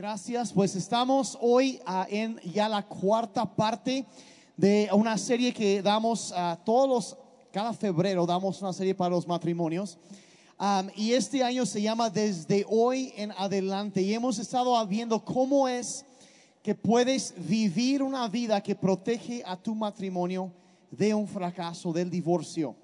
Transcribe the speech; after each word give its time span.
Gracias, 0.00 0.50
pues 0.54 0.74
estamos 0.76 1.36
hoy 1.42 1.78
ah, 1.84 2.06
en 2.08 2.40
ya 2.54 2.70
la 2.70 2.80
cuarta 2.86 3.44
parte 3.44 4.06
de 4.56 4.88
una 4.94 5.18
serie 5.18 5.52
que 5.52 5.82
damos 5.82 6.32
a 6.34 6.58
todos 6.64 6.88
los, 6.88 7.16
cada 7.52 7.74
febrero 7.74 8.24
damos 8.24 8.62
una 8.62 8.72
serie 8.72 8.94
para 8.94 9.10
los 9.10 9.28
matrimonios. 9.28 9.98
Am, 10.56 10.88
y 10.96 11.12
este 11.12 11.44
año 11.44 11.66
se 11.66 11.82
llama 11.82 12.08
Desde 12.08 12.64
hoy 12.66 13.12
en 13.14 13.30
adelante. 13.32 14.00
Y 14.00 14.14
hemos 14.14 14.38
estado 14.38 14.86
viendo 14.86 15.22
cómo 15.22 15.68
es 15.68 16.06
que 16.62 16.74
puedes 16.74 17.34
vivir 17.36 18.02
una 18.02 18.26
vida 18.26 18.62
que 18.62 18.74
protege 18.74 19.42
a 19.44 19.54
tu 19.54 19.74
matrimonio 19.74 20.50
de 20.90 21.12
un 21.12 21.28
fracaso, 21.28 21.92
del 21.92 22.08
divorcio. 22.08 22.74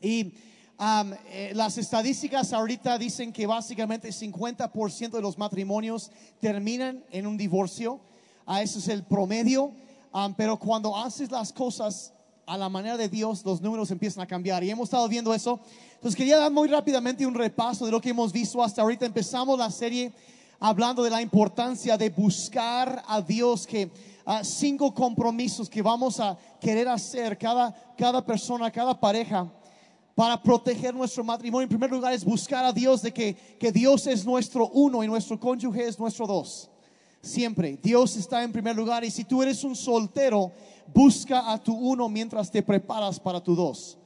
Y 0.00 0.32
um, 0.78 1.12
eh, 1.30 1.52
las 1.54 1.78
estadísticas 1.78 2.52
ahorita 2.52 2.98
dicen 2.98 3.32
que 3.32 3.46
básicamente 3.46 4.08
50% 4.08 5.10
de 5.10 5.22
los 5.22 5.36
matrimonios 5.38 6.10
terminan 6.40 7.04
en 7.10 7.26
un 7.26 7.36
divorcio. 7.36 8.00
Ah, 8.46 8.62
ese 8.62 8.78
es 8.78 8.88
el 8.88 9.02
promedio. 9.02 9.72
Um, 10.12 10.34
pero 10.34 10.58
cuando 10.58 10.96
haces 10.96 11.30
las 11.30 11.52
cosas 11.52 12.12
a 12.46 12.56
la 12.56 12.68
manera 12.68 12.96
de 12.96 13.08
Dios, 13.08 13.44
los 13.44 13.60
números 13.60 13.90
empiezan 13.90 14.22
a 14.22 14.26
cambiar. 14.26 14.64
Y 14.64 14.70
hemos 14.70 14.84
estado 14.84 15.06
viendo 15.08 15.34
eso. 15.34 15.60
Entonces 15.94 16.16
quería 16.16 16.38
dar 16.38 16.50
muy 16.50 16.68
rápidamente 16.68 17.26
un 17.26 17.34
repaso 17.34 17.84
de 17.84 17.90
lo 17.92 18.00
que 18.00 18.10
hemos 18.10 18.32
visto 18.32 18.62
hasta 18.62 18.82
ahorita. 18.82 19.04
Empezamos 19.04 19.58
la 19.58 19.70
serie 19.70 20.12
hablando 20.58 21.02
de 21.02 21.10
la 21.10 21.20
importancia 21.20 21.96
de 21.96 22.10
buscar 22.10 23.02
a 23.06 23.20
Dios, 23.20 23.66
que 23.66 23.90
ah, 24.24 24.42
cinco 24.42 24.94
compromisos 24.94 25.68
que 25.68 25.82
vamos 25.82 26.20
a 26.20 26.38
querer 26.60 26.88
hacer 26.88 27.36
cada, 27.36 27.74
cada 27.96 28.24
persona, 28.24 28.70
cada 28.70 28.98
pareja 28.98 29.46
para 30.18 30.42
proteger 30.42 30.92
nuestro 30.92 31.22
matrimonio. 31.22 31.62
En 31.62 31.68
primer 31.68 31.92
lugar 31.92 32.12
es 32.12 32.24
buscar 32.24 32.64
a 32.64 32.72
Dios 32.72 33.02
de 33.02 33.12
que, 33.12 33.36
que 33.56 33.70
Dios 33.70 34.04
es 34.08 34.26
nuestro 34.26 34.68
uno 34.70 35.04
y 35.04 35.06
nuestro 35.06 35.38
cónyuge 35.38 35.86
es 35.86 35.96
nuestro 35.96 36.26
dos. 36.26 36.68
Siempre, 37.22 37.78
Dios 37.80 38.16
está 38.16 38.42
en 38.42 38.50
primer 38.50 38.74
lugar 38.74 39.04
y 39.04 39.12
si 39.12 39.22
tú 39.22 39.44
eres 39.44 39.62
un 39.62 39.76
soltero, 39.76 40.50
busca 40.92 41.52
a 41.52 41.62
tu 41.62 41.72
uno 41.72 42.08
mientras 42.08 42.50
te 42.50 42.64
preparas 42.64 43.20
para 43.20 43.40
tu 43.40 43.54
dos. 43.54 43.96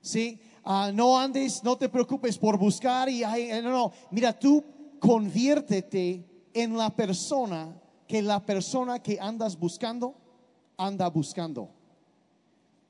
¿Sí? 0.00 0.40
Ah, 0.64 0.90
no 0.92 1.16
andes, 1.16 1.62
no 1.62 1.78
te 1.78 1.88
preocupes 1.88 2.36
por 2.36 2.58
buscar 2.58 3.08
y 3.08 3.22
ay, 3.22 3.50
no, 3.62 3.70
no, 3.70 3.92
mira, 4.10 4.36
tú 4.36 4.64
conviértete 4.98 6.48
en 6.52 6.76
la 6.76 6.90
persona 6.90 7.80
que 8.08 8.20
la 8.22 8.44
persona 8.44 9.00
que 9.00 9.20
andas 9.20 9.56
buscando 9.56 10.16
anda 10.76 11.08
buscando. 11.10 11.70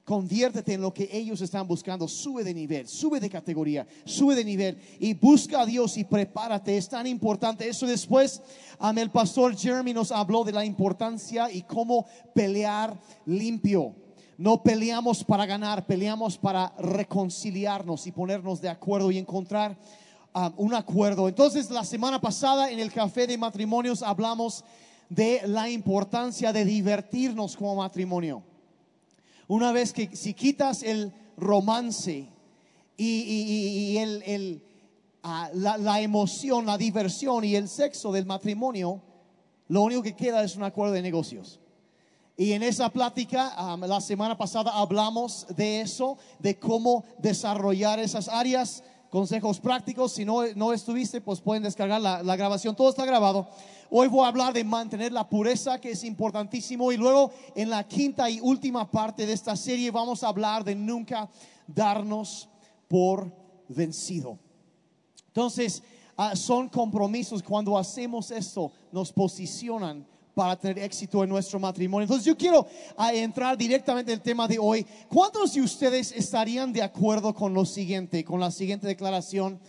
Conviértete 0.04 0.74
en 0.74 0.82
lo 0.82 0.92
que 0.92 1.08
ellos 1.10 1.40
están 1.40 1.66
buscando. 1.66 2.06
Sube 2.06 2.44
de 2.44 2.52
nivel, 2.52 2.86
sube 2.86 3.20
de 3.20 3.30
categoría, 3.30 3.86
sube 4.04 4.34
de 4.34 4.44
nivel 4.44 4.78
y 5.00 5.14
busca 5.14 5.62
a 5.62 5.66
Dios 5.66 5.96
y 5.96 6.04
prepárate. 6.04 6.76
Es 6.76 6.90
tan 6.90 7.06
importante. 7.06 7.66
Eso 7.66 7.86
después, 7.86 8.42
el 8.96 9.10
pastor 9.10 9.56
Jeremy 9.56 9.94
nos 9.94 10.12
habló 10.12 10.44
de 10.44 10.52
la 10.52 10.62
importancia 10.62 11.50
y 11.50 11.62
cómo 11.62 12.04
pelear 12.34 13.00
limpio. 13.24 13.94
No 14.36 14.62
peleamos 14.62 15.24
para 15.24 15.46
ganar, 15.46 15.86
peleamos 15.86 16.36
para 16.36 16.74
reconciliarnos 16.78 18.06
y 18.06 18.12
ponernos 18.12 18.60
de 18.60 18.68
acuerdo 18.68 19.10
y 19.10 19.16
encontrar 19.16 19.78
um, 20.34 20.52
un 20.56 20.74
acuerdo. 20.74 21.28
Entonces, 21.28 21.70
la 21.70 21.84
semana 21.84 22.20
pasada 22.20 22.70
en 22.70 22.78
el 22.78 22.92
café 22.92 23.26
de 23.26 23.38
matrimonios 23.38 24.02
hablamos 24.02 24.64
de 25.08 25.40
la 25.46 25.70
importancia 25.70 26.52
de 26.52 26.66
divertirnos 26.66 27.56
como 27.56 27.76
matrimonio. 27.76 28.42
Una 29.48 29.72
vez 29.72 29.92
que 29.92 30.14
si 30.16 30.34
quitas 30.34 30.82
el 30.82 31.12
romance 31.36 32.28
y, 32.96 33.96
el, 33.98 34.22
el, 34.24 34.62
ah, 35.22 35.50
la, 35.52 36.00
emoción, 36.00 36.66
la 36.66 36.78
diversión 36.78 37.44
y 37.44 37.56
el 37.56 37.68
sexo 37.68 38.12
del 38.12 38.26
matrimonio, 38.26 39.02
lo 39.68 39.82
único 39.82 40.02
que 40.02 40.14
queda 40.14 40.42
es 40.42 40.56
un 40.56 40.62
acuerdo 40.62 40.94
de 40.94 41.02
negocios. 41.02 41.60
Y 42.36 42.52
en 42.52 42.62
esa 42.62 42.88
plática, 42.88 43.74
um, 43.74 43.80
la 43.82 44.00
semana 44.00 44.36
pasada 44.36 44.72
hablamos 44.72 45.46
de 45.54 45.82
eso, 45.82 46.18
de 46.40 46.58
cómo 46.58 47.04
desarrollar 47.18 48.00
esas 48.00 48.28
áreas, 48.28 48.82
consejos 49.14 49.60
prácticos. 49.60 50.10
Si 50.10 50.24
no, 50.24 50.42
no 50.56 50.72
estuviste, 50.72 51.20
pues 51.20 51.40
pueden 51.40 51.62
descargar 51.62 52.00
la, 52.00 52.36
grabación. 52.36 52.74
Todo 52.74 52.88
está 52.88 53.04
grabado. 53.04 53.48
Hoy 53.88 54.08
voy 54.08 54.24
a 54.24 54.26
hablar 54.26 54.52
de 54.52 54.64
mantener 54.64 55.12
la 55.12 55.28
pureza, 55.28 55.80
que 55.80 55.92
es 55.92 56.02
importantísimo. 56.02 56.90
Y 56.90 56.96
luego, 56.96 57.30
en 57.54 57.70
la 57.70 57.86
quinta 57.86 58.28
y 58.28 58.40
última 58.40 58.90
parte 58.90 59.24
de 59.24 59.32
esta 59.32 59.54
serie, 59.54 59.92
vamos 59.92 60.24
a 60.24 60.28
hablar 60.28 60.64
de 60.64 60.74
nunca 60.74 61.30
darnos 61.68 62.48
por 62.88 63.32
vencido. 63.68 64.36
Entonces, 65.28 65.84
ah, 66.16 66.34
son 66.34 66.68
compromisos. 66.68 67.40
Cuando 67.40 67.78
hacemos 67.78 68.32
esto, 68.32 68.72
nos 68.90 69.12
posicionan 69.12 70.04
para 70.34 70.56
tener 70.56 70.80
éxito 70.80 71.22
en 71.22 71.30
nuestro 71.30 71.60
matrimonio. 71.60 72.04
Entonces, 72.04 72.26
yo 72.26 72.36
quiero 72.36 72.66
ah, 72.96 73.12
entrar 73.14 73.56
directamente 73.56 74.12
en 74.12 74.18
el 74.18 74.22
tema 74.22 74.48
de 74.48 74.58
hoy. 74.58 74.84
¿Cuántos 75.08 75.54
de 75.54 75.62
ustedes 75.62 76.12
estarían 76.12 76.72
de 76.72 76.82
acuerdo 76.82 77.34
con 77.34 77.54
lo 77.54 77.64
siguiente, 77.64 78.24
con 78.24 78.40
la 78.40 78.50
siguiente 78.50 78.86
declaración? 78.86 79.60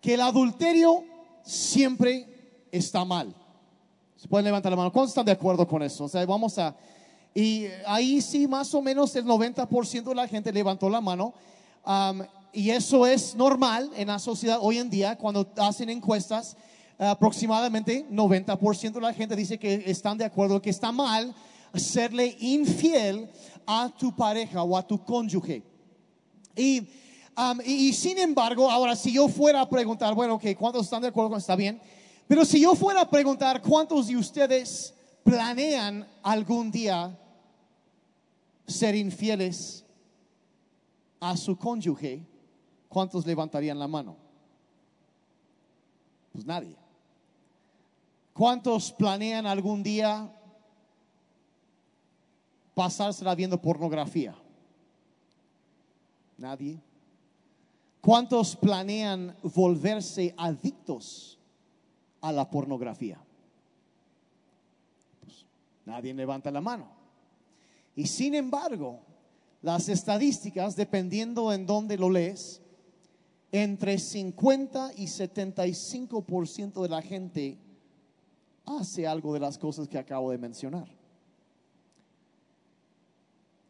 Que 0.00 0.14
el 0.14 0.22
adulterio 0.22 1.04
siempre 1.42 2.66
está 2.72 3.04
mal. 3.04 3.34
Se 4.16 4.26
pueden 4.26 4.46
levantar 4.46 4.72
la 4.72 4.76
mano. 4.76 4.92
¿Cuántos 4.92 5.10
están 5.10 5.26
de 5.26 5.32
acuerdo 5.32 5.68
con 5.68 5.82
eso? 5.82 6.04
O 6.04 6.08
sea, 6.08 6.24
vamos 6.24 6.58
a... 6.58 6.74
Y 7.34 7.66
ahí 7.86 8.22
sí, 8.22 8.48
más 8.48 8.74
o 8.74 8.80
menos 8.80 9.14
el 9.14 9.26
90% 9.26 10.04
de 10.04 10.14
la 10.14 10.26
gente 10.26 10.50
levantó 10.50 10.88
la 10.88 11.02
mano. 11.02 11.34
Y 12.50 12.70
eso 12.70 13.06
es 13.06 13.34
normal 13.34 13.90
en 13.94 14.08
la 14.08 14.18
sociedad 14.18 14.58
hoy 14.62 14.78
en 14.78 14.88
día, 14.88 15.18
cuando 15.18 15.46
hacen 15.58 15.90
encuestas, 15.90 16.56
aproximadamente 16.98 18.06
90% 18.10 18.92
de 18.92 19.00
la 19.00 19.12
gente 19.12 19.36
dice 19.36 19.58
que 19.58 19.84
están 19.86 20.16
de 20.18 20.24
acuerdo, 20.24 20.62
que 20.62 20.70
está 20.70 20.92
mal 20.92 21.34
serle 21.74 22.36
infiel 22.40 23.30
a 23.66 23.90
tu 23.96 24.14
pareja 24.14 24.62
o 24.62 24.76
a 24.76 24.86
tu 24.86 25.04
cónyuge. 25.04 25.62
Y, 26.54 26.88
sin 27.92 28.18
embargo, 28.18 28.70
ahora 28.70 28.96
si 28.96 29.12
yo 29.12 29.28
fuera 29.28 29.60
a 29.60 29.68
preguntar, 29.68 30.14
bueno, 30.14 30.38
que 30.38 30.56
¿cuántos 30.56 30.84
están 30.84 31.02
de 31.02 31.08
acuerdo 31.08 31.30
con 31.30 31.38
está 31.38 31.54
bien? 31.54 31.80
Pero 32.26 32.44
si 32.44 32.60
yo 32.60 32.74
fuera 32.74 33.02
a 33.02 33.10
preguntar 33.10 33.60
cuántos 33.60 34.06
de 34.06 34.16
ustedes 34.16 34.94
planean 35.22 36.08
algún 36.22 36.70
día 36.70 37.18
ser 38.66 38.94
infieles 38.94 39.84
a 41.20 41.36
su 41.36 41.56
cónyuge, 41.56 42.26
¿cuántos 42.88 43.26
levantarían 43.26 43.78
la 43.78 43.86
mano? 43.86 44.16
Pues 46.32 46.46
nadie. 46.46 46.76
¿Cuántos 48.36 48.92
planean 48.92 49.46
algún 49.46 49.82
día 49.82 50.30
pasársela 52.74 53.34
viendo 53.34 53.58
pornografía? 53.62 54.36
Nadie. 56.36 56.78
¿Cuántos 58.02 58.54
planean 58.54 59.34
volverse 59.42 60.34
adictos 60.36 61.38
a 62.20 62.30
la 62.30 62.50
pornografía? 62.50 63.18
Pues, 65.22 65.46
nadie 65.86 66.12
levanta 66.12 66.50
la 66.50 66.60
mano. 66.60 66.90
Y 67.94 68.06
sin 68.06 68.34
embargo, 68.34 69.00
las 69.62 69.88
estadísticas, 69.88 70.76
dependiendo 70.76 71.54
en 71.54 71.64
dónde 71.64 71.96
lo 71.96 72.10
lees, 72.10 72.60
entre 73.50 73.98
50 73.98 74.92
y 74.94 75.06
75% 75.06 76.82
de 76.82 76.88
la 76.90 77.00
gente 77.00 77.65
hace 78.66 79.06
algo 79.06 79.32
de 79.32 79.40
las 79.40 79.56
cosas 79.56 79.88
que 79.88 79.96
acabo 79.96 80.30
de 80.30 80.38
mencionar. 80.38 80.88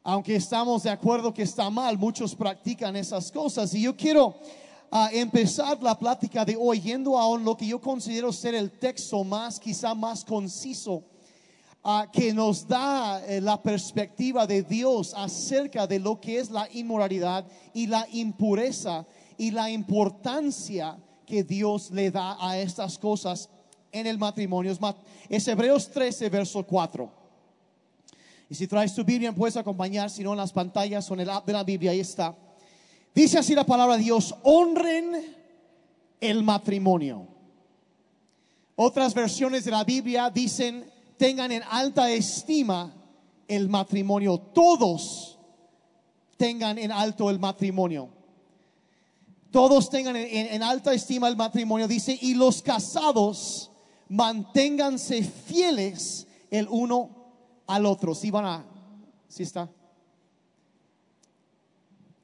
Aunque 0.02 0.36
estamos 0.36 0.84
de 0.84 0.90
acuerdo 0.90 1.34
que 1.34 1.42
está 1.42 1.68
mal, 1.68 1.98
muchos 1.98 2.34
practican 2.34 2.96
esas 2.96 3.30
cosas. 3.30 3.74
Y 3.74 3.82
yo 3.82 3.96
quiero 3.96 4.36
ah, 4.90 5.10
empezar 5.12 5.82
la 5.82 5.98
plática 5.98 6.44
de 6.44 6.56
hoy 6.56 6.80
yendo 6.80 7.18
a 7.18 7.38
lo 7.38 7.56
que 7.56 7.66
yo 7.66 7.80
considero 7.80 8.32
ser 8.32 8.54
el 8.54 8.70
texto 8.70 9.24
más, 9.24 9.58
quizá 9.58 9.94
más 9.94 10.24
conciso, 10.24 11.02
ah, 11.82 12.06
que 12.12 12.32
nos 12.32 12.66
da 12.66 13.20
eh, 13.26 13.40
la 13.40 13.60
perspectiva 13.60 14.46
de 14.46 14.62
Dios 14.62 15.12
acerca 15.14 15.86
de 15.88 15.98
lo 15.98 16.20
que 16.20 16.38
es 16.38 16.50
la 16.50 16.68
inmoralidad 16.72 17.44
y 17.74 17.88
la 17.88 18.06
impureza 18.12 19.04
y 19.36 19.50
la 19.50 19.70
importancia 19.70 20.96
que 21.26 21.42
Dios 21.42 21.90
le 21.90 22.12
da 22.12 22.36
a 22.40 22.56
estas 22.58 22.96
cosas 22.96 23.50
en 23.96 24.06
el 24.06 24.18
matrimonio. 24.18 24.76
Es, 25.28 25.48
Hebreos 25.48 25.90
13, 25.90 26.28
verso 26.28 26.62
4. 26.64 27.10
Y 28.48 28.54
si 28.54 28.66
traes 28.68 28.94
tu 28.94 29.02
Biblia, 29.04 29.32
puedes 29.32 29.56
acompañar, 29.56 30.08
si 30.10 30.22
no 30.22 30.32
en 30.32 30.38
las 30.38 30.52
pantallas 30.52 31.10
o 31.10 31.14
en 31.14 31.20
el 31.20 31.30
app 31.30 31.46
de 31.46 31.52
la 31.52 31.64
Biblia, 31.64 31.90
ahí 31.90 32.00
está. 32.00 32.34
Dice 33.14 33.38
así 33.38 33.54
la 33.54 33.64
palabra 33.64 33.96
de 33.96 34.04
Dios, 34.04 34.34
honren 34.42 35.34
el 36.20 36.42
matrimonio. 36.42 37.26
Otras 38.76 39.14
versiones 39.14 39.64
de 39.64 39.70
la 39.70 39.84
Biblia 39.84 40.30
dicen, 40.30 40.84
tengan 41.16 41.50
en 41.50 41.62
alta 41.70 42.10
estima 42.10 42.94
el 43.48 43.68
matrimonio. 43.68 44.38
Todos 44.38 45.38
tengan 46.36 46.78
en 46.78 46.92
alto 46.92 47.30
el 47.30 47.38
matrimonio. 47.38 48.10
Todos 49.50 49.88
tengan 49.88 50.14
en, 50.16 50.26
en- 50.26 50.54
en 50.54 50.62
alta 50.62 50.92
estima 50.92 51.28
el 51.28 51.36
matrimonio. 51.36 51.88
Dice, 51.88 52.18
y 52.20 52.34
los 52.34 52.60
casados 52.60 53.70
manténganse 54.08 55.22
fieles 55.22 56.26
el 56.50 56.68
uno 56.70 57.10
al 57.66 57.86
otro. 57.86 58.14
Si 58.14 58.30
van 58.30 58.44
a, 58.44 58.64
si 59.28 59.42
está. 59.42 59.68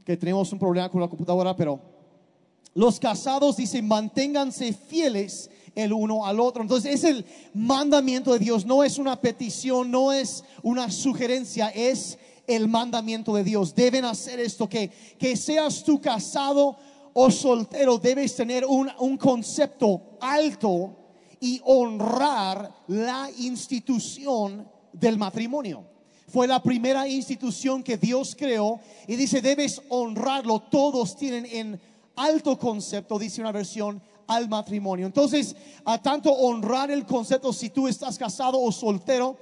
Que 0.04 0.16
tenemos 0.16 0.52
un 0.52 0.58
problema 0.58 0.88
con 0.88 1.00
la 1.00 1.08
computadora, 1.08 1.54
pero 1.54 1.80
los 2.74 2.98
casados 2.98 3.56
dicen 3.56 3.86
manténganse 3.86 4.72
fieles 4.72 5.50
el 5.74 5.92
uno 5.92 6.26
al 6.26 6.40
otro. 6.40 6.62
Entonces 6.62 6.94
es 6.94 7.04
el 7.04 7.24
mandamiento 7.54 8.32
de 8.32 8.38
Dios, 8.38 8.66
no 8.66 8.82
es 8.82 8.98
una 8.98 9.20
petición, 9.20 9.90
no 9.90 10.12
es 10.12 10.44
una 10.62 10.90
sugerencia, 10.90 11.68
es 11.68 12.18
el 12.46 12.68
mandamiento 12.68 13.34
de 13.34 13.44
Dios. 13.44 13.74
Deben 13.74 14.04
hacer 14.04 14.40
esto, 14.40 14.68
que, 14.68 14.90
que 15.18 15.36
seas 15.36 15.84
tú 15.84 16.00
casado 16.00 16.76
o 17.14 17.30
soltero, 17.30 17.98
debes 17.98 18.34
tener 18.34 18.64
un, 18.64 18.90
un 18.98 19.16
concepto 19.18 20.16
alto 20.20 21.01
y 21.42 21.60
honrar 21.64 22.72
la 22.86 23.28
institución 23.36 24.70
del 24.92 25.18
matrimonio. 25.18 25.84
Fue 26.28 26.46
la 26.46 26.62
primera 26.62 27.08
institución 27.08 27.82
que 27.82 27.96
Dios 27.96 28.36
creó 28.38 28.78
y 29.08 29.16
dice, 29.16 29.42
debes 29.42 29.82
honrarlo. 29.88 30.60
Todos 30.60 31.16
tienen 31.16 31.44
en 31.46 31.80
alto 32.14 32.56
concepto, 32.56 33.18
dice 33.18 33.40
una 33.40 33.50
versión, 33.50 34.00
al 34.28 34.48
matrimonio. 34.48 35.04
Entonces, 35.04 35.56
a 35.84 36.00
tanto 36.00 36.32
honrar 36.32 36.92
el 36.92 37.04
concepto 37.04 37.52
si 37.52 37.70
tú 37.70 37.88
estás 37.88 38.16
casado 38.16 38.60
o 38.60 38.70
soltero, 38.70 39.36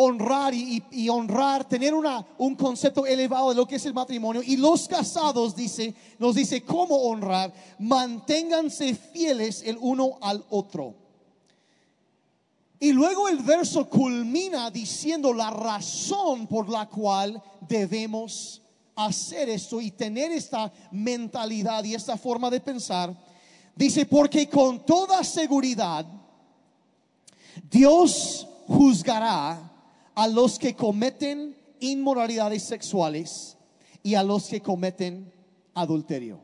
honrar 0.00 0.54
y, 0.54 1.08
honrar, 1.08 1.68
tener 1.68 1.92
un 1.92 2.54
concepto 2.54 3.04
elevado 3.04 3.48
de 3.48 3.56
lo 3.56 3.66
que 3.66 3.76
es 3.76 3.84
el 3.84 3.92
matrimonio. 3.92 4.42
Y 4.44 4.56
los 4.56 4.86
casados, 4.86 5.56
dice, 5.56 5.92
nos 6.20 6.36
dice 6.36 6.62
cómo 6.62 6.94
honrar, 6.94 7.52
manténganse 7.80 8.94
fieles 8.94 9.60
el 9.66 9.76
uno 9.80 10.16
al 10.20 10.44
otro. 10.50 10.94
Y 12.78 12.92
luego 12.92 13.28
el 13.28 13.38
verso 13.38 13.88
culmina 13.88 14.70
diciendo 14.70 15.32
la 15.32 15.50
razón 15.50 16.46
por 16.46 16.68
la 16.68 16.88
cual 16.88 17.42
debemos 17.68 18.62
hacer 18.94 19.48
esto 19.48 19.80
y 19.80 19.90
tener 19.90 20.30
esta 20.30 20.72
mentalidad 20.92 21.82
y 21.82 21.94
esta 21.94 22.16
forma 22.16 22.50
de 22.50 22.60
pensar. 22.60 23.12
Dice, 23.74 24.06
porque 24.06 24.48
con 24.48 24.86
toda 24.86 25.24
seguridad 25.24 26.06
Dios 27.68 28.46
juzgará 28.68 29.67
a 30.18 30.26
los 30.26 30.58
que 30.58 30.74
cometen 30.74 31.56
inmoralidades 31.78 32.64
sexuales 32.64 33.56
y 34.02 34.16
a 34.16 34.24
los 34.24 34.48
que 34.48 34.60
cometen 34.60 35.32
adulterio. 35.74 36.40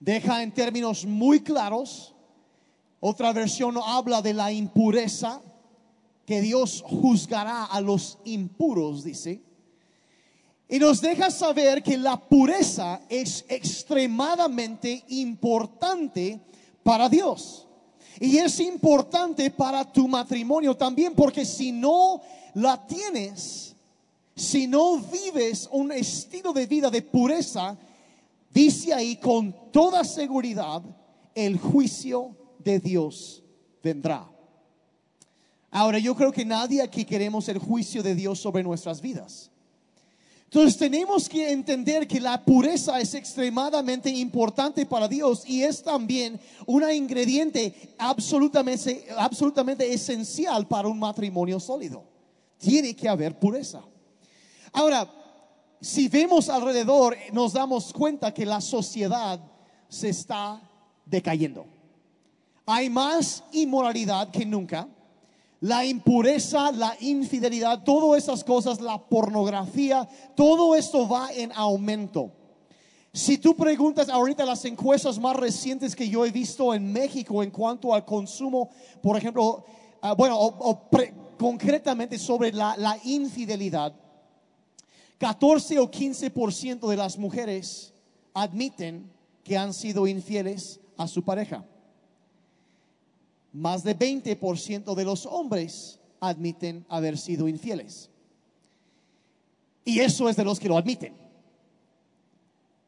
Deja 0.00 0.42
en 0.42 0.52
términos 0.52 1.06
muy 1.06 1.44
claros, 1.44 2.12
otra 2.98 3.32
versión 3.32 3.76
habla 3.80 4.20
de 4.20 4.34
la 4.34 4.50
impureza, 4.50 5.42
que 6.26 6.40
Dios 6.40 6.82
juzgará 6.84 7.66
a 7.66 7.80
los 7.80 8.18
impuros, 8.24 9.04
dice. 9.04 9.40
Y 10.68 10.80
nos 10.80 11.00
deja 11.00 11.30
saber 11.30 11.84
que 11.84 11.98
la 11.98 12.16
pureza 12.16 13.02
es 13.08 13.44
extremadamente 13.48 15.04
importante 15.06 16.40
para 16.82 17.08
Dios. 17.08 17.68
Y 18.22 18.38
es 18.38 18.60
importante 18.60 19.50
para 19.50 19.84
tu 19.84 20.06
matrimonio 20.06 20.76
también, 20.76 21.12
porque 21.12 21.44
si 21.44 21.72
no 21.72 22.20
la 22.54 22.86
tienes, 22.86 23.74
si 24.36 24.68
no 24.68 24.98
vives 24.98 25.68
un 25.72 25.90
estilo 25.90 26.52
de 26.52 26.66
vida 26.66 26.88
de 26.88 27.02
pureza, 27.02 27.76
dice 28.54 28.94
ahí 28.94 29.16
con 29.16 29.72
toda 29.72 30.04
seguridad, 30.04 30.82
el 31.34 31.58
juicio 31.58 32.36
de 32.60 32.78
Dios 32.78 33.42
vendrá. 33.82 34.30
Ahora, 35.72 35.98
yo 35.98 36.14
creo 36.14 36.30
que 36.30 36.44
nadie 36.44 36.80
aquí 36.80 37.04
queremos 37.04 37.48
el 37.48 37.58
juicio 37.58 38.04
de 38.04 38.14
Dios 38.14 38.38
sobre 38.38 38.62
nuestras 38.62 39.00
vidas. 39.00 39.50
Entonces 40.54 40.76
tenemos 40.76 41.30
que 41.30 41.50
entender 41.50 42.06
que 42.06 42.20
la 42.20 42.44
pureza 42.44 43.00
es 43.00 43.14
extremadamente 43.14 44.10
importante 44.10 44.84
para 44.84 45.08
Dios 45.08 45.44
y 45.46 45.62
es 45.62 45.82
también 45.82 46.38
un 46.66 46.82
ingrediente 46.92 47.94
absolutamente, 47.96 49.06
absolutamente 49.16 49.90
esencial 49.90 50.68
para 50.68 50.88
un 50.88 50.98
matrimonio 50.98 51.58
sólido. 51.58 52.04
Tiene 52.58 52.94
que 52.94 53.08
haber 53.08 53.38
pureza. 53.38 53.80
Ahora, 54.74 55.10
si 55.80 56.08
vemos 56.08 56.50
alrededor, 56.50 57.16
nos 57.32 57.54
damos 57.54 57.90
cuenta 57.90 58.34
que 58.34 58.44
la 58.44 58.60
sociedad 58.60 59.40
se 59.88 60.10
está 60.10 60.60
decayendo. 61.06 61.64
Hay 62.66 62.90
más 62.90 63.42
inmoralidad 63.52 64.30
que 64.30 64.44
nunca 64.44 64.86
la 65.62 65.84
impureza, 65.84 66.72
la 66.72 66.96
infidelidad, 67.00 67.84
todas 67.84 68.24
esas 68.24 68.42
cosas, 68.42 68.80
la 68.80 68.98
pornografía, 68.98 70.08
todo 70.34 70.74
esto 70.74 71.08
va 71.08 71.32
en 71.32 71.52
aumento. 71.54 72.32
Si 73.12 73.38
tú 73.38 73.54
preguntas 73.54 74.08
ahorita 74.08 74.44
las 74.44 74.64
encuestas 74.64 75.20
más 75.20 75.36
recientes 75.36 75.94
que 75.94 76.08
yo 76.08 76.26
he 76.26 76.32
visto 76.32 76.74
en 76.74 76.92
México 76.92 77.44
en 77.44 77.52
cuanto 77.52 77.94
al 77.94 78.04
consumo, 78.04 78.70
por 79.00 79.16
ejemplo, 79.16 79.64
ah, 80.00 80.14
bueno, 80.14 80.36
o, 80.36 80.88
concretamente 81.38 82.18
sobre 82.18 82.52
la, 82.52 82.76
la 82.76 82.98
infidelidad, 83.04 83.94
14 85.18 85.78
o 85.78 85.88
15% 85.88 86.88
de 86.88 86.96
las 86.96 87.16
mujeres 87.16 87.94
admiten 88.34 89.12
que 89.44 89.56
han 89.56 89.72
sido 89.72 90.08
infieles 90.08 90.80
a 90.96 91.06
su 91.06 91.22
pareja 91.22 91.64
más 93.52 93.84
de 93.84 93.98
20% 93.98 94.94
de 94.94 95.04
los 95.04 95.26
hombres 95.26 95.98
admiten 96.20 96.86
haber 96.88 97.18
sido 97.18 97.48
infieles. 97.48 98.10
Y 99.84 100.00
eso 100.00 100.28
es 100.28 100.36
de 100.36 100.44
los 100.44 100.60
que 100.60 100.68
lo 100.68 100.76
admiten. 100.76 101.14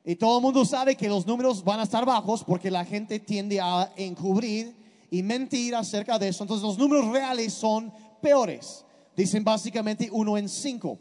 Y 0.05 0.17
todo 0.17 0.39
el 0.39 0.43
mundo 0.43 0.65
sabe 0.65 0.97
que 0.97 1.09
los 1.09 1.27
números 1.27 1.65
van 1.65 1.81
a 1.81 1.85
estar 1.85 2.05
bajos 2.05 2.45
porque 2.45 2.71
la 2.71 2.85
gente 2.85 3.19
tiende 3.19 3.61
a 3.61 3.91
encubrir 3.97 4.75
y 5.11 5.23
mentir 5.23 5.75
acerca 5.75 6.19
de 6.19 6.29
eso. 6.29 6.45
Entonces 6.45 6.65
los 6.65 6.79
números 6.79 7.11
reales 7.11 7.53
son 7.53 7.93
peores. 8.21 8.85
Dicen 9.17 9.43
básicamente 9.43 10.09
uno 10.13 10.37
en 10.37 10.49
cinco. 10.49 10.99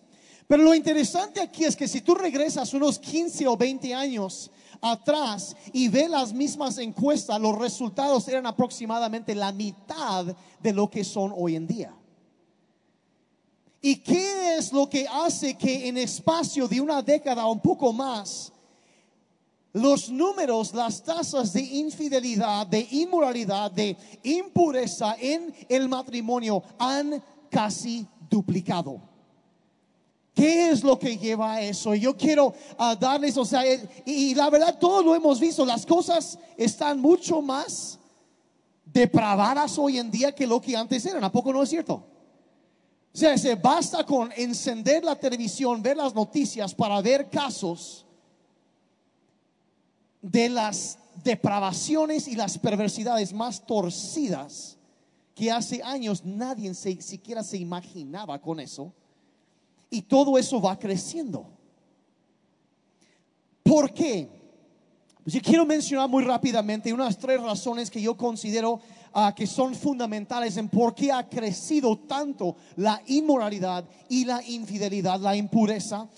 Pero 0.48 0.64
lo 0.64 0.74
interesante 0.74 1.42
aquí 1.42 1.64
es 1.64 1.76
que 1.76 1.88
si 1.88 2.02
tú 2.02 2.16
regresas 2.16 2.74
unos 2.74 3.00
15 3.00 3.48
o 3.48 3.56
20 3.56 3.94
años 3.94 4.52
atrás 4.82 5.56
y 5.72 5.88
ve 5.88 6.10
las 6.10 6.34
mismas 6.34 6.78
encuestas, 6.78 7.40
los 7.40 7.58
resultados 7.58 8.28
eran 8.28 8.46
aproximadamente 8.46 9.34
la 9.34 9.52
mitad 9.52 10.26
de 10.62 10.74
lo 10.74 10.90
que 10.90 11.04
son 11.04 11.34
hoy 11.36 11.56
en 11.56 11.68
día. 11.68 11.96
¿Y 13.82 13.98
qué 13.98 14.58
es 14.58 14.72
lo 14.72 14.90
que 14.90 15.08
hace 15.08 15.58
que 15.58 15.88
en 15.88 15.98
espacio 15.98 16.68
de 16.68 16.80
una 16.80 17.02
década 17.02 17.46
o 17.46 17.52
un 17.52 17.60
poco 17.62 17.92
más, 17.92 18.52
los 19.74 20.10
números, 20.10 20.74
las 20.74 21.04
tasas 21.04 21.52
de 21.52 21.62
infidelidad, 21.62 22.68
de 22.68 22.88
inmoralidad, 22.92 23.72
de 23.72 23.98
impureza 24.24 25.16
en 25.20 25.54
el 25.68 25.90
matrimonio 25.90 26.64
han 26.78 27.22
casi 27.50 28.08
duplicado? 28.30 29.13
¿Qué 30.34 30.72
es 30.72 30.84
lo 30.84 30.98
que 30.98 31.18
lleva 31.18 31.54
a 31.54 31.62
eso? 31.62 31.94
Yo 31.94 32.18
quiero 32.18 32.54
ah, 32.78 32.96
darles, 32.96 33.38
o 33.38 33.46
sea, 33.46 33.64
y, 34.04 34.34
la 34.34 34.50
verdad 34.50 34.80
todos 34.80 35.06
lo 35.06 35.14
hemos 35.14 35.40
visto, 35.40 35.64
las 35.66 35.86
cosas 35.86 36.40
están 36.58 37.00
mucho 37.00 37.42
más 37.42 38.00
depravadas 38.86 39.78
hoy 39.78 40.00
en 40.00 40.10
día 40.10 40.34
que 40.34 40.48
lo 40.48 40.60
que 40.60 40.76
antes 40.76 41.06
eran. 41.06 41.24
¿A 41.24 41.32
poco 41.32 41.54
no 41.54 41.62
es 41.62 41.70
cierto? 41.70 41.94
O 43.14 43.18
sea, 43.18 43.38
se 43.38 43.54
basta 43.54 44.04
con 44.04 44.32
encender 44.36 45.04
la 45.04 45.16
televisión, 45.16 45.84
ver 45.84 45.98
las 45.98 46.16
noticias 46.16 46.74
para 46.74 47.00
ver 47.00 47.30
casos 47.30 48.08
de 50.20 50.50
las 50.50 50.98
depravaciones 51.24 52.28
y 52.28 52.36
las 52.36 52.58
perversidades 52.58 53.34
más 53.34 53.64
torcidas 53.68 54.78
que 55.36 55.52
hace 55.52 55.84
años 55.84 56.26
nadie 56.26 56.74
siquiera 56.74 57.44
se 57.44 57.58
imaginaba 57.58 58.42
con 58.42 58.60
eso. 58.60 58.92
Y 59.94 60.02
todo 60.02 60.40
eso 60.40 60.60
va 60.60 60.80
creciendo. 60.80 61.46
¿Por 63.62 63.94
qué? 63.94 64.28
Pues 65.24 65.36
yo 65.36 65.40
quiero 65.40 65.68
mencionar 65.68 66.10
muy 66.10 66.24
rápidamente 66.24 66.92
unas 66.92 67.16
tres 67.16 67.40
razones 67.40 67.92
que 67.92 68.02
yo 68.02 68.18
considero 68.18 68.80
ah, 69.14 69.36
que 69.36 69.46
son 69.46 69.76
fundamentales 69.76 70.58
en 70.58 70.68
por 70.68 70.96
qué 70.96 71.12
ha 71.12 71.30
crecido 71.30 71.96
tanto 71.96 72.56
la 72.76 73.04
inmoralidad 73.06 73.88
y 74.10 74.26
la 74.26 74.42
infidelidad, 74.42 75.20
la 75.20 75.36
impureza 75.36 76.10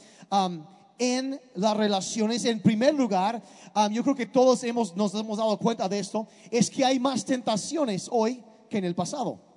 en 0.98 1.38
las 1.55 1.75
relaciones. 1.75 2.46
En 2.46 2.62
primer 2.62 2.94
lugar, 2.94 3.44
yo 3.91 4.03
creo 4.03 4.15
que 4.15 4.25
todos 4.25 4.63
hemos, 4.63 4.96
nos 4.96 5.13
hemos 5.15 5.38
dado 5.38 5.58
cuenta 5.58 5.89
de 5.89 6.00
esto, 6.00 6.29
es 6.50 6.70
que 6.70 6.86
hay 6.86 6.98
más 6.98 7.25
tentaciones 7.25 8.08
hoy 8.10 8.41
que 8.70 8.77
en 8.77 8.86
el 8.86 8.96
pasado. 8.96 9.54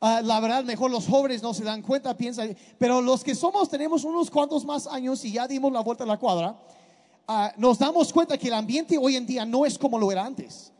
Ah, 0.00 0.20
la 0.22 0.38
verdad, 0.38 0.62
mejor 0.62 0.90
los 0.92 1.08
jóvenes 1.08 1.42
no 1.42 1.52
se 1.52 1.64
dan 1.64 1.82
cuenta, 1.82 2.16
piensan, 2.16 2.56
pero 2.78 3.00
los 3.00 3.24
que 3.24 3.34
somos, 3.34 3.68
tenemos 3.68 4.04
unos 4.04 4.30
cuantos 4.30 4.64
más 4.64 4.86
años 4.86 5.24
y 5.24 5.32
ya 5.32 5.48
dimos 5.48 5.72
la 5.72 5.80
vuelta 5.80 6.04
a 6.04 6.06
la 6.06 6.18
cuadra, 6.18 6.56
ah, 7.26 7.52
nos 7.56 7.80
damos 7.80 8.12
cuenta 8.12 8.38
que 8.38 8.46
el 8.46 8.54
ambiente 8.54 8.96
hoy 8.96 9.16
en 9.16 9.26
día 9.26 9.44
no 9.44 9.66
es 9.66 9.76
como 9.76 9.98
lo 9.98 10.12
era 10.12 10.24
antes. 10.24 10.72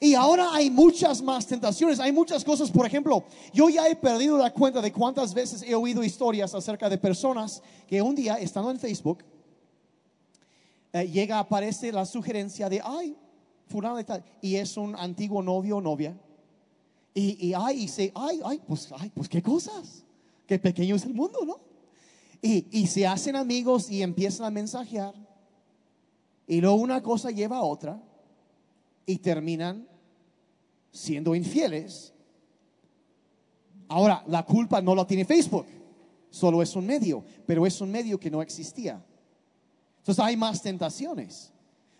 Y 0.00 0.14
ahora 0.14 0.48
hay 0.52 0.70
muchas 0.70 1.20
más 1.20 1.46
tentaciones, 1.46 1.98
hay 2.00 2.12
muchas 2.12 2.44
cosas. 2.44 2.70
Por 2.70 2.86
ejemplo, 2.86 3.24
yo 3.52 3.68
ya 3.68 3.88
he 3.88 3.96
perdido 3.96 4.36
la 4.38 4.52
cuenta 4.52 4.80
de 4.80 4.92
cuántas 4.92 5.34
veces 5.34 5.62
he 5.62 5.74
oído 5.74 6.02
historias 6.02 6.54
acerca 6.54 6.88
de 6.88 6.98
personas 6.98 7.62
que 7.88 8.02
un 8.02 8.14
día, 8.14 8.34
estando 8.34 8.70
en 8.70 8.78
Facebook, 8.78 9.24
eh, 10.92 11.08
llega, 11.08 11.38
aparece 11.38 11.92
la 11.92 12.06
sugerencia 12.06 12.68
de, 12.68 12.80
ay, 12.84 13.16
fulano 13.66 13.96
de 13.96 14.04
tal, 14.04 14.24
y 14.40 14.56
es 14.56 14.76
un 14.76 14.94
antiguo 14.96 15.42
novio 15.42 15.78
o 15.78 15.80
novia. 15.80 16.16
Y, 17.14 17.46
y 17.46 17.54
ay, 17.54 17.86
se, 17.86 18.10
ay, 18.14 18.40
ay, 18.44 18.60
pues, 18.66 18.88
ay, 18.98 19.10
pues 19.14 19.28
qué 19.28 19.40
cosas, 19.40 20.04
qué 20.46 20.58
pequeño 20.58 20.96
es 20.96 21.04
el 21.04 21.14
mundo, 21.14 21.38
¿no? 21.46 21.60
Y, 22.42 22.66
y 22.70 22.88
se 22.88 23.06
hacen 23.06 23.36
amigos 23.36 23.88
y 23.88 24.02
empiezan 24.02 24.46
a 24.46 24.50
mensajear. 24.50 25.14
Y 26.46 26.60
luego 26.60 26.76
una 26.76 27.02
cosa 27.02 27.30
lleva 27.30 27.58
a 27.58 27.62
otra 27.62 28.02
y 29.06 29.16
terminan 29.18 29.88
siendo 30.90 31.34
infieles. 31.34 32.12
Ahora, 33.88 34.24
la 34.26 34.44
culpa 34.44 34.82
no 34.82 34.94
la 34.94 35.06
tiene 35.06 35.24
Facebook, 35.24 35.66
solo 36.30 36.62
es 36.62 36.74
un 36.74 36.84
medio, 36.84 37.24
pero 37.46 37.64
es 37.64 37.80
un 37.80 37.90
medio 37.90 38.18
que 38.18 38.30
no 38.30 38.42
existía. 38.42 39.02
Entonces 39.98 40.22
hay 40.22 40.36
más 40.36 40.60
tentaciones. 40.60 41.53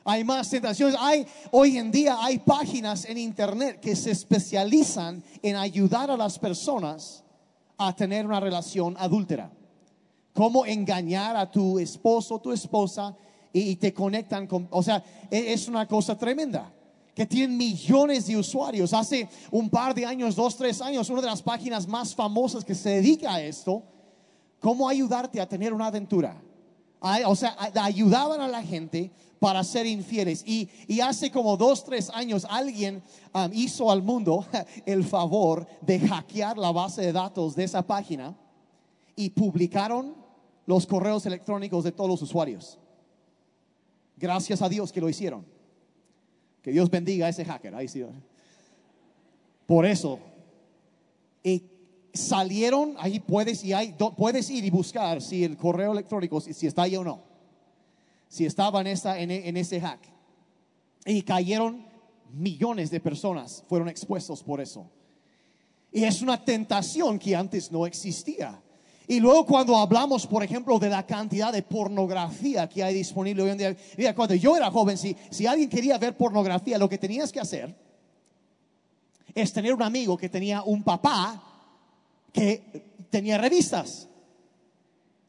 Hay 0.04 0.22
más 0.22 0.50
tentaciones. 0.50 0.96
Hay, 1.00 1.26
hoy 1.50 1.78
en 1.78 1.90
día 1.90 2.18
hay 2.20 2.38
páginas 2.38 3.06
en 3.06 3.16
internet 3.16 3.80
que 3.80 3.96
se 3.96 4.10
especializan 4.10 5.22
en 5.42 5.56
ayudar 5.56 6.10
a 6.10 6.16
las 6.16 6.38
personas 6.38 7.24
a 7.78 7.94
tener 7.96 8.26
una 8.26 8.38
relación 8.38 8.94
adúltera. 8.98 9.50
Cómo 10.34 10.66
engañar 10.66 11.36
a 11.36 11.50
tu 11.50 11.78
esposo, 11.78 12.38
tu 12.38 12.52
esposa, 12.52 13.16
y, 13.52 13.76
te 13.76 13.94
conectan 13.94 14.48
con, 14.48 14.66
o 14.70 14.82
sea, 14.82 15.02
e, 15.30 15.52
es 15.52 15.68
una 15.68 15.86
cosa 15.86 16.18
tremenda 16.18 16.72
que 17.14 17.24
tienen 17.24 17.56
millones 17.56 18.26
de 18.26 18.36
usuarios. 18.36 18.92
Hace 18.92 19.28
un 19.52 19.70
par 19.70 19.94
de 19.94 20.04
años, 20.04 20.34
dos, 20.34 20.56
tres 20.56 20.82
años, 20.82 21.08
una 21.08 21.20
de 21.20 21.28
las 21.28 21.40
páginas 21.40 21.86
más 21.86 22.14
famosas 22.14 22.64
que 22.64 22.74
se 22.74 22.90
dedica 22.90 23.34
a 23.34 23.40
esto, 23.40 23.84
cómo 24.58 24.88
ayudarte 24.88 25.40
a 25.40 25.48
tener 25.48 25.72
una 25.72 25.86
aventura. 25.86 26.42
O 27.26 27.36
sea, 27.36 27.54
ayudaban 27.74 28.40
a 28.40 28.48
la 28.48 28.62
gente 28.62 29.10
para 29.38 29.62
ser 29.62 29.84
infieles. 29.84 30.42
Y, 30.46 30.70
hace 31.00 31.30
como 31.30 31.58
dos, 31.58 31.84
tres 31.84 32.08
años 32.10 32.46
alguien 32.48 33.02
um, 33.34 33.50
hizo 33.52 33.90
al 33.90 34.02
mundo 34.02 34.46
el 34.86 35.04
favor 35.04 35.66
de 35.82 36.00
hackear 36.00 36.56
la 36.56 36.72
base 36.72 37.02
de 37.02 37.12
datos 37.12 37.54
de 37.54 37.64
esa 37.64 37.86
página 37.86 38.34
y 39.16 39.28
publicaron 39.30 40.14
los 40.64 40.86
correos 40.86 41.26
electrónicos 41.26 41.84
de 41.84 41.92
todos 41.92 42.08
los 42.08 42.22
usuarios. 42.22 42.78
Gracias 44.16 44.62
a 44.62 44.68
Dios 44.70 44.90
que 44.90 45.02
lo 45.02 45.10
hicieron. 45.10 45.44
Que 46.62 46.70
Dios 46.70 46.88
bendiga 46.88 47.26
a 47.26 47.28
ese 47.28 47.44
hacker. 47.44 47.74
Ahí 47.74 47.86
sí. 47.86 48.02
Por 49.66 49.84
eso. 49.84 50.18
Y 51.42 51.62
salieron, 52.14 52.94
ahí 52.98 53.18
puedes, 53.18 53.64
y 53.64 53.72
hay, 53.72 53.94
puedes 54.16 54.48
ir 54.48 54.64
y 54.64 54.70
buscar 54.70 55.20
si 55.20 55.44
el 55.44 55.56
correo 55.56 55.92
electrónico, 55.92 56.40
si, 56.40 56.66
está 56.66 56.82
ahí 56.82 56.96
o 56.96 57.04
no. 57.04 57.22
Si 58.28 58.46
estaba 58.46 58.80
en, 58.80 58.86
esa, 58.86 59.18
en, 59.18 59.30
en 59.30 59.56
ese 59.56 59.80
hack. 59.80 60.00
Y 61.04 61.22
cayeron 61.22 61.84
millones 62.32 62.90
de 62.90 63.00
personas, 63.00 63.64
fueron 63.68 63.88
expuestos 63.88 64.42
por 64.42 64.60
eso. 64.60 64.88
Y 65.92 66.04
es 66.04 66.22
una 66.22 66.42
tentación 66.42 67.18
que 67.18 67.36
antes 67.36 67.70
no 67.70 67.86
existía. 67.86 68.60
Y 69.06 69.20
luego 69.20 69.44
cuando 69.44 69.76
hablamos, 69.76 70.26
por 70.26 70.42
ejemplo, 70.42 70.78
de 70.78 70.88
la 70.88 71.04
cantidad 71.06 71.52
de 71.52 71.62
pornografía 71.62 72.68
que 72.68 72.82
hay 72.82 72.94
disponible 72.94 73.42
hoy 73.42 73.50
en 73.50 73.58
día, 73.58 73.76
mira, 73.98 74.14
cuando 74.14 74.34
yo 74.34 74.56
era 74.56 74.70
joven, 74.70 74.96
si, 74.96 75.14
si 75.30 75.46
alguien 75.46 75.68
quería 75.68 75.98
ver 75.98 76.16
pornografía, 76.16 76.78
lo 76.78 76.88
que 76.88 76.96
tenías 76.96 77.30
que 77.30 77.40
hacer 77.40 77.76
es 79.34 79.52
tener 79.52 79.74
un 79.74 79.82
amigo 79.82 80.16
que 80.16 80.28
tenía 80.28 80.62
un 80.62 80.82
papá 80.82 81.53
que 82.34 83.06
tenía 83.10 83.38
revistas. 83.38 84.08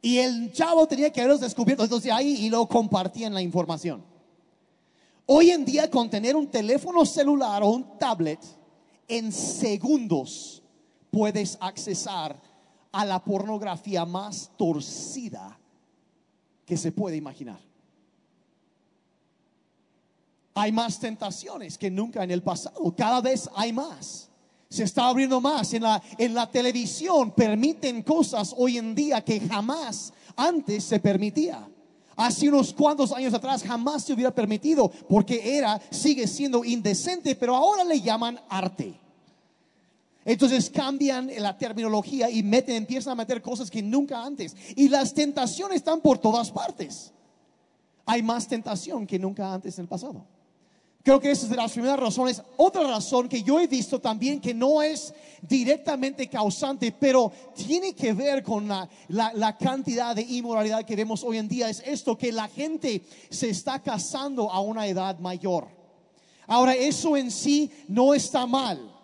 Y 0.02 0.18
el 0.18 0.52
chavo 0.52 0.88
tenía 0.88 1.12
que 1.12 1.22
haberlos 1.22 1.40
descubierto 1.40 1.84
entonces 1.84 2.12
ahí 2.12 2.46
y 2.46 2.50
lo 2.50 2.68
compartían 2.68 3.34
la 3.34 3.42
información. 3.42 4.04
Hoy 5.28 5.52
en 5.52 5.64
día 5.64 5.90
con 5.90 6.10
tener 6.10 6.36
un 6.36 6.48
teléfono 6.48 7.06
celular 7.06 7.64
o 7.64 7.70
un 7.70 7.98
tablet, 7.98 8.40
en 9.08 9.32
segundos 9.32 10.62
puedes 11.12 11.58
accesar 11.62 12.40
a 12.92 13.06
la 13.06 13.24
pornografía 13.24 14.04
más 14.04 14.52
torcida 14.58 15.60
que 16.66 16.78
se 16.78 16.92
puede 16.92 17.16
imaginar. 17.16 17.60
Hay 20.56 20.72
más 20.72 21.00
tentaciones 21.00 21.78
que 21.78 21.92
nunca 21.92 22.24
en 22.24 22.32
el 22.32 22.42
pasado, 22.42 22.96
cada 22.96 23.22
vez 23.22 23.50
hay 23.56 23.74
más. 23.74 24.30
Se 24.70 24.84
está 24.84 25.08
abriendo 25.08 25.40
más 25.40 25.74
en 25.74 25.84
la, 25.84 26.02
en 26.18 26.34
la 26.34 26.50
televisión, 26.50 27.32
permiten 27.32 28.02
cosas 28.02 28.54
hoy 28.58 28.78
en 28.78 28.96
día 28.96 29.22
que 29.24 29.40
jamás 29.40 30.12
antes 30.36 30.84
se 30.84 31.00
permitía. 31.00 31.68
Hace 32.16 32.48
unos 32.48 32.74
cuantos 32.74 33.12
años 33.12 33.34
atrás 33.34 33.64
jamás 33.64 34.04
se 34.04 34.14
hubiera 34.14 34.34
permitido 34.34 34.90
porque 35.10 35.58
era, 35.58 35.82
sigue 35.92 36.28
siendo 36.28 36.64
indecente, 36.64 37.36
pero 37.36 37.56
ahora 37.56 37.84
le 37.84 38.00
llaman 38.00 38.40
arte. 38.50 39.00
Entonces 40.24 40.72
cambian 40.72 41.30
la 41.38 41.56
terminología 41.58 42.30
y 42.30 42.42
meten, 42.42 42.78
empiezan 42.78 43.12
a 43.12 43.16
meter 43.16 43.42
cosas 43.42 43.70
que 43.70 43.84
nunca 43.84 44.24
antes. 44.24 44.56
Y 44.76 44.90
las 44.90 45.14
tentaciones 45.14 45.78
están 45.78 46.02
por 46.02 46.18
todas 46.18 46.52
partes. 46.52 47.12
Hay 48.06 48.24
más 48.24 48.48
tentación 48.48 49.06
que 49.06 49.20
nunca 49.20 49.54
antes 49.54 49.78
en 49.78 49.84
el 49.84 49.90
pasado. 49.90 50.26
Creo 51.06 51.20
que 51.20 51.30
esa 51.30 51.44
es 51.44 51.52
de 51.52 51.56
las 51.56 51.72
primeras 51.72 52.00
razones. 52.00 52.42
Otra 52.58 52.82
razón 52.82 53.30
que 53.30 53.44
yo 53.44 53.60
he 53.60 53.68
visto 53.68 54.02
también 54.02 54.42
que 54.42 54.56
no 54.56 54.82
es 54.82 55.14
directamente 55.40 56.28
causante, 56.28 56.92
pero 56.92 57.32
tiene 57.54 57.94
que 57.94 58.12
ver 58.12 58.42
con 58.42 58.68
la, 58.68 58.90
la, 59.10 59.56
cantidad 59.56 60.16
de 60.16 60.24
inmoralidad 60.24 60.84
que 60.84 60.96
vemos 60.96 61.24
hoy 61.24 61.38
en 61.38 61.48
día, 61.48 61.70
es 61.70 61.84
esto, 61.86 62.18
que 62.18 62.32
la 62.32 62.48
gente 62.48 63.04
se 63.30 63.52
está 63.52 63.84
casando 63.84 64.50
a 64.50 64.62
una 64.62 64.88
edad 64.88 65.20
mayor. 65.20 65.68
Ahora, 66.48 66.74
eso 66.74 67.16
en 67.16 67.30
sí 67.30 67.70
no 67.88 68.16
está 68.16 68.48
mal. 68.48 68.95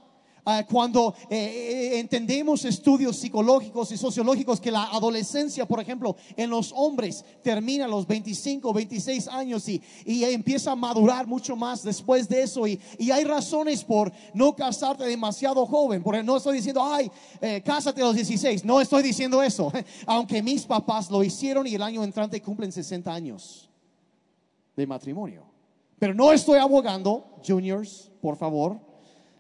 Ah, 0.44 0.66
cuando 0.68 1.14
eh, 1.30 1.36
eh, 1.38 2.00
entendemos 2.00 2.66
estudios 2.66 3.18
psicológicos 3.18 3.92
y 3.92 3.98
sociológicos 3.98 4.60
que 4.60 4.72
la 4.72 4.86
adolescencia, 4.86 5.68
por 5.68 5.80
ejemplo, 5.80 6.16
en 6.36 6.50
los 6.50 6.74
hombres 6.76 7.24
termina 7.44 7.86
a 7.86 7.88
los 7.88 8.08
25, 8.08 8.74
26 8.74 9.28
años 9.28 9.70
y, 9.70 9.84
y 10.04 10.24
empieza 10.24 10.72
a 10.72 10.76
madurar 10.76 11.28
mucho 11.28 11.56
más 11.56 11.84
después 11.84 12.28
de 12.28 12.42
eso. 12.42 12.66
Y, 12.66 12.80
y, 12.98 13.12
hay 13.12 13.24
razones 13.24 13.84
por 13.84 14.12
no 14.34 14.56
casarte 14.56 15.04
demasiado 15.04 15.64
joven. 15.68 16.02
Porque 16.02 16.24
no 16.24 16.38
estoy 16.38 16.56
diciendo, 16.56 16.82
ay, 16.84 17.12
eh, 17.40 17.62
cásate 17.64 18.02
a 18.02 18.06
los 18.06 18.16
16. 18.16 18.66
No 18.66 18.82
estoy 18.82 19.04
diciendo 19.04 19.44
eso. 19.44 19.72
Aunque 20.08 20.42
mis 20.42 20.66
papás 20.66 21.12
lo 21.12 21.24
hicieron 21.24 21.68
y 21.68 21.76
el 21.76 21.84
año 21.84 22.04
entrante 22.04 22.42
cumplen 22.42 22.72
60 22.72 23.14
años 23.14 23.70
de 24.76 24.88
matrimonio. 24.88 25.44
Pero 26.00 26.16
no 26.16 26.34
estoy 26.34 26.58
abogando, 26.58 27.36
juniors, 27.46 28.10
por 28.22 28.36
favor 28.38 28.91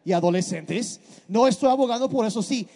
y 0.03 0.13
adolescentes. 0.13 0.99
No 1.27 1.47
estoy 1.47 1.69
abogando 1.69 2.09
por 2.09 2.25
eso, 2.25 2.41
sí. 2.41 2.67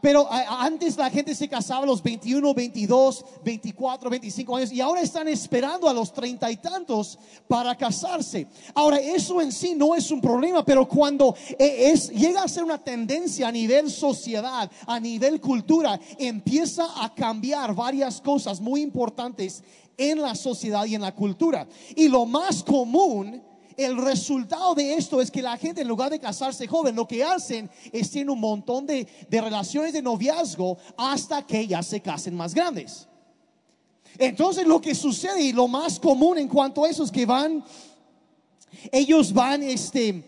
pero 0.00 0.28
antes 0.30 0.96
la 0.96 1.10
gente 1.10 1.34
se 1.34 1.48
casaba 1.48 1.84
a 1.84 1.86
los 1.86 2.02
21, 2.02 2.54
22, 2.54 3.24
24, 3.44 4.10
25 4.10 4.56
años 4.56 4.72
y 4.72 4.80
ahora 4.80 5.00
están 5.00 5.26
esperando 5.28 5.88
a 5.88 5.92
los 5.92 6.12
treinta 6.12 6.50
y 6.50 6.56
tantos 6.56 7.18
para 7.48 7.74
casarse. 7.74 8.46
Ahora, 8.74 8.98
eso 8.98 9.40
en 9.40 9.50
sí 9.50 9.74
no 9.74 9.94
es 9.94 10.10
un 10.10 10.20
problema, 10.20 10.64
pero 10.64 10.86
cuando 10.86 11.34
e, 11.58 11.90
es, 11.90 12.10
llega 12.10 12.42
a 12.42 12.48
ser 12.48 12.64
una 12.64 12.78
tendencia 12.78 13.48
a 13.48 13.52
nivel 13.52 13.90
sociedad, 13.90 14.70
a 14.86 15.00
nivel 15.00 15.40
cultura, 15.40 15.98
empieza 16.18 16.86
a 17.02 17.12
cambiar 17.14 17.74
varias 17.74 18.20
cosas 18.20 18.60
muy 18.60 18.82
importantes 18.82 19.64
en 19.96 20.20
la 20.22 20.34
sociedad 20.34 20.84
y 20.86 20.94
en 20.94 21.02
la 21.02 21.14
cultura. 21.14 21.66
Y 21.96 22.08
lo 22.08 22.24
más 22.24 22.62
común 22.62 23.42
el 23.84 23.96
resultado 23.96 24.74
de 24.74 24.94
esto 24.94 25.20
es 25.20 25.30
que 25.30 25.42
la 25.42 25.56
gente 25.56 25.80
en 25.80 25.88
lugar 25.88 26.10
de 26.10 26.20
casarse 26.20 26.66
joven, 26.66 26.94
lo 26.94 27.06
que 27.06 27.24
hacen 27.24 27.70
es 27.92 28.10
tienen 28.10 28.30
un 28.30 28.40
montón 28.40 28.86
de, 28.86 29.06
relaciones 29.30 29.92
de 29.92 30.02
noviazgo 30.02 30.76
hasta 30.96 31.46
que 31.46 31.66
ya 31.66 31.82
se 31.82 32.00
casen 32.00 32.34
más 32.34 32.54
grandes. 32.54 33.08
Entonces 34.18 34.66
lo 34.66 34.80
que 34.80 34.94
sucede 34.94 35.42
y 35.42 35.52
lo 35.52 35.68
más 35.68 35.98
común 35.98 36.38
en 36.38 36.48
cuanto 36.48 36.84
a 36.84 36.90
eso 36.90 37.04
es 37.04 37.10
que 37.10 37.24
van, 37.24 37.64
ellos 38.92 39.32
van 39.32 39.62
este, 39.62 40.22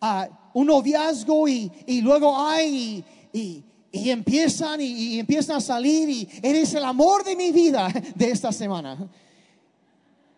a 0.00 0.28
un 0.52 0.66
noviazgo 0.66 1.48
y, 1.48 1.70
luego 2.02 2.36
hay 2.38 3.04
y, 3.32 3.62
empiezan 3.92 4.80
y, 4.80 5.18
empiezan 5.18 5.56
a 5.56 5.60
salir 5.60 6.08
y 6.10 6.28
eres 6.42 6.74
el 6.74 6.84
amor 6.84 7.24
de 7.24 7.36
mi 7.36 7.52
vida 7.52 7.88
de 8.14 8.30
esta 8.30 8.52
semana. 8.52 9.08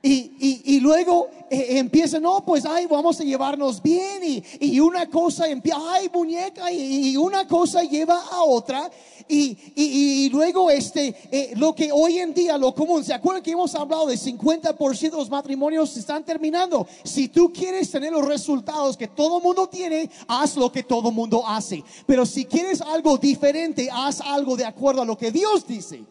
Y, 0.00 0.64
y, 0.64 0.78
luego 0.80 1.28
eh, 1.50 1.78
empieza, 1.78 2.20
no, 2.20 2.44
pues, 2.44 2.64
ay, 2.64 2.86
vamos 2.86 3.18
a 3.20 3.24
llevarnos 3.24 3.82
bien. 3.82 4.22
Y, 4.22 4.44
y 4.60 4.78
una 4.78 5.08
cosa 5.08 5.48
empieza, 5.48 5.78
ay, 5.92 6.08
muñeca, 6.14 6.70
y, 6.70 7.16
una 7.16 7.48
cosa 7.48 7.82
lleva 7.82 8.22
a 8.30 8.44
otra. 8.44 8.88
Y, 9.26 9.56
y- 9.74 10.24
y 10.24 10.30
luego 10.30 10.70
este, 10.70 11.14
eh, 11.32 11.52
lo 11.56 11.74
que 11.74 11.90
hoy 11.92 12.18
en 12.20 12.32
día, 12.32 12.56
lo 12.56 12.72
común, 12.74 13.02
¿se 13.04 13.12
acuerdan 13.12 13.42
que 13.42 13.50
hemos 13.50 13.74
hablado 13.74 14.06
de 14.06 14.16
50% 14.16 15.10
de 15.10 15.16
los 15.16 15.28
matrimonios 15.28 15.90
se 15.90 16.00
están 16.00 16.24
terminando? 16.24 16.86
Si 17.02 17.28
tú 17.28 17.52
quieres 17.52 17.90
tener 17.90 18.12
los 18.12 18.24
resultados 18.24 18.96
que 18.96 19.08
todo 19.08 19.40
mundo 19.40 19.68
tiene, 19.68 20.08
haz 20.28 20.56
lo 20.56 20.70
que 20.70 20.84
todo 20.84 21.10
mundo 21.10 21.42
hace. 21.44 21.82
Pero 22.06 22.24
si 22.24 22.44
quieres 22.44 22.80
algo 22.80 23.18
diferente, 23.18 23.88
haz 23.92 24.20
algo 24.20 24.56
de 24.56 24.64
acuerdo 24.64 25.02
a 25.02 25.04
lo 25.04 25.18
que 25.18 25.32
Dios 25.32 25.66
dice. 25.66 26.04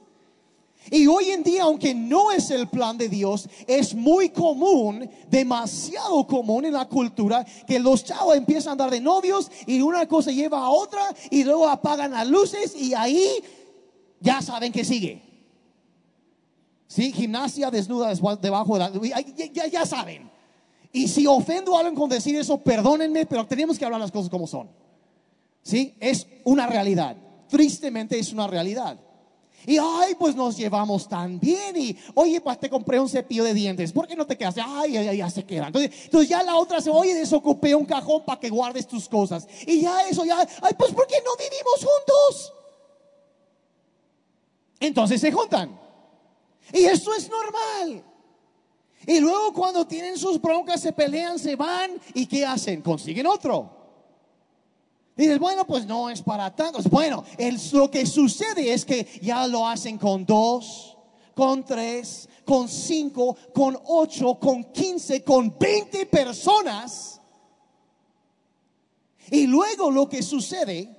Y 0.92 1.08
hoy 1.08 1.32
en 1.32 1.44
día, 1.44 1.64
aunque 1.64 1.94
no 1.94 2.32
es 2.32 2.50
el 2.52 2.68
plan 2.68 2.98
de 2.98 3.10
Dios, 3.10 3.50
es 3.68 3.94
muy 3.94 4.30
común, 4.30 5.10
demasiado 5.30 6.26
común 6.26 6.66
en 6.66 6.74
la 6.74 6.88
cultura, 6.88 7.46
que 7.66 7.80
los 7.80 8.04
chavos 8.04 8.36
empiezan 8.36 8.70
a 8.70 8.72
andar 8.74 8.92
de 8.92 9.02
novios 9.02 9.52
y 9.66 9.82
una 9.82 10.08
cosa 10.08 10.32
lleva 10.32 10.60
a 10.60 10.70
otra 10.70 11.02
y 11.30 11.44
luego 11.44 11.68
apagan 11.68 12.12
las 12.12 12.28
luces 12.28 12.76
y 12.76 12.94
ahí 12.94 13.30
ya 14.20 14.42
saben 14.42 14.72
que 14.72 14.86
sigue. 14.86 15.22
Sí, 16.88 17.12
gimnasia 17.12 17.70
desnuda 17.70 18.14
debajo 18.42 18.78
de 18.78 19.10
la... 19.10 19.22
Ya 19.70 19.86
saben. 19.86 20.32
Y 20.94 21.08
si 21.08 21.28
ofendo 21.28 21.76
a 21.76 21.80
alguien 21.80 21.96
con 21.96 22.10
decir 22.10 22.36
eso, 22.38 22.58
perdónenme, 22.58 23.26
pero 23.26 23.46
tenemos 23.46 23.78
que 23.78 23.86
hablar 23.86 24.00
las 24.00 24.12
cosas 24.12 24.30
como 24.30 24.48
son. 24.48 24.70
¿Sí? 25.62 25.96
Es 26.00 26.26
una 26.46 26.66
realidad. 26.66 27.18
Tristemente 27.50 28.18
es 28.18 28.32
una 28.32 28.48
realidad. 28.48 28.98
Y 29.68 29.78
ay, 29.78 30.16
pues 30.18 30.34
nos 30.34 30.56
llevamos 30.56 31.10
tan 31.10 31.38
bien. 31.42 31.76
Y 31.76 31.98
oye, 32.14 32.40
pues 32.40 32.58
te 32.58 32.70
compré 32.70 33.02
un 33.02 33.10
cepillo 33.10 33.44
de 33.44 33.54
dientes. 33.54 33.92
¿Por 33.92 34.08
qué 34.08 34.16
no 34.16 34.26
te 34.26 34.38
quedaste? 34.38 34.62
Ay, 34.66 34.96
ay, 34.96 35.10
ay, 35.10 35.18
ya 35.18 35.30
se 35.30 35.44
queda. 35.46 35.68
Entonces, 35.68 36.06
entonces 36.06 36.30
ya 36.30 36.42
la 36.42 36.56
otra 36.56 36.80
se, 36.80 36.90
oye, 36.90 37.14
desocupé 37.14 37.76
un 37.76 37.86
cajón 37.86 38.24
para 38.24 38.40
que 38.40 38.50
guardes 38.50 38.88
tus 38.88 39.10
cosas. 39.10 39.46
Y 39.66 39.82
ya 39.82 40.08
eso, 40.08 40.24
ya, 40.24 40.40
ay, 40.40 40.74
pues 40.78 40.94
¿por 40.94 41.06
qué 41.06 41.18
no 41.18 41.32
vivimos 41.36 41.86
juntos? 41.86 42.54
Entonces 44.80 45.20
se 45.20 45.34
juntan. 45.34 45.78
Y 46.72 46.86
eso 46.86 47.14
es 47.14 47.30
normal. 47.30 48.06
Y 49.06 49.20
luego 49.20 49.52
cuando 49.52 49.86
tienen 49.86 50.18
sus 50.18 50.42
broncas, 50.42 50.80
se 50.80 50.94
pelean, 50.94 51.38
se 51.38 51.58
van. 51.58 51.92
¿Y 52.14 52.26
qué 52.26 52.46
hacen? 52.46 52.82
Consiguen 52.82 53.28
otro. 53.28 53.77
Dices, 55.18 55.40
bueno, 55.40 55.66
pues 55.66 55.86
no 55.88 56.10
es 56.10 56.22
para 56.22 56.56
tantos. 56.56 56.88
Bueno, 56.90 57.24
el- 57.40 57.60
lo 57.74 57.90
que 57.90 58.06
sucede 58.06 58.72
es 58.72 58.86
que 58.86 59.08
ya 59.22 59.48
lo 59.48 59.68
hacen 59.68 59.98
con 59.98 60.26
dos, 60.26 60.96
con 61.34 61.66
tres, 61.66 62.30
con 62.46 62.70
cinco, 62.70 63.36
con 63.54 63.78
ocho, 63.86 64.36
con 64.36 64.66
quince, 64.66 65.24
con 65.24 65.58
veinte 65.58 66.06
personas. 66.06 67.20
Y 69.32 69.48
luego 69.48 69.90
lo 69.90 70.08
que 70.08 70.22
sucede, 70.22 70.96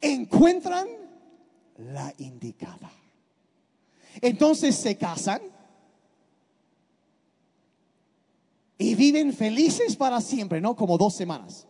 encuentran 0.00 0.88
la 1.76 2.12
indicada. 2.18 2.90
Entonces 4.22 4.74
se 4.74 4.96
casan 4.96 5.42
y 8.78 8.94
viven 8.94 9.32
felices 9.34 9.94
para 9.96 10.20
siempre, 10.22 10.60
¿no? 10.60 10.74
Como 10.74 10.96
dos 10.96 11.14
semanas. 11.14 11.66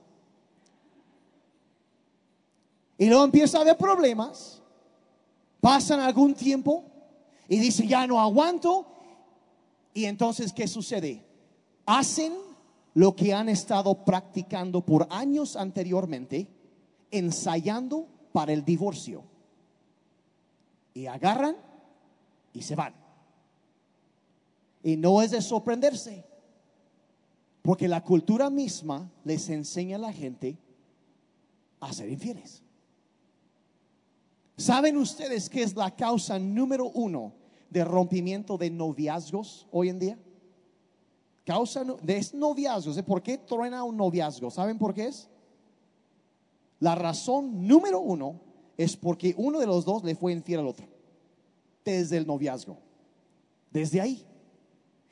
Y 3.00 3.06
luego 3.06 3.24
empieza 3.24 3.56
a 3.56 3.60
haber 3.62 3.78
problemas. 3.78 4.60
Pasan 5.58 6.00
algún 6.00 6.34
tiempo 6.34 6.84
y 7.48 7.58
dicen, 7.58 7.88
ya 7.88 8.06
no 8.06 8.20
aguanto. 8.20 8.86
Y 9.94 10.04
entonces, 10.04 10.52
¿qué 10.52 10.68
sucede? 10.68 11.24
Hacen 11.86 12.34
lo 12.92 13.16
que 13.16 13.32
han 13.32 13.48
estado 13.48 14.04
practicando 14.04 14.84
por 14.84 15.06
años 15.08 15.56
anteriormente, 15.56 16.46
ensayando 17.10 18.06
para 18.32 18.52
el 18.52 18.66
divorcio. 18.66 19.24
Y 20.92 21.06
agarran 21.06 21.56
y 22.52 22.60
se 22.60 22.74
van. 22.74 22.94
Y 24.82 24.98
no 24.98 25.22
es 25.22 25.30
de 25.30 25.40
sorprenderse, 25.40 26.22
porque 27.62 27.88
la 27.88 28.04
cultura 28.04 28.50
misma 28.50 29.10
les 29.24 29.48
enseña 29.48 29.96
a 29.96 30.00
la 30.00 30.12
gente 30.12 30.58
a 31.80 31.94
ser 31.94 32.10
infieles. 32.10 32.62
¿Saben 34.60 34.98
ustedes 34.98 35.48
qué 35.48 35.62
es 35.62 35.74
la 35.74 35.96
causa 35.96 36.38
número 36.38 36.90
uno 36.90 37.32
de 37.70 37.82
rompimiento 37.82 38.58
de 38.58 38.68
noviazgos 38.68 39.66
hoy 39.72 39.88
en 39.88 39.98
día? 39.98 40.18
Causa 41.46 41.82
de 41.82 42.26
noviazgos. 42.34 42.98
¿eh? 42.98 43.02
¿Por 43.02 43.22
qué 43.22 43.38
truena 43.38 43.82
un 43.84 43.96
noviazgo? 43.96 44.50
¿Saben 44.50 44.76
por 44.76 44.92
qué 44.92 45.06
es? 45.06 45.30
La 46.78 46.94
razón 46.94 47.66
número 47.66 48.00
uno 48.00 48.38
es 48.76 48.98
porque 48.98 49.34
uno 49.38 49.60
de 49.60 49.66
los 49.66 49.86
dos 49.86 50.04
le 50.04 50.14
fue 50.14 50.34
infiel 50.34 50.60
al 50.60 50.66
otro. 50.66 50.86
Desde 51.82 52.18
el 52.18 52.26
noviazgo. 52.26 52.76
Desde 53.70 53.98
ahí. 53.98 54.26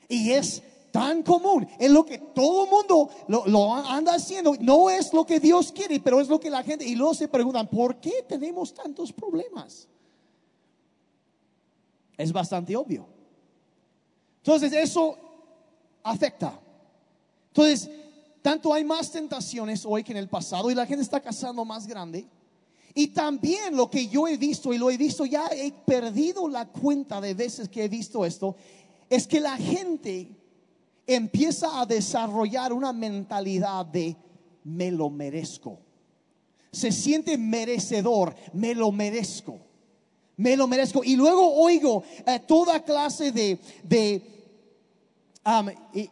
Y 0.07 0.29
es 0.29 0.61
tan 0.91 1.23
común. 1.23 1.67
Es 1.79 1.89
lo 1.91 2.05
que 2.05 2.17
todo 2.17 2.65
el 2.65 2.69
mundo 2.69 3.09
lo, 3.27 3.73
anda 3.73 4.15
haciendo. 4.15 4.55
No 4.59 4.89
es 4.89 5.13
lo 5.13 5.25
que 5.25 5.39
Dios 5.39 5.71
quiere, 5.71 5.99
pero 5.99 6.19
es 6.19 6.27
lo 6.27 6.39
que 6.39 6.49
la 6.49 6.63
gente. 6.63 6.85
Y 6.85 6.95
luego 6.95 7.13
se 7.13 7.27
preguntan, 7.27 7.67
¿por 7.67 7.97
qué 7.97 8.23
tenemos 8.27 8.73
tantos 8.73 9.11
problemas? 9.11 9.87
Es 12.17 12.31
bastante 12.31 12.75
obvio. 12.75 13.07
Entonces, 14.37 14.73
eso 14.73 15.17
afecta. 16.03 16.59
Entonces, 17.47 17.89
tanto 18.41 18.73
hay 18.73 18.83
más 18.83 19.11
tentaciones 19.11 19.85
hoy 19.85 20.03
que 20.03 20.11
en 20.11 20.17
el 20.17 20.27
pasado 20.27 20.71
y 20.71 20.75
la 20.75 20.85
gente 20.85 21.03
está 21.03 21.19
casando 21.19 21.65
más 21.65 21.87
grande. 21.87 22.27
Y 22.95 23.07
también 23.07 23.75
lo 23.75 23.89
que 23.89 24.07
yo 24.07 24.27
he 24.27 24.37
visto, 24.37 24.73
y 24.73 24.77
lo 24.77 24.89
he 24.89 24.97
visto, 24.97 25.25
ya 25.25 25.47
he 25.47 25.71
perdido 25.71 26.47
la 26.47 26.67
cuenta 26.67 27.21
de 27.21 27.33
veces 27.33 27.69
que 27.69 27.85
he 27.85 27.87
visto 27.87 28.25
esto, 28.25 28.55
es 29.09 29.27
que 29.27 29.39
la 29.39 29.57
gente 29.57 30.38
empieza 31.15 31.81
a 31.81 31.85
desarrollar 31.85 32.71
una 32.71 32.93
mentalidad 32.93 33.85
de 33.85 34.15
me 34.63 34.91
lo 34.91 35.09
merezco. 35.09 35.79
Se 36.71 36.91
siente 36.91 37.37
merecedor, 37.37 38.35
me 38.53 38.75
lo 38.75 38.91
merezco. 38.91 39.59
Me 40.37 40.55
lo 40.55 40.67
merezco. 40.67 41.03
Y 41.03 41.15
luego 41.15 41.53
oigo 41.53 42.03
eh, 42.25 42.39
toda 42.39 42.83
clase 42.83 43.31
de, 43.31 43.59
de 43.83 44.21
um, 45.45 45.69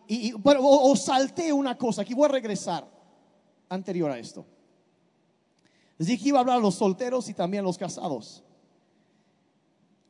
y, 0.07 0.33
o, 0.33 0.91
o 0.91 0.95
salté 0.95 1.53
una 1.53 1.77
cosa, 1.77 2.01
aquí 2.01 2.13
voy 2.13 2.25
a 2.25 2.29
regresar 2.33 2.85
anterior 3.69 4.11
a 4.11 4.19
esto. 4.19 4.45
Les 5.97 6.07
dije 6.07 6.23
que 6.23 6.29
iba 6.29 6.39
a 6.39 6.41
hablar 6.41 6.57
a 6.57 6.61
los 6.61 6.75
solteros 6.75 7.29
y 7.29 7.33
también 7.33 7.63
a 7.63 7.67
los 7.67 7.77
casados. 7.77 8.43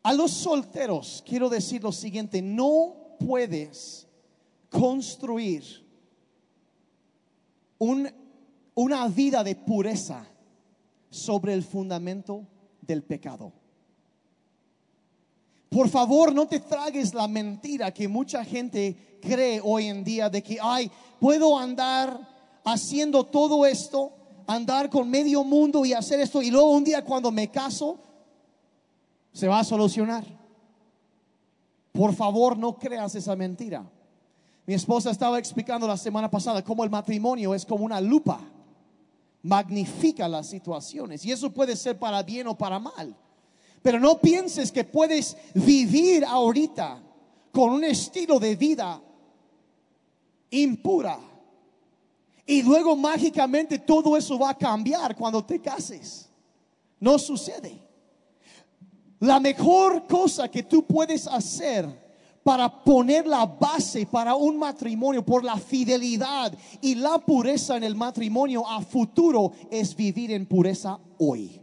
A 0.01 0.13
los 0.13 0.31
solteros 0.31 1.23
quiero 1.27 1.49
decir 1.49 1.83
lo 1.83 1.91
siguiente, 1.91 2.41
no 2.41 2.95
puedes 3.19 4.06
construir 4.69 5.63
un- 7.79 8.09
una 8.75 9.07
vida 9.07 9.43
de 9.43 9.55
pureza 9.55 10.25
sobre 11.09 11.53
el 11.53 11.63
fundamento 11.63 12.45
del 12.81 13.03
pecado. 13.03 13.53
Por 15.69 15.89
favor, 15.89 16.33
no 16.33 16.47
te 16.47 16.59
tragues 16.59 17.13
la 17.13 17.27
mentira 17.27 17.93
que 17.93 18.07
mucha 18.07 18.43
gente 18.45 19.19
cree 19.21 19.59
hoy 19.63 19.87
en 19.87 20.03
día 20.03 20.29
de 20.29 20.41
que, 20.41 20.57
ay, 20.61 20.89
puedo 21.19 21.57
andar 21.57 22.19
haciendo 22.63 23.25
todo 23.25 23.65
esto, 23.65 24.13
andar 24.47 24.89
con 24.89 25.09
medio 25.09 25.43
mundo 25.43 25.85
y 25.85 25.93
hacer 25.93 26.19
esto, 26.19 26.41
y 26.41 26.51
luego 26.51 26.71
un 26.71 26.83
día 26.83 27.03
cuando 27.03 27.31
me 27.31 27.49
caso, 27.51 27.99
se 29.33 29.47
va 29.47 29.59
a 29.59 29.63
solucionar. 29.63 30.25
Por 31.91 32.13
favor, 32.13 32.57
no 32.57 32.77
creas 32.77 33.15
esa 33.15 33.35
mentira. 33.35 33.89
Mi 34.67 34.73
esposa 34.73 35.11
estaba 35.11 35.39
explicando 35.39 35.87
la 35.87 35.95
semana 35.95 36.29
pasada 36.29 36.61
cómo 36.61 36.83
el 36.83 36.89
matrimonio 36.89 37.55
es 37.55 37.65
como 37.65 37.85
una 37.85 38.01
lupa. 38.01 38.41
Magnifica 39.41 40.27
las 40.27 40.47
situaciones. 40.47 41.23
Y 41.23 41.31
eso 41.31 41.49
puede 41.53 41.73
ser 41.77 41.97
para 41.97 42.21
bien 42.21 42.47
o 42.47 42.57
para 42.57 42.77
mal. 42.77 43.15
Pero 43.81 43.97
no 43.97 44.19
pienses 44.19 44.69
que 44.69 44.83
puedes 44.83 45.37
vivir 45.53 46.25
ahorita 46.25 47.01
con 47.53 47.69
un 47.69 47.85
estilo 47.85 48.41
de 48.41 48.57
vida 48.57 49.01
impura. 50.49 51.17
Y 52.45 52.61
luego 52.61 52.97
mágicamente 52.97 53.79
todo 53.79 54.17
eso 54.17 54.37
va 54.37 54.49
a 54.49 54.57
cambiar 54.57 55.15
cuando 55.15 55.45
te 55.45 55.61
cases. 55.61 56.29
No 56.99 57.17
sucede. 57.17 57.81
La 59.21 59.39
mejor 59.39 60.05
cosa 60.07 60.51
que 60.51 60.63
tú 60.63 60.85
puedes 60.85 61.25
hacer 61.25 62.06
para 62.47 62.69
poner 62.69 63.27
la 63.27 63.45
base 63.45 64.05
para 64.05 64.33
un 64.35 64.57
matrimonio 64.57 65.21
por 65.21 65.43
la 65.43 65.57
fidelidad 65.57 66.57
y 66.79 66.95
la 66.95 67.19
pureza 67.19 67.75
en 67.75 67.83
el 67.83 67.93
matrimonio 67.93 68.65
a 68.65 68.81
futuro 68.81 69.51
es 69.69 69.93
vivir 69.93 70.31
en 70.31 70.45
pureza 70.45 70.97
hoy. 71.17 71.61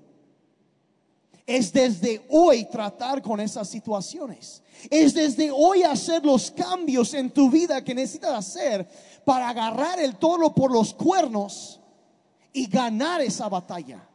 Es 1.46 1.72
desde 1.72 2.26
hoy 2.28 2.66
tratar 2.66 3.22
con 3.22 3.40
esas 3.40 3.66
situaciones. 3.66 4.62
Es 4.90 5.14
desde 5.14 5.50
hoy 5.50 5.84
hacer 5.84 6.22
los 6.22 6.50
cambios 6.50 7.14
en 7.14 7.30
tu 7.30 7.48
vida 7.48 7.82
que 7.82 7.94
necesitas 7.94 8.32
hacer 8.32 8.86
para 9.24 9.48
agarrar 9.48 9.98
el 10.00 10.16
toro 10.16 10.54
por 10.54 10.70
los 10.70 10.92
cuernos 10.92 11.80
y 12.52 12.66
ganar 12.66 13.22
esa 13.22 13.48
batalla. 13.48 14.06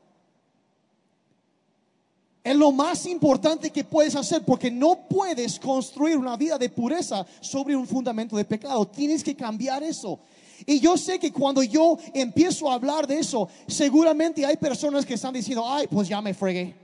Es 2.43 2.55
lo 2.55 2.71
más 2.71 3.05
importante 3.05 3.69
que 3.69 3.83
puedes 3.83 4.15
hacer 4.15 4.43
porque 4.45 4.71
no 4.71 5.07
puedes 5.09 5.59
construir 5.59 6.17
una 6.17 6.37
vida 6.37 6.57
de 6.57 6.69
pureza 6.69 7.25
sobre 7.41 7.75
un 7.75 7.85
fundamento 7.85 8.37
de 8.37 8.45
pecado. 8.45 8.87
Tienes 8.87 9.23
que 9.23 9.35
cambiar 9.35 9.83
eso. 9.83 10.19
Y 10.65 10.79
yo 10.79 10.97
sé 10.97 11.19
que 11.19 11.31
cuando 11.31 11.63
yo 11.63 11.97
empiezo 12.13 12.69
a 12.69 12.75
hablar 12.75 13.07
de 13.07 13.19
eso, 13.19 13.47
seguramente 13.67 14.45
hay 14.45 14.57
personas 14.57 15.05
que 15.05 15.13
están 15.13 15.33
diciendo, 15.33 15.63
ay, 15.67 15.87
pues 15.87 16.07
ya 16.07 16.21
me 16.21 16.33
fregué. 16.33 16.75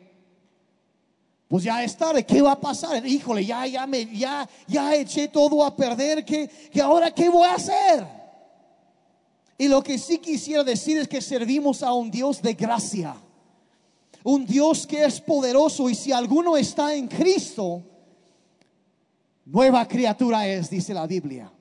Pues 1.48 1.64
ya 1.64 1.84
es 1.84 1.96
tarde, 1.96 2.26
¿qué 2.26 2.42
va 2.42 2.54
a 2.54 2.60
pasar? 2.60 3.06
Híjole, 3.06 3.46
ya, 3.46 3.68
ya 3.68 3.86
me, 3.86 4.06
ya, 4.18 4.50
ya 4.68 4.96
eché 4.96 5.28
todo 5.28 5.64
a 5.64 5.76
perder, 5.76 6.26
¿qué, 6.26 6.50
que 6.72 6.82
ahora 6.82 7.12
qué 7.12 7.30
voy 7.30 7.48
a 7.48 7.54
hacer? 7.54 8.06
Y 9.58 9.68
lo 9.68 9.82
que 9.84 9.98
sí 9.98 10.18
quisiera 10.18 10.64
decir 10.64 10.98
es 10.98 11.08
que 11.08 11.22
servimos 11.22 11.84
a 11.84 11.94
un 11.94 12.10
Dios 12.10 12.42
de 12.42 12.54
gracia, 12.56 13.16
un 14.26 14.44
Dios 14.44 14.88
que 14.88 15.06
es 15.06 15.22
poderoso 15.22 15.88
y 15.88 15.94
si 15.94 16.12
alguno 16.12 16.58
está 16.58 16.96
en 16.96 17.08
Cristo, 17.08 17.84
nueva 19.46 19.88
criatura 19.88 20.48
es, 20.48 20.68
dice 20.68 20.96
la 20.96 21.06
Biblia. 21.06 21.52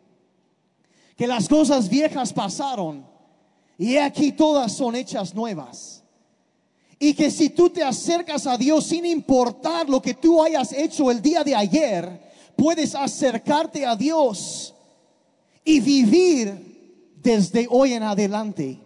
Que 1.14 1.27
las 1.27 1.46
cosas 1.46 1.90
viejas 1.90 2.33
pasaron 2.33 3.07
y 3.77 3.98
aquí 3.98 4.33
todas 4.33 4.72
son 4.72 4.96
hechas 4.96 5.35
nuevas. 5.35 6.03
Y 6.98 7.12
que 7.12 7.31
si 7.31 7.50
tú 7.50 7.68
te 7.68 7.83
acercas 7.83 8.46
a 8.46 8.57
Dios 8.57 8.87
sin 8.87 9.05
importar 9.05 9.87
lo 9.87 10.00
que 10.00 10.14
tú 10.14 10.42
hayas 10.42 10.72
hecho 10.72 11.11
el 11.11 11.20
día 11.20 11.44
de 11.44 11.55
ayer, 11.55 12.33
puedes 12.57 12.94
acercarte 12.94 13.85
a 13.85 13.94
Dios 13.94 14.74
y 15.64 15.81
vivir 15.81 17.12
desde 17.22 17.66
hoy 17.68 17.92
en 17.92 18.05
adelante 18.05 18.79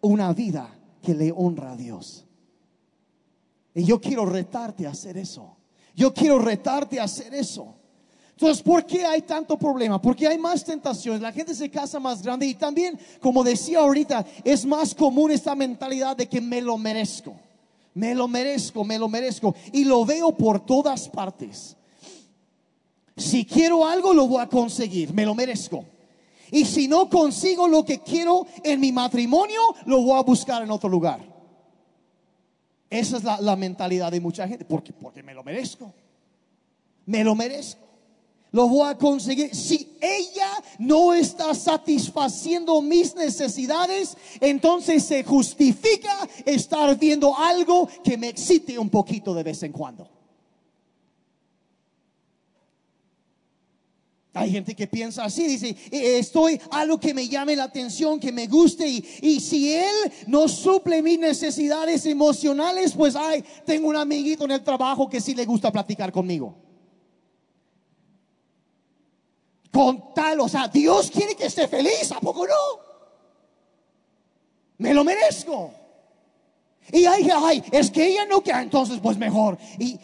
una 0.00 0.32
vida 0.32 0.76
que 1.00 1.14
le 1.14 1.30
honra 1.30 1.72
a 1.72 1.76
Dios. 1.76 2.24
Y 3.74 3.84
yo 3.84 4.00
quiero 4.00 4.26
retarte 4.26 4.86
a 4.86 4.90
hacer 4.90 5.16
eso. 5.16 5.56
Yo 5.94 6.12
quiero 6.12 6.38
retarte 6.38 6.98
a 6.98 7.04
hacer 7.04 7.34
eso. 7.34 7.74
Entonces, 8.30 8.62
¿por 8.62 8.86
qué 8.86 9.04
hay 9.04 9.22
tanto 9.22 9.58
problema? 9.58 10.00
Porque 10.00 10.26
hay 10.26 10.38
más 10.38 10.64
tentaciones, 10.64 11.20
la 11.20 11.30
gente 11.30 11.54
se 11.54 11.70
casa 11.70 12.00
más 12.00 12.22
grande 12.22 12.46
y 12.46 12.54
también, 12.54 12.98
como 13.20 13.44
decía 13.44 13.80
ahorita, 13.80 14.24
es 14.44 14.64
más 14.64 14.94
común 14.94 15.30
esta 15.30 15.54
mentalidad 15.54 16.16
de 16.16 16.26
que 16.26 16.40
me 16.40 16.62
lo 16.62 16.78
merezco. 16.78 17.36
Me 17.92 18.14
lo 18.14 18.28
merezco, 18.28 18.82
me 18.82 18.98
lo 18.98 19.08
merezco. 19.08 19.54
Y 19.72 19.84
lo 19.84 20.06
veo 20.06 20.34
por 20.34 20.64
todas 20.64 21.08
partes. 21.08 21.76
Si 23.14 23.44
quiero 23.44 23.86
algo, 23.86 24.14
lo 24.14 24.26
voy 24.26 24.40
a 24.40 24.46
conseguir, 24.46 25.12
me 25.12 25.26
lo 25.26 25.34
merezco. 25.34 25.84
Y 26.50 26.64
si 26.64 26.88
no 26.88 27.10
consigo 27.10 27.68
lo 27.68 27.84
que 27.84 28.00
quiero 28.00 28.46
en 28.64 28.80
mi 28.80 28.90
matrimonio, 28.90 29.60
lo 29.84 30.00
voy 30.00 30.18
a 30.18 30.22
buscar 30.22 30.62
en 30.62 30.70
otro 30.70 30.88
lugar. 30.88 31.29
Esa 32.90 33.18
es 33.18 33.24
la, 33.24 33.56
mentalidad 33.56 34.10
de 34.10 34.20
mucha 34.20 34.46
gente. 34.48 34.64
Porque, 34.64 34.92
porque 34.92 35.22
me 35.22 35.32
lo 35.32 35.44
merezco. 35.44 35.94
Me 37.06 37.22
lo 37.22 37.36
merezco. 37.36 37.86
Lo 38.52 38.66
voy 38.66 38.90
a 38.90 38.98
conseguir. 38.98 39.54
Si 39.54 39.96
ella 40.00 40.50
no 40.80 41.14
está 41.14 41.54
satisfaciendo 41.54 42.82
mis 42.82 43.14
necesidades, 43.14 44.16
entonces 44.40 45.04
se 45.04 45.22
justifica 45.22 46.28
estar 46.44 46.98
viendo 46.98 47.36
algo 47.36 47.88
que 48.02 48.18
me 48.18 48.28
excite 48.28 48.76
un 48.76 48.90
poquito 48.90 49.32
de 49.34 49.44
vez 49.44 49.62
en 49.62 49.70
cuando. 49.70 50.19
Hay 54.32 54.52
gente 54.52 54.76
que 54.76 54.86
piensa 54.86 55.24
así, 55.24 55.46
dice, 55.48 55.70
eh, 55.90 56.18
estoy 56.18 56.60
algo 56.70 57.00
que 57.00 57.12
me 57.12 57.26
llame 57.26 57.56
la 57.56 57.64
atención, 57.64 58.20
que 58.20 58.30
me 58.30 58.46
guste 58.46 58.86
y, 58.86 59.04
y, 59.22 59.40
si 59.40 59.74
él 59.74 60.12
no 60.28 60.46
suple 60.46 61.02
mis 61.02 61.18
necesidades 61.18 62.06
emocionales, 62.06 62.92
pues 62.92 63.16
ay, 63.16 63.44
tengo 63.66 63.88
un 63.88 63.96
amiguito 63.96 64.44
en 64.44 64.52
el 64.52 64.62
trabajo 64.62 65.10
que 65.10 65.20
sí 65.20 65.34
le 65.34 65.44
gusta 65.44 65.72
platicar 65.72 66.12
conmigo. 66.12 66.54
Con 69.72 70.14
tal, 70.14 70.38
o 70.40 70.48
sea, 70.48 70.68
Dios 70.68 71.10
quiere 71.10 71.34
que 71.34 71.46
esté 71.46 71.66
feliz, 71.66 72.12
¿a 72.12 72.20
poco 72.20 72.46
no? 72.46 72.54
Me 74.78 74.94
lo 74.94 75.02
merezco. 75.02 75.72
Y 76.92 77.04
ay, 77.04 77.28
ay, 77.32 77.64
es 77.72 77.90
que 77.90 78.06
ella 78.06 78.26
no 78.26 78.42
quiere, 78.42 78.62
entonces 78.62 79.00
pues 79.02 79.18
mejor. 79.18 79.58
Y 79.78 79.98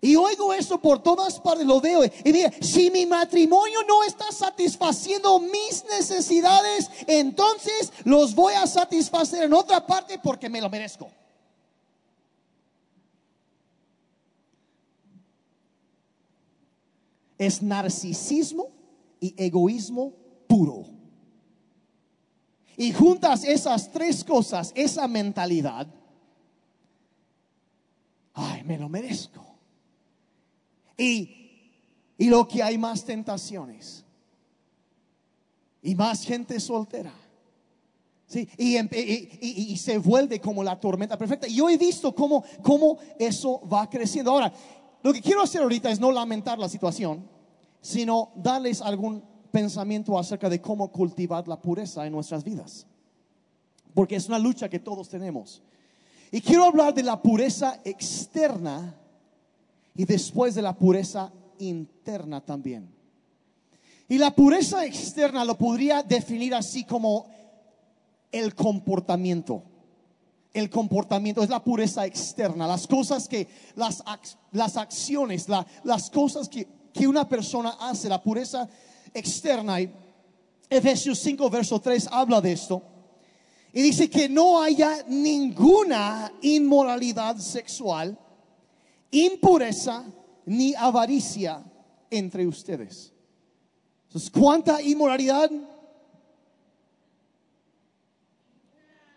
y 0.00 0.14
oigo 0.14 0.52
eso 0.52 0.80
por 0.80 1.02
todas 1.02 1.40
partes, 1.40 1.66
lo 1.66 1.80
veo. 1.80 2.04
Y 2.04 2.32
digo, 2.32 2.50
si 2.60 2.90
mi 2.90 3.06
matrimonio 3.06 3.80
no 3.88 4.04
está 4.04 4.30
satisfaciendo 4.30 5.40
mis 5.40 5.84
necesidades, 5.90 6.90
entonces 7.06 7.92
los 8.04 8.34
voy 8.34 8.54
a 8.54 8.66
satisfacer 8.66 9.44
en 9.44 9.54
otra 9.54 9.86
parte 9.86 10.18
porque 10.18 10.48
me 10.48 10.60
lo 10.60 10.68
merezco. 10.68 11.10
Es 17.38 17.62
narcisismo 17.62 18.68
y 19.18 19.34
egoísmo 19.36 20.12
puro. 20.46 20.84
Y 22.76 22.92
juntas 22.92 23.44
esas 23.44 23.90
tres 23.90 24.22
cosas, 24.22 24.72
esa 24.74 25.08
mentalidad, 25.08 25.86
ay, 28.34 28.62
me 28.64 28.78
lo 28.78 28.90
merezco. 28.90 29.45
Y, 30.96 31.60
y 32.18 32.28
lo 32.28 32.46
que 32.48 32.62
hay 32.62 32.78
más 32.78 33.04
tentaciones. 33.04 34.04
Y 35.82 35.94
más 35.94 36.24
gente 36.24 36.58
soltera. 36.58 37.12
Sí, 38.26 38.48
y, 38.58 38.76
y, 39.72 39.76
se 39.76 39.98
vuelve 39.98 40.40
como 40.40 40.64
la 40.64 40.80
tormenta 40.80 41.16
perfecta. 41.16 41.46
Y 41.46 41.54
yo 41.54 41.68
he 41.68 41.78
visto 41.78 42.12
cómo, 42.12 42.42
cómo 42.60 42.98
eso 43.20 43.60
va 43.68 43.88
creciendo. 43.88 44.32
Ahora, 44.32 44.52
lo 45.02 45.12
que 45.12 45.22
quiero 45.22 45.42
hacer 45.42 45.62
ahorita 45.62 45.92
es 45.92 46.00
no 46.00 46.10
lamentar 46.10 46.58
la 46.58 46.68
situación, 46.68 47.28
sino 47.80 48.32
darles 48.34 48.82
algún 48.82 49.22
pensamiento 49.52 50.18
acerca 50.18 50.48
de 50.48 50.60
cómo 50.60 50.90
cultivar 50.90 51.46
la 51.46 51.60
pureza 51.60 52.04
en 52.04 52.12
nuestras 52.12 52.42
vidas. 52.42 52.84
Porque 53.94 54.16
es 54.16 54.26
una 54.26 54.40
lucha 54.40 54.68
que 54.68 54.80
todos 54.80 55.08
tenemos. 55.08 55.62
Y 56.32 56.40
quiero 56.40 56.64
hablar 56.64 56.92
de 56.94 57.04
la 57.04 57.22
pureza 57.22 57.80
externa 57.84 58.96
y 59.96 60.04
después 60.04 60.54
de 60.54 60.62
la 60.62 60.76
pureza 60.76 61.32
interna 61.58 62.40
también. 62.40 62.94
Y 64.08 64.18
la 64.18 64.34
pureza 64.34 64.84
externa 64.84 65.44
lo 65.44 65.58
podría 65.58 66.02
definir 66.02 66.54
así 66.54 66.84
como 66.84 67.26
el 68.30 68.54
comportamiento. 68.54 69.62
El 70.52 70.70
comportamiento 70.70 71.42
es 71.42 71.50
la 71.50 71.62
pureza 71.62 72.06
externa, 72.06 72.66
las 72.66 72.86
cosas 72.86 73.28
que, 73.28 73.48
las, 73.74 74.02
las 74.52 74.76
acciones, 74.76 75.46
las 75.82 76.10
cosas 76.10 76.48
que, 76.48 76.66
que 76.92 77.08
una 77.08 77.28
persona 77.28 77.76
hace, 77.80 78.08
la 78.08 78.22
pureza 78.22 78.68
externa. 79.12 79.80
Y 79.80 79.92
Efesios 80.70 81.18
5, 81.18 81.50
verso 81.50 81.80
3 81.80 82.08
habla 82.10 82.40
de 82.40 82.52
esto. 82.52 82.82
Y 83.72 83.82
dice 83.82 84.08
que 84.08 84.28
no 84.28 84.62
haya 84.62 85.04
ninguna 85.08 86.32
inmoralidad 86.40 87.36
sexual 87.36 88.18
impureza 89.10 90.04
ni 90.46 90.74
avaricia 90.74 91.62
entre 92.10 92.46
ustedes. 92.46 93.12
Entonces, 94.06 94.30
¿cuánta 94.30 94.80
inmoralidad? 94.80 95.50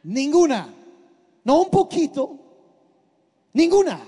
Ninguna. 0.04 0.73
No 1.43 1.62
un 1.62 1.69
poquito. 1.69 2.38
Ninguna. 3.54 4.02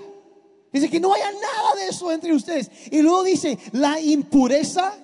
Dice 0.72 0.88
que 0.88 1.00
no 1.00 1.12
haya 1.12 1.30
nada 1.30 1.74
de 1.76 1.88
eso 1.88 2.10
entre 2.10 2.34
ustedes. 2.34 2.70
Y 2.90 3.02
luego 3.02 3.22
dice, 3.22 3.58
la 3.72 4.00
impureza, 4.00 4.94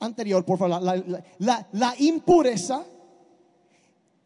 anterior, 0.00 0.44
por 0.44 0.58
favor, 0.58 0.82
la, 0.82 1.94
impureza 1.98 2.84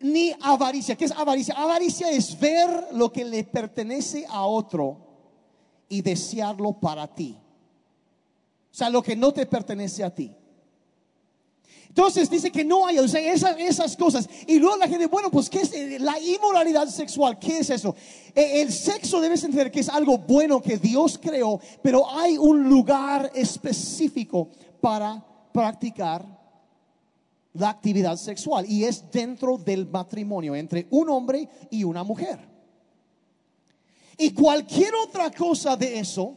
ni 0.00 0.34
avaricia. 0.40 0.96
¿Qué 0.96 1.04
es 1.04 1.12
avaricia? 1.12 1.54
Avaricia 1.54 2.10
es 2.10 2.38
ver 2.38 2.88
lo 2.92 3.12
que 3.12 3.24
le 3.24 3.44
pertenece 3.44 4.26
a 4.28 4.46
otro 4.46 5.03
y 5.88 6.02
desearlo 6.02 6.72
para 6.72 7.06
ti. 7.06 7.36
O 8.72 8.76
sea, 8.76 8.90
lo 8.90 9.02
que 9.02 9.14
no 9.14 9.32
te 9.32 9.46
pertenece 9.46 10.02
a 10.02 10.14
ti. 10.14 10.34
Entonces 11.94 12.28
dice 12.28 12.50
que 12.50 12.64
no 12.64 12.84
hay, 12.86 12.98
o 12.98 13.06
sea, 13.06 13.20
esas, 13.20 13.96
cosas. 13.96 14.28
Y 14.48 14.58
luego 14.58 14.76
la 14.78 14.88
gente, 14.88 15.06
bueno, 15.06 15.30
pues 15.30 15.48
¿qué 15.48 15.60
es 15.60 15.72
eh, 15.72 15.98
la 16.00 16.18
inmoralidad 16.18 16.88
sexual? 16.88 17.38
¿Qué 17.38 17.58
es 17.58 17.70
eso? 17.70 17.94
Eh, 18.34 18.62
el 18.62 18.72
sexo 18.72 19.20
debes 19.20 19.44
entender 19.44 19.70
que 19.70 19.78
es 19.78 19.88
algo 19.88 20.18
bueno 20.18 20.60
que 20.60 20.76
Dios 20.76 21.20
creó, 21.22 21.60
pero 21.82 22.10
hay 22.10 22.36
un 22.36 22.68
lugar 22.68 23.30
específico 23.32 24.48
para 24.80 25.24
practicar 25.52 26.26
la 27.52 27.70
actividad 27.70 28.16
sexual 28.16 28.66
y 28.68 28.82
es 28.82 29.08
dentro 29.12 29.56
del 29.56 29.86
matrimonio 29.86 30.56
entre 30.56 30.88
un 30.90 31.08
hombre 31.10 31.48
y 31.70 31.84
una 31.84 32.02
mujer. 32.02 32.53
Y 34.18 34.31
cualquier 34.33 34.94
otra 34.94 35.31
cosa 35.31 35.77
de 35.77 35.98
eso, 35.98 36.37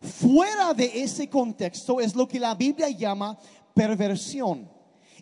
fuera 0.00 0.72
de 0.74 1.02
ese 1.02 1.28
contexto, 1.28 2.00
es 2.00 2.14
lo 2.14 2.26
que 2.26 2.40
la 2.40 2.54
Biblia 2.54 2.88
llama 2.90 3.38
perversión. 3.74 4.68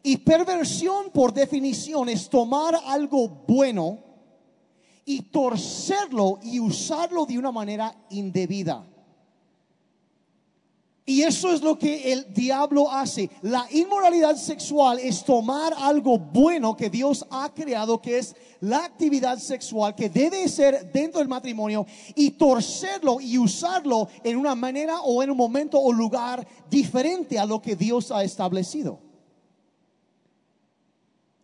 Y 0.03 0.19
perversión 0.19 1.11
por 1.11 1.33
definición 1.33 2.09
es 2.09 2.29
tomar 2.29 2.79
algo 2.87 3.29
bueno 3.29 3.99
y 5.05 5.23
torcerlo 5.23 6.39
y 6.43 6.61
usarlo 6.61 7.27
de 7.27 7.39
una 7.39 7.51
manera 7.51 7.95
indebida. 8.11 8.87
Y 11.09 11.23
eso 11.23 11.51
es 11.51 11.62
lo 11.62 11.79
que 11.79 12.12
el 12.12 12.35
diablo 12.35 12.92
hace. 12.92 13.31
La 13.40 13.66
inmoralidad 13.71 14.37
sexual 14.37 14.99
es 14.99 15.25
tomar 15.25 15.73
algo 15.79 16.18
bueno 16.18 16.77
que 16.77 16.90
Dios 16.90 17.25
ha 17.31 17.49
creado, 17.55 17.99
que 17.99 18.18
es 18.18 18.37
la 18.61 18.85
actividad 18.85 19.38
sexual, 19.38 19.94
que 19.94 20.11
debe 20.11 20.47
ser 20.49 20.92
dentro 20.92 21.21
del 21.21 21.29
matrimonio, 21.29 21.87
y 22.14 22.33
torcerlo 22.33 23.23
y 23.23 23.38
usarlo 23.38 24.07
en 24.23 24.37
una 24.37 24.55
manera 24.55 25.01
o 25.01 25.23
en 25.23 25.31
un 25.31 25.38
momento 25.38 25.81
o 25.81 25.94
lugar 25.94 26.47
diferente 26.68 27.38
a 27.38 27.47
lo 27.47 27.62
que 27.62 27.75
Dios 27.75 28.12
ha 28.12 28.23
establecido. 28.23 29.01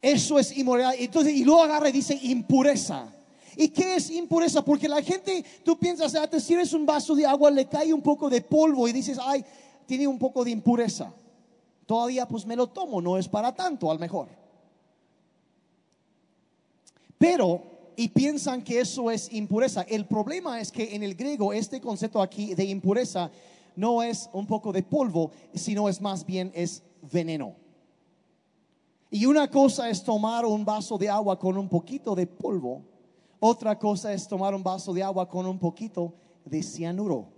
Eso 0.03 0.39
es 0.39 0.55
inmoralidad. 0.59 0.95
Entonces, 0.99 1.33
y 1.33 1.43
luego 1.43 1.63
agarra 1.63 1.89
y 1.89 1.93
dice 1.93 2.19
impureza. 2.21 3.14
¿Y 3.57 3.69
qué 3.69 3.97
es 3.97 4.11
impureza? 4.11 4.65
Porque 4.65 4.89
la 4.89 5.03
gente, 5.03 5.45
tú 5.65 5.79
piensas, 5.79 6.15
ah, 6.15 6.29
te 6.29 6.41
sirves 6.41 6.73
un 6.73 6.87
vaso 6.87 7.15
de 7.15 7.27
agua, 7.27 7.51
le 7.51 7.67
cae 7.67 7.93
un 7.93 8.03
poco 8.03 8.29
de 8.29 8.41
polvo 8.41 8.89
y 8.89 8.93
dices, 8.93 9.19
ay, 9.21 9.45
tiene 9.87 10.07
un 10.07 10.19
poco 10.19 10.45
de 10.45 10.51
impureza. 10.51 11.13
Todavía 11.87 12.27
pues 12.27 12.47
me 12.47 12.57
lo 12.57 12.69
tomo, 12.69 13.01
no 13.01 13.19
es 13.19 13.29
para 13.29 13.55
tanto, 13.55 13.91
al 13.91 13.99
mejor. 13.99 14.29
Pero, 17.19 17.63
y 17.97 18.09
piensan 18.09 18.63
que 18.63 18.81
eso 18.81 19.11
es 19.11 19.33
impureza. 19.33 19.83
El 19.83 20.07
problema 20.07 20.61
es 20.61 20.73
que 20.73 20.95
en 20.95 21.03
el 21.03 21.15
griego 21.15 21.53
este 21.53 21.81
concepto 21.81 22.21
aquí 22.21 22.55
de 22.55 22.65
impureza 22.65 23.31
no 23.77 24.03
es 24.03 24.29
un 24.33 24.47
poco 24.47 24.73
de 24.73 24.83
polvo, 24.83 25.31
sino 25.55 25.89
es 25.89 26.01
más 26.01 26.25
bien 26.25 26.51
es 26.55 26.83
veneno. 27.13 27.55
Y 29.11 29.27
una 29.27 29.49
cosa 29.49 29.89
es 29.91 30.03
tomar 30.03 30.45
un 30.45 30.65
vaso 30.65 30.99
de 30.99 31.09
agua 31.09 31.39
con 31.39 31.57
un 31.57 31.69
poquito 31.69 32.15
de 32.15 32.27
polvo 32.27 32.83
otra 33.47 33.79
cosa 33.79 34.11
es 34.15 34.27
tomar 34.27 34.55
un 34.55 34.63
vaso 34.63 34.95
de 34.95 35.03
agua 35.03 35.29
con 35.29 35.45
un 35.45 35.59
poquito 35.59 36.15
de 36.47 36.63
cianuro. 36.63 37.29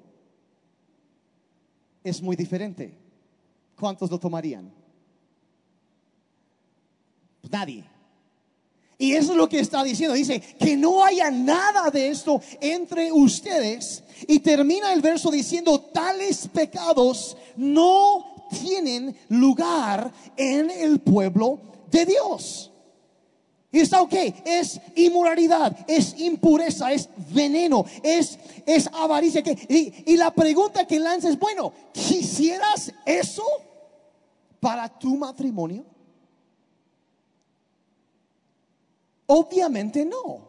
Es 2.04 2.22
muy 2.22 2.36
diferente. 2.36 2.96
¿Cuántos 3.76 4.08
lo 4.08 4.16
tomarían? 4.20 4.72
Pues 7.40 7.52
nadie. 7.52 7.84
Y 8.98 9.14
eso 9.14 9.32
es 9.32 9.36
lo 9.36 9.48
que 9.48 9.58
está 9.58 9.82
diciendo. 9.82 10.14
Dice 10.14 10.40
que 10.40 10.76
no 10.76 11.04
haya 11.04 11.28
nada 11.32 11.90
de 11.90 12.08
esto 12.08 12.40
entre 12.60 13.10
ustedes. 13.10 14.04
Y 14.28 14.38
termina 14.38 14.92
el 14.92 15.00
verso 15.00 15.28
diciendo, 15.32 15.80
tales 15.92 16.46
pecados 16.46 17.36
no 17.56 18.46
tienen 18.48 19.16
lugar 19.28 20.12
en 20.36 20.70
el 20.70 21.00
pueblo 21.00 21.58
de 21.90 22.06
Dios. 22.06 22.70
Y 23.72 23.80
está 23.80 24.00
ok, 24.00 24.14
es 24.44 24.80
inmoralidad, 24.94 25.76
es 25.88 26.18
impureza, 26.20 26.92
es 26.92 27.08
veneno, 27.32 27.84
es, 28.02 28.38
es 28.64 28.88
avaricia. 28.92 29.42
y, 29.68 30.16
la 30.16 30.32
pregunta 30.32 30.86
que 30.86 31.00
lanza 31.00 31.28
es, 31.28 31.38
bueno, 31.38 31.72
¿quisieras 31.92 32.92
eso 33.04 33.44
para 34.60 34.88
tu 34.88 35.16
matrimonio? 35.16 35.84
Obviamente 39.26 40.04
no. 40.04 40.46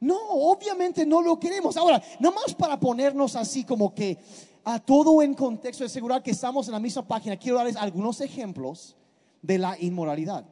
No, 0.00 0.18
obviamente 0.28 1.06
no 1.06 1.22
lo 1.22 1.38
queremos. 1.38 1.76
Ahora, 1.76 2.02
nomás 2.20 2.54
para 2.54 2.78
ponernos 2.78 3.34
así 3.34 3.64
como 3.64 3.94
que 3.94 4.18
a 4.64 4.78
todo 4.78 5.22
en 5.22 5.32
contexto 5.34 5.84
asegurar 5.84 6.22
que 6.22 6.32
estamos 6.32 6.66
en 6.66 6.72
la 6.72 6.80
misma 6.80 7.06
página, 7.06 7.36
quiero 7.36 7.56
darles 7.56 7.76
algunos 7.76 8.20
ejemplos 8.20 8.96
de 9.40 9.58
la 9.58 9.78
inmoralidad. 9.80 10.44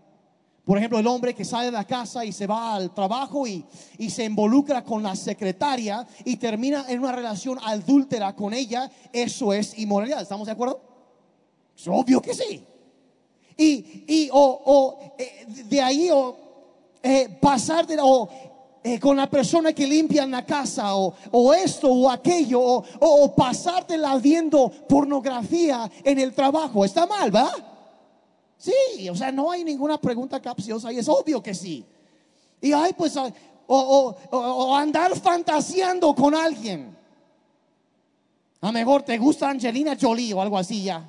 Por 0.64 0.78
ejemplo, 0.78 0.98
el 0.98 1.06
hombre 1.06 1.34
que 1.34 1.44
sale 1.44 1.66
de 1.66 1.72
la 1.72 1.84
casa 1.84 2.24
y 2.24 2.32
se 2.32 2.46
va 2.46 2.74
al 2.74 2.94
trabajo 2.94 3.46
y, 3.46 3.64
se 4.08 4.24
involucra 4.24 4.82
con 4.82 5.02
la 5.02 5.14
secretaria 5.14 6.06
y 6.24 6.36
termina 6.36 6.86
en 6.88 7.00
una 7.00 7.12
relación 7.12 7.58
adúltera 7.62 8.34
con 8.34 8.54
ella, 8.54 8.90
eso 9.12 9.52
es 9.52 9.78
inmoralidad. 9.78 10.22
¿Estamos 10.22 10.46
de 10.46 10.52
acuerdo? 10.52 10.80
Es 11.76 11.86
obvio 11.86 12.22
que 12.22 12.32
sí. 12.32 12.64
Y, 13.56 14.30
o, 14.32 14.98
eh, 15.18 15.46
de 15.46 15.82
ahí 15.82 16.08
o 16.10 16.36
eh, 17.02 17.28
pasar 17.40 17.86
de, 17.86 17.98
o 18.00 18.28
eh, 18.82 18.98
con 18.98 19.18
la 19.18 19.28
persona 19.28 19.72
que 19.74 19.86
limpia 19.86 20.22
en 20.22 20.30
la 20.30 20.46
casa 20.46 20.96
o, 20.96 21.14
o 21.30 21.52
esto 21.52 21.92
o 21.92 22.10
aquello 22.10 22.60
o, 22.60 22.84
o 23.00 23.34
pasártela 23.34 24.16
viendo 24.16 24.70
pornografía 24.88 25.90
en 26.02 26.18
el 26.18 26.32
trabajo. 26.32 26.84
Está 26.84 27.06
mal, 27.06 27.30
¿verdad? 27.30 27.73
Sí, 28.64 29.10
o 29.10 29.14
sea, 29.14 29.30
no 29.30 29.50
hay 29.50 29.62
ninguna 29.62 30.00
pregunta 30.00 30.40
capciosa 30.40 30.90
y 30.90 30.98
es 30.98 31.06
obvio 31.06 31.42
que 31.42 31.54
sí. 31.54 31.84
Y 32.62 32.72
hay 32.72 32.94
pues, 32.94 33.14
o, 33.66 34.74
andar 34.74 35.14
fantaseando 35.20 36.14
con 36.14 36.34
alguien. 36.34 36.96
A 38.62 38.72
mejor 38.72 39.02
te 39.02 39.18
gusta 39.18 39.50
Angelina 39.50 39.98
Jolie 40.00 40.32
o 40.32 40.40
algo 40.40 40.56
así 40.56 40.82
ya. 40.82 41.06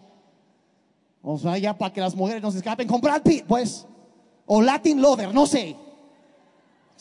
O 1.22 1.40
sea, 1.40 1.58
ya 1.58 1.78
para 1.78 1.94
que 1.94 2.02
las 2.02 2.14
mujeres 2.14 2.42
no 2.42 2.52
se 2.52 2.58
escapen 2.58 2.90
con 2.90 3.00
pues. 3.48 3.86
O 4.48 4.62
Latin 4.62 5.02
Lover, 5.02 5.34
no 5.34 5.46
sé. 5.46 5.78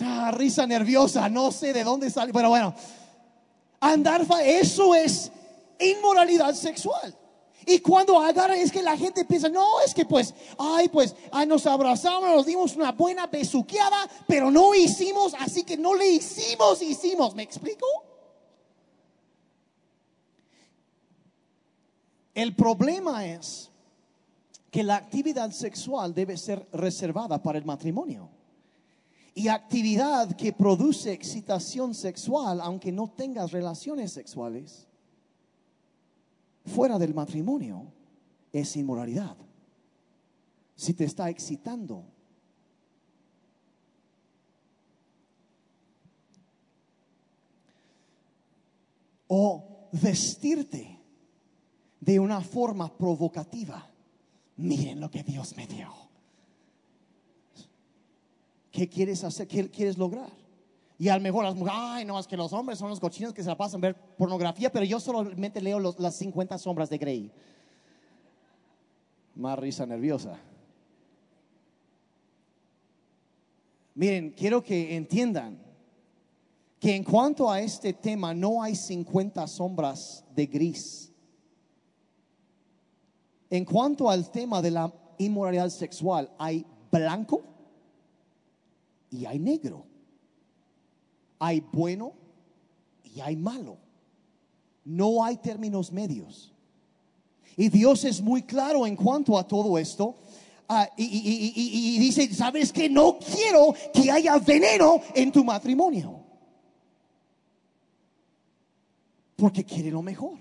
Ah, 0.01 0.31
risa 0.33 0.69
nerviosa, 0.69 1.29
no 1.29 1.51
sé 1.51 1.73
de 1.73 1.83
dónde 1.83 2.11
sale, 2.11 2.33
pero 2.33 2.51
bueno. 2.51 2.73
Andar, 3.81 4.25
eso 4.45 4.95
es 4.95 5.33
inmoralidad 5.81 6.55
sexual. 6.55 7.13
Y 7.67 7.79
cuando 7.79 8.19
agarran 8.21 8.59
es 8.59 8.71
que 8.71 8.83
la 8.83 8.97
gente 8.97 9.25
piensa, 9.25 9.49
no, 9.49 9.81
es 9.81 9.95
que 9.95 10.05
pues, 10.05 10.35
ay, 10.59 10.89
pues, 10.89 11.15
ay, 11.33 11.47
nos 11.47 11.67
abrazamos, 11.67 12.29
nos 12.29 12.47
dimos 12.47 12.77
una 12.77 12.93
buena 12.93 13.27
besuqueada, 13.27 14.09
pero 14.27 14.51
no 14.51 14.75
hicimos, 14.75 15.35
así 15.39 15.63
que 15.65 15.77
no 15.77 15.95
le 15.95 16.07
hicimos, 16.07 16.83
hicimos. 16.83 17.35
¿Me 17.35 17.43
explico? 17.43 17.87
El 22.35 22.55
problema 22.57 23.27
es 23.27 23.71
que 24.71 24.83
la 24.83 24.97
actividad 24.97 25.53
sexual 25.53 26.13
debe 26.13 26.37
ser 26.37 26.67
reservada 26.73 27.41
para 27.41 27.59
el 27.59 27.65
matrimonio. 27.65 28.29
Y 29.33 29.49
actividad 29.49 30.37
que 30.37 30.53
produce 30.53 31.13
excitación 31.13 31.95
sexual, 31.95 32.61
aunque 32.61 32.93
no 32.93 33.11
tengas 33.11 33.53
relaciones 33.53 34.13
sexuales, 34.13 34.87
fuera 36.65 36.99
del 36.99 37.15
matrimonio 37.15 37.93
es 38.53 38.77
inmoralidad. 38.77 39.37
Si 40.77 40.95
te 40.95 41.05
está 41.05 41.31
excitando. 41.31 42.05
O 49.27 49.89
vestirte 49.93 51.01
de 52.01 52.21
una 52.21 52.41
forma 52.41 52.97
provocativa. 52.97 53.91
Miren 54.57 55.01
lo 55.01 55.11
que 55.11 55.23
Dios 55.23 55.57
me 55.57 55.67
dio. 55.67 55.93
¿Qué 58.71 58.89
quieres 58.89 59.25
hacer? 59.25 59.49
¿Qué 59.49 59.71
quieres 59.71 59.97
lograr? 59.99 60.44
Y 60.99 61.09
a 61.09 61.17
lo 61.17 61.23
mejor 61.23 61.45
las 61.45 61.55
mujeres, 61.57 61.79
ay, 61.81 62.05
no, 62.05 62.19
es 62.19 62.27
que 62.27 62.37
los 62.37 62.53
hombres 62.53 62.79
son 62.79 62.89
los 62.89 63.01
cochinos 63.01 63.33
que 63.33 63.43
se 63.43 63.49
la 63.49 63.57
pasan 63.57 63.81
a 63.81 63.89
ver 63.89 63.97
pornografía, 64.17 64.71
pero 64.71 64.85
yo 64.85 65.01
solamente 65.01 65.61
leo 65.61 65.81
las 65.81 66.15
50 66.17 66.57
sombras 66.59 66.89
de 66.89 66.99
Grey. 66.99 67.33
Más 69.35 69.59
risa 69.59 69.85
nerviosa. 69.85 70.39
Miren, 73.97 74.31
quiero 74.31 74.63
que 74.63 74.97
entiendan 74.97 75.59
que 76.79 76.95
en 76.95 77.03
cuanto 77.03 77.51
a 77.51 77.61
este 77.61 77.93
tema 77.93 78.35
no 78.35 78.63
hay 78.63 78.75
50 78.75 79.47
sombras 79.47 80.25
de 80.35 80.47
gris. 80.47 81.13
En 83.49 83.65
cuanto 83.65 84.11
al 84.11 84.31
tema 84.31 84.61
de 84.61 84.73
la 84.73 84.93
inmoralidad 85.19 85.71
sexual, 85.71 86.31
hay 86.39 86.67
blanco 86.91 87.43
y 89.11 89.25
hay 89.27 89.39
negro 89.39 89.87
hay 91.39 91.61
bueno 91.73 92.13
y 93.15 93.21
hay 93.21 93.37
malo. 93.37 93.77
No 94.85 95.25
hay 95.25 95.37
términos 95.37 95.93
medios. 95.93 96.53
Y 97.57 97.69
Dios 97.69 98.05
es 98.05 98.21
muy 98.21 98.43
claro 98.43 98.87
en 98.87 98.97
cuanto 98.97 99.39
a 99.39 99.47
todo 99.47 99.79
esto. 99.79 100.17
Ah, 100.69 100.89
y, 100.97 101.99
dice, 101.99 102.33
¿sabes 102.35 102.73
que 102.73 102.89
No 102.89 103.19
quiero 103.19 103.75
que 103.93 104.11
haya 104.11 104.39
veneno 104.39 105.01
en 105.15 105.31
tu 105.31 105.45
matrimonio. 105.45 106.21
Porque 109.37 109.65
quiere 109.65 109.91
lo 109.91 110.03
mejor. 110.03 110.39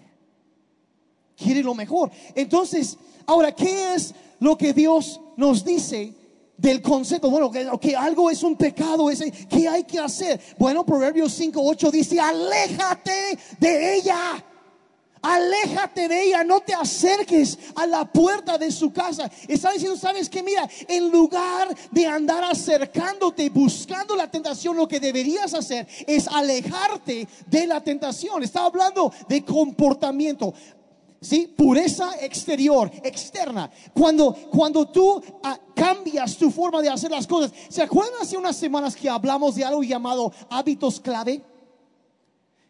Quiere 1.36 1.64
lo 1.64 1.74
mejor. 1.74 2.12
Entonces, 2.36 2.98
ahora, 3.26 3.54
¿qué 3.54 3.96
es 3.96 4.14
lo 4.40 4.58
que 4.58 4.74
Dios 4.74 5.20
nos 5.36 5.64
dice 5.66 6.14
del 6.58 6.82
concepto, 6.82 7.30
bueno, 7.30 7.52
que, 7.80 7.96
algo 7.96 8.30
es 8.30 8.44
un 8.44 8.56
pecado, 8.56 9.10
ese, 9.10 9.32
¿qué 9.32 9.68
hay 9.68 9.84
que 9.84 10.00
hacer? 10.00 10.40
Bueno, 10.58 10.86
Proverbios 10.86 11.34
5, 11.34 11.62
8 11.62 11.92
dice, 11.92 12.20
aléjate 12.20 13.38
de 13.60 13.96
ella, 13.96 14.44
Aléjate 15.24 16.10
de 16.10 16.22
ella, 16.22 16.44
no 16.44 16.60
te 16.60 16.74
acerques 16.74 17.58
a 17.76 17.88
la 17.88 18.04
puerta 18.04 18.58
de 18.58 18.70
su 18.70 18.92
casa. 18.92 19.32
Está 19.48 19.72
diciendo, 19.72 19.98
¿sabes 19.98 20.30
qué? 20.30 20.44
Mira, 20.44 20.70
en 20.86 21.10
lugar 21.10 21.74
de 21.92 22.06
andar 22.06 22.44
acercándote, 22.44 23.50
buscando 23.50 24.18
la 24.18 24.30
tentación, 24.30 24.76
lo 24.76 24.86
que 24.86 25.00
deberías 25.00 25.54
hacer 25.54 25.88
es 26.06 26.28
alejarte 26.28 27.26
de 27.48 27.68
la 27.68 27.82
tentación. 27.82 28.44
Está 28.44 28.66
hablando 28.66 29.14
de 29.30 29.46
comportamiento. 29.46 30.54
¿Sí? 31.24 31.48
Pureza 31.48 32.12
exterior, 32.22 32.92
externa. 33.04 33.72
Cuando, 33.94 34.34
cuando 34.52 34.86
tú 34.88 35.22
ah, 35.44 35.58
cambias 35.74 36.38
tu 36.38 36.52
forma 36.52 36.82
de 36.82 36.90
hacer 36.90 37.12
las 37.12 37.26
cosas. 37.26 37.52
¿Se 37.70 37.82
acuerdan 37.82 38.14
hace 38.22 38.38
unas 38.38 38.56
semanas 38.56 38.96
que 38.96 39.10
hablamos 39.10 39.56
de 39.56 39.66
algo 39.66 39.84
llamado 39.84 40.32
hábitos 40.50 41.00
clave? 41.00 41.42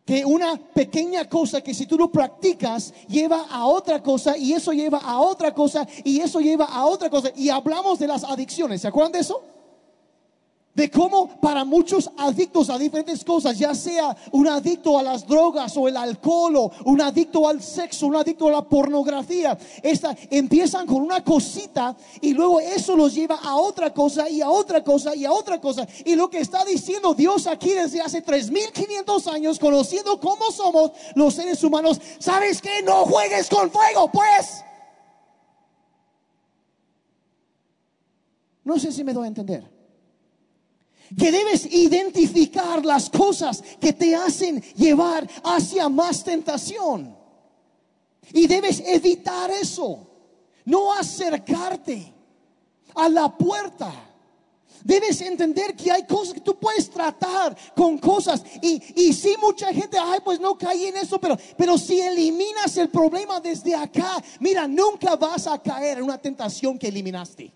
que 0.05 0.25
una 0.25 0.57
pequeña 0.57 1.29
cosa 1.29 1.61
que 1.61 1.73
si 1.73 1.85
tú 1.85 1.97
lo 1.97 2.11
practicas 2.11 2.93
lleva 3.07 3.45
a 3.49 3.65
otra 3.65 4.03
cosa 4.03 4.37
y 4.37 4.51
eso 4.51 4.73
lleva 4.73 4.97
a 4.97 5.19
otra 5.19 5.53
cosa 5.53 5.87
y 6.03 6.19
eso 6.19 6.41
lleva 6.41 6.65
a 6.65 6.85
otra 6.85 7.09
cosa. 7.09 7.31
Y 7.35 7.49
hablamos 7.49 7.99
de 7.99 8.07
las 8.07 8.23
adicciones, 8.23 8.81
¿se 8.81 8.87
acuerdan 8.87 9.13
de 9.13 9.19
eso? 9.19 9.41
De 10.73 10.89
cómo 10.89 11.39
para 11.39 11.63
muchos 11.63 12.09
adictos 12.17 12.69
a 12.69 12.77
diferentes 12.77 13.23
cosas, 13.23 13.57
ya 13.57 13.75
sea 13.75 14.15
un 14.31 14.47
adicto 14.47 14.97
a 14.97 15.03
las 15.03 15.27
drogas 15.27 15.77
o 15.77 15.87
el 15.87 15.95
alcohol 15.95 16.55
o 16.55 16.71
un 16.85 17.01
adicto 17.01 17.47
al 17.47 17.61
sexo, 17.61 18.07
un 18.07 18.15
adicto 18.15 18.47
a 18.47 18.51
la 18.51 18.61
pornografía, 18.67 19.57
esta, 19.83 20.15
empiezan 20.31 20.87
con 20.87 21.01
una 21.01 21.23
cosita 21.23 21.95
y 22.21 22.33
luego 22.33 22.59
eso 22.59 22.95
los 22.95 23.13
lleva 23.13 23.35
a 23.35 23.55
otra 23.55 23.93
cosa 23.93 24.27
y 24.29 24.41
a 24.41 24.49
otra 24.49 24.83
cosa 24.83 25.15
y 25.15 25.25
a 25.25 25.31
otra 25.31 25.61
cosa. 25.61 25.87
Y 26.05 26.15
lo 26.15 26.29
que 26.29 26.39
está 26.39 26.65
diciendo 26.65 27.13
Dios 27.13 27.45
aquí 27.47 27.69
desde 27.69 28.01
hace 28.01 28.21
3500 28.21 29.27
años, 29.27 29.59
conociendo 29.59 30.19
cómo 30.19 30.51
somos 30.51 30.91
los 31.15 31.33
seres 31.33 31.63
humanos, 31.63 31.99
¿sabes 32.19 32.61
que 32.61 32.81
No 32.83 33.05
juegues 33.05 33.47
con 33.49 33.69
fuego, 33.69 34.09
pues. 34.11 34.63
No 38.63 38.79
sé 38.79 38.91
si 38.91 39.03
me 39.03 39.13
doy 39.13 39.25
a 39.25 39.27
entender 39.27 39.72
que 41.17 41.31
debes 41.31 41.65
identificar 41.65 42.85
las 42.85 43.09
cosas 43.09 43.63
que 43.79 43.93
te 43.93 44.15
hacen 44.15 44.61
llevar 44.75 45.29
hacia 45.43 45.89
más 45.89 46.23
tentación. 46.23 47.15
Y 48.31 48.47
debes 48.47 48.81
evitar 48.85 49.51
eso. 49.51 50.07
No 50.65 50.93
acercarte 50.93 52.13
a 52.95 53.09
la 53.09 53.37
puerta. 53.37 53.91
Debes 54.83 55.21
entender 55.21 55.75
que 55.75 55.91
hay 55.91 56.05
cosas 56.05 56.33
que 56.33 56.41
tú 56.41 56.57
puedes 56.59 56.89
tratar 56.89 57.55
con 57.75 57.97
cosas. 57.97 58.43
Y, 58.61 58.81
y 58.95 59.13
si 59.13 59.35
mucha 59.37 59.73
gente, 59.73 59.97
ay, 59.97 60.19
pues 60.23 60.39
no 60.39 60.57
caí 60.57 60.85
en 60.85 60.97
eso, 60.97 61.19
pero, 61.19 61.37
pero 61.57 61.77
si 61.77 62.01
eliminas 62.01 62.75
el 62.77 62.89
problema 62.89 63.39
desde 63.39 63.75
acá, 63.75 64.21
mira, 64.39 64.67
nunca 64.67 65.15
vas 65.15 65.47
a 65.47 65.61
caer 65.61 65.99
en 65.99 66.05
una 66.05 66.17
tentación 66.17 66.77
que 66.77 66.87
eliminaste. 66.87 67.53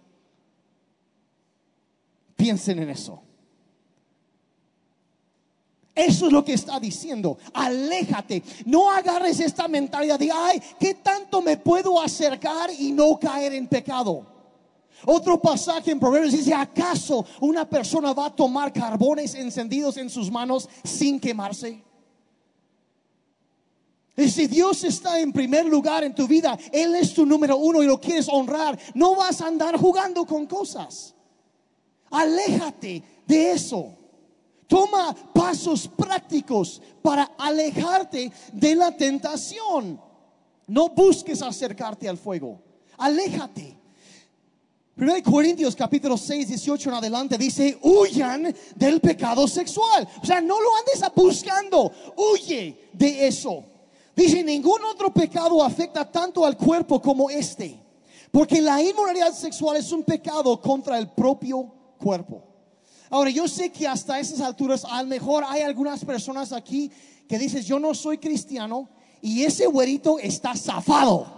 Piensen 2.35 2.79
en 2.79 2.89
eso. 2.89 3.26
Eso 5.97 6.27
es 6.27 6.31
lo 6.31 6.45
que 6.45 6.53
está 6.53 6.79
diciendo. 6.79 7.39
Aléjate. 7.53 8.43
No 8.65 8.91
agarres 8.91 9.39
esta 9.39 9.67
mentalidad 9.67 10.19
de, 10.19 10.29
ay, 10.31 10.61
¿qué 10.79 10.93
tanto 10.93 11.41
me 11.41 11.57
puedo 11.57 11.99
acercar 11.99 12.69
y 12.77 12.91
no 12.91 13.17
caer 13.17 13.53
en 13.53 13.67
pecado? 13.67 14.23
Otro 15.05 15.41
pasaje 15.41 15.89
en 15.89 15.99
Proverbios 15.99 16.33
dice, 16.33 16.53
¿acaso 16.53 17.25
una 17.41 17.67
persona 17.67 18.13
va 18.13 18.27
a 18.27 18.35
tomar 18.35 18.71
carbones 18.71 19.33
encendidos 19.33 19.97
en 19.97 20.11
sus 20.11 20.29
manos 20.29 20.69
sin 20.83 21.19
quemarse? 21.19 21.83
Y 24.15 24.29
si 24.29 24.45
Dios 24.45 24.83
está 24.83 25.19
en 25.19 25.33
primer 25.33 25.65
lugar 25.65 26.03
en 26.03 26.13
tu 26.13 26.27
vida, 26.27 26.57
Él 26.71 26.95
es 26.95 27.13
tu 27.15 27.25
número 27.25 27.57
uno 27.57 27.81
y 27.81 27.87
lo 27.87 27.99
quieres 27.99 28.27
honrar, 28.29 28.77
no 28.93 29.15
vas 29.15 29.41
a 29.41 29.47
andar 29.47 29.77
jugando 29.77 30.25
con 30.27 30.45
cosas. 30.45 31.15
Aléjate 32.11 33.01
de 33.25 33.51
eso. 33.51 33.97
Toma 34.67 35.15
pasos 35.33 35.87
prácticos 35.87 36.81
para 37.01 37.23
alejarte 37.37 38.31
de 38.51 38.75
la 38.75 38.95
tentación. 38.95 39.99
No 40.67 40.89
busques 40.89 41.41
acercarte 41.41 42.07
al 42.09 42.17
fuego. 42.17 42.59
Aléjate. 42.97 43.77
1 44.99 45.13
Corintios 45.23 45.75
capítulo 45.75 46.17
6, 46.17 46.47
18 46.47 46.89
en 46.89 46.95
adelante 46.95 47.37
dice, 47.37 47.77
huyan 47.83 48.53
del 48.75 48.99
pecado 48.99 49.47
sexual. 49.47 50.07
O 50.21 50.25
sea, 50.25 50.41
no 50.41 50.59
lo 50.59 50.69
andes 50.75 51.03
buscando, 51.15 51.91
huye 52.15 52.89
de 52.93 53.27
eso. 53.27 53.63
Dice, 54.15 54.43
ningún 54.43 54.83
otro 54.83 55.13
pecado 55.13 55.63
afecta 55.63 56.11
tanto 56.11 56.43
al 56.43 56.57
cuerpo 56.57 56.99
como 56.99 57.29
este. 57.29 57.79
Porque 58.31 58.59
la 58.59 58.81
inmoralidad 58.81 59.33
sexual 59.33 59.77
es 59.77 59.91
un 59.91 60.03
pecado 60.03 60.59
contra 60.59 60.97
el 60.97 61.09
propio 61.11 61.71
cuerpo. 61.99 62.46
Ahora, 63.09 63.29
yo 63.29 63.47
sé 63.47 63.71
que 63.71 63.87
hasta 63.87 64.19
esas 64.19 64.41
alturas, 64.41 64.85
a 64.85 65.01
lo 65.01 65.09
mejor 65.09 65.43
hay 65.47 65.61
algunas 65.61 66.03
personas 66.03 66.51
aquí 66.51 66.91
que 67.27 67.39
dices, 67.39 67.65
yo 67.65 67.79
no 67.79 67.93
soy 67.93 68.17
cristiano 68.17 68.89
y 69.21 69.43
ese 69.43 69.67
güerito 69.67 70.19
está 70.19 70.55
zafado. 70.55 71.37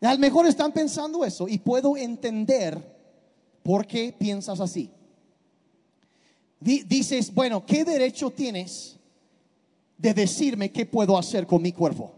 A 0.00 0.12
lo 0.12 0.18
mejor 0.18 0.46
están 0.46 0.72
pensando 0.72 1.24
eso 1.24 1.48
y 1.48 1.58
puedo 1.58 1.96
entender 1.96 2.96
por 3.62 3.86
qué 3.86 4.14
piensas 4.16 4.60
así. 4.60 4.90
Dices, 6.60 7.32
bueno, 7.32 7.64
¿qué 7.64 7.84
derecho 7.84 8.30
tienes 8.30 8.96
de 9.96 10.14
decirme 10.14 10.70
qué 10.70 10.86
puedo 10.86 11.16
hacer 11.16 11.46
con 11.46 11.62
mi 11.62 11.72
cuerpo? 11.72 12.12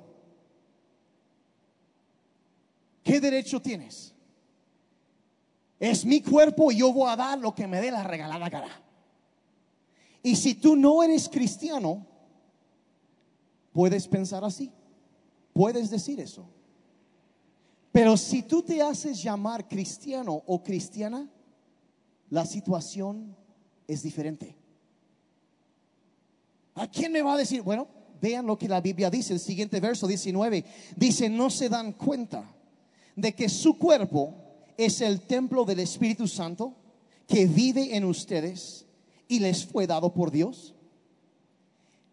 ¿Qué 3.03 3.21
derecho 3.21 3.61
tienes? 3.61 4.15
Es 5.81 6.05
mi 6.05 6.21
cuerpo 6.21 6.71
y 6.71 6.77
yo 6.77 6.93
voy 6.93 7.11
a 7.11 7.17
dar 7.17 7.39
lo 7.39 7.55
que 7.55 7.67
me 7.67 7.81
dé 7.81 7.91
la 7.91 8.05
regalada 8.05 8.51
cara. 8.51 8.69
Y 10.23 10.37
si 10.37 10.55
tú 10.55 10.77
no 10.77 11.03
eres 11.03 11.27
cristiano, 11.27 12.07
puedes 13.73 14.07
pensar 14.07 14.45
así. 14.45 14.71
Puedes 15.55 15.89
decir 15.89 16.21
eso. 16.21 16.47
Pero 17.93 18.19
si 18.19 18.43
tú 18.43 18.63
te 18.63 18.83
haces 18.83 19.23
llamar 19.23 19.67
cristiano 19.67 20.43
o 20.47 20.63
cristiana, 20.63 21.29
la 22.29 22.45
situación 22.45 23.35
es 23.89 24.03
diferente. 24.03 24.57
¿A 26.75 26.87
quién 26.89 27.11
me 27.11 27.23
va 27.23 27.35
a 27.35 27.39
decir? 27.39 27.63
Bueno, 27.63 27.89
vean 28.21 28.47
lo 28.47 28.59
que 28.59 28.69
la 28.69 28.83
Biblia 28.83 29.11
dice, 29.11 29.33
el 29.33 29.41
siguiente 29.41 29.81
verso 29.81 30.07
19. 30.07 30.65
Dice, 30.95 31.31
no 31.31 31.49
se 31.49 31.71
dan 31.71 31.95
cuenta 31.95 32.45
de 33.17 33.35
que 33.35 33.49
su 33.49 33.79
cuerpo 33.79 34.50
es 34.85 35.03
el 35.03 35.21
templo 35.21 35.65
del 35.65 35.81
Espíritu 35.81 36.27
Santo 36.27 36.75
que 37.27 37.47
vive 37.47 37.97
en 37.97 38.05
ustedes 38.05 38.87
y 39.29 39.39
les 39.39 39.65
fue 39.65 39.87
dado 39.87 40.13
por 40.15 40.31
Dios. 40.31 40.75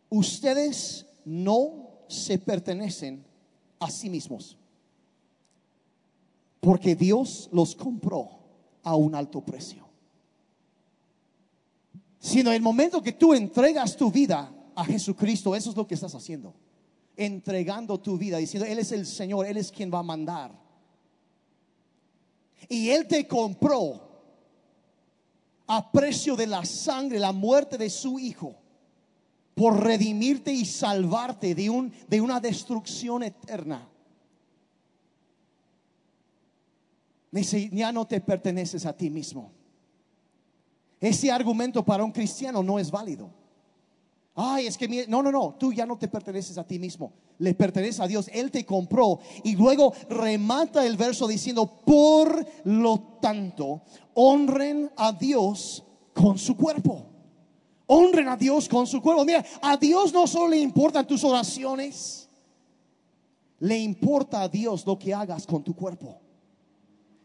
Ustedes 0.09 1.05
no 1.23 1.87
se 2.07 2.37
pertenecen 2.37 3.23
a 3.79 3.89
sí 3.89 4.09
mismos, 4.09 4.57
porque 6.59 6.95
Dios 6.95 7.49
los 7.51 7.75
compró 7.75 8.29
a 8.83 8.95
un 8.95 9.15
alto 9.15 9.41
precio. 9.41 9.87
Sino 12.19 12.51
el 12.51 12.61
momento 12.61 13.01
que 13.01 13.13
tú 13.13 13.33
entregas 13.33 13.95
tu 13.95 14.11
vida 14.11 14.51
a 14.75 14.83
Jesucristo, 14.83 15.55
eso 15.55 15.69
es 15.69 15.77
lo 15.77 15.87
que 15.87 15.95
estás 15.95 16.15
haciendo. 16.15 16.53
Entregando 17.15 17.99
tu 17.99 18.17
vida, 18.17 18.37
diciendo, 18.37 18.67
Él 18.67 18.79
es 18.79 18.91
el 18.91 19.05
Señor, 19.05 19.45
Él 19.45 19.57
es 19.57 19.71
quien 19.71 19.91
va 19.91 19.99
a 19.99 20.03
mandar. 20.03 20.66
Y 22.67 22.89
Él 22.89 23.07
te 23.07 23.27
compró 23.27 24.01
a 25.67 25.91
precio 25.91 26.35
de 26.35 26.47
la 26.47 26.63
sangre, 26.65 27.19
la 27.19 27.31
muerte 27.31 27.77
de 27.77 27.89
su 27.89 28.19
Hijo, 28.19 28.55
por 29.53 29.83
redimirte 29.83 30.51
y 30.51 30.65
salvarte 30.65 31.55
de, 31.55 31.69
un, 31.69 31.93
de 32.07 32.21
una 32.21 32.39
destrucción 32.39 33.23
eterna. 33.23 33.87
Ya 37.71 37.91
no 37.91 38.05
te 38.05 38.21
perteneces 38.21 38.85
a 38.85 38.95
ti 38.95 39.09
mismo. 39.09 39.51
Ese 40.99 41.31
argumento 41.31 41.83
para 41.83 42.03
un 42.03 42.11
cristiano 42.11 42.63
no 42.63 42.79
es 42.79 42.89
válido. 42.89 43.29
Ay, 44.39 44.67
es 44.67 44.77
que 44.77 45.07
no, 45.07 45.23
no, 45.23 45.31
no, 45.31 45.55
tú 45.59 45.73
ya 45.73 45.87
no 45.87 45.97
te 45.97 46.07
perteneces 46.07 46.59
a 46.59 46.63
ti 46.63 46.77
mismo, 46.77 47.11
le 47.39 47.55
pertenece 47.55 48.03
a 48.03 48.07
Dios, 48.07 48.29
Él 48.31 48.51
te 48.51 48.67
compró. 48.67 49.19
Y 49.43 49.55
luego 49.55 49.93
remata 50.09 50.85
el 50.85 50.95
verso 50.95 51.27
diciendo, 51.27 51.81
por 51.83 52.45
lo 52.65 53.17
tanto, 53.19 53.81
honren 54.13 54.91
a 54.95 55.11
Dios 55.11 55.83
con 56.13 56.37
su 56.37 56.55
cuerpo. 56.55 57.07
Honren 57.87 58.27
a 58.27 58.37
Dios 58.37 58.69
con 58.69 58.85
su 58.85 59.01
cuerpo. 59.01 59.25
Mira, 59.25 59.43
a 59.59 59.75
Dios 59.75 60.13
no 60.13 60.27
solo 60.27 60.49
le 60.49 60.59
importan 60.59 61.07
tus 61.07 61.23
oraciones, 61.23 62.29
le 63.57 63.79
importa 63.79 64.43
a 64.43 64.49
Dios 64.49 64.85
lo 64.85 64.99
que 64.99 65.15
hagas 65.15 65.47
con 65.47 65.63
tu 65.63 65.75
cuerpo. 65.75 66.19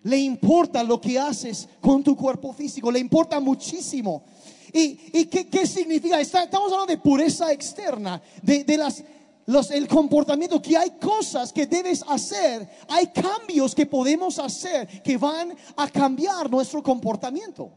Le 0.05 0.17
importa 0.17 0.83
lo 0.83 0.99
que 0.99 1.19
haces 1.19 1.69
con 1.79 2.03
tu 2.03 2.17
cuerpo 2.17 2.55
físico, 2.55 2.91
le 2.91 3.01
importa 3.01 3.39
muchísimo. 3.39 4.25
¿Y, 4.73 5.27
qué, 5.27 5.67
significa? 5.67 6.19
estamos 6.21 6.73
hablando 6.73 6.87
de 6.87 6.97
pureza 6.97 7.53
externa, 7.53 8.23
de, 8.43 8.77
las, 8.79 9.05
los, 9.45 9.71
el 9.71 9.87
comportamiento, 9.87 10.63
que 10.63 10.77
hay 10.77 10.93
cosas 10.93 11.53
que 11.53 11.67
debes 11.67 12.03
hacer, 12.09 12.67
hay 12.89 13.09
cambios 13.09 13.75
que 13.75 13.85
podemos 13.85 14.39
hacer 14.39 15.03
que 15.03 15.19
van 15.19 15.55
a 15.77 15.89
cambiar 15.89 16.51
nuestro 16.51 16.83
comportamiento. 16.83 17.71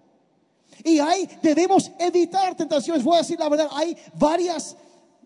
Y 0.86 1.00
hay, 1.00 1.30
debemos 1.42 1.92
evitar 2.00 2.56
tentaciones. 2.56 3.04
Voy 3.04 3.16
a 3.16 3.20
decir 3.20 3.40
la 3.40 3.50
verdad, 3.50 3.68
hay 3.74 3.98
varias, 4.14 4.78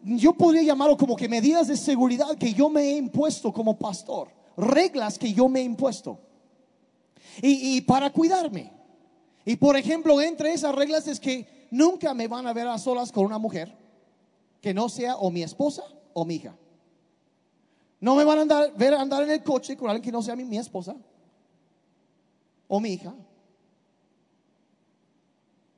yo 0.02 0.34
podría 0.34 0.64
llamarlo 0.64 0.98
como 0.98 1.16
que 1.16 1.30
medidas 1.30 1.68
de 1.68 1.78
seguridad 1.78 2.36
que 2.36 2.52
yo 2.52 2.70
me 2.70 2.82
he 2.82 2.98
impuesto 2.98 3.54
como 3.54 3.78
pastor, 3.78 4.30
reglas 4.58 5.20
que 5.20 5.32
yo 5.34 5.48
me 5.48 5.60
he 5.60 5.64
impuesto. 5.64 6.20
Y, 7.44 7.78
y 7.78 7.82
para 7.82 8.10
cuidarme. 8.10 8.72
Y 9.46 9.56
por 9.56 9.78
ejemplo, 9.78 10.20
entre 10.20 10.54
esas 10.54 10.74
reglas 10.74 11.08
es 11.08 11.20
que 11.20 11.59
nunca 11.72 12.14
me 12.14 12.28
van 12.28 12.48
a 12.48 12.54
ver 12.54 12.68
a 12.68 12.78
solas 12.78 13.12
con 13.12 13.26
una 13.26 13.38
mujer 13.38 13.76
que 14.62 14.74
no 14.74 14.90
sea 14.90 15.18
o 15.18 15.32
mi 15.32 15.44
esposa 15.44 15.84
o 16.14 16.26
mi 16.26 16.36
hija. 16.36 16.56
No 18.00 18.16
me 18.16 18.24
van 18.24 18.52
a 18.52 18.68
ver 18.68 18.94
andar 18.94 19.24
en 19.24 19.32
el 19.32 19.44
coche 19.44 19.76
con 19.76 19.90
alguien 19.90 20.04
que 20.04 20.12
no 20.12 20.22
sea 20.22 20.36
mi, 20.36 20.58
esposa 20.58 20.96
o 22.68 22.80
mi 22.80 22.94
hija. 22.94 23.14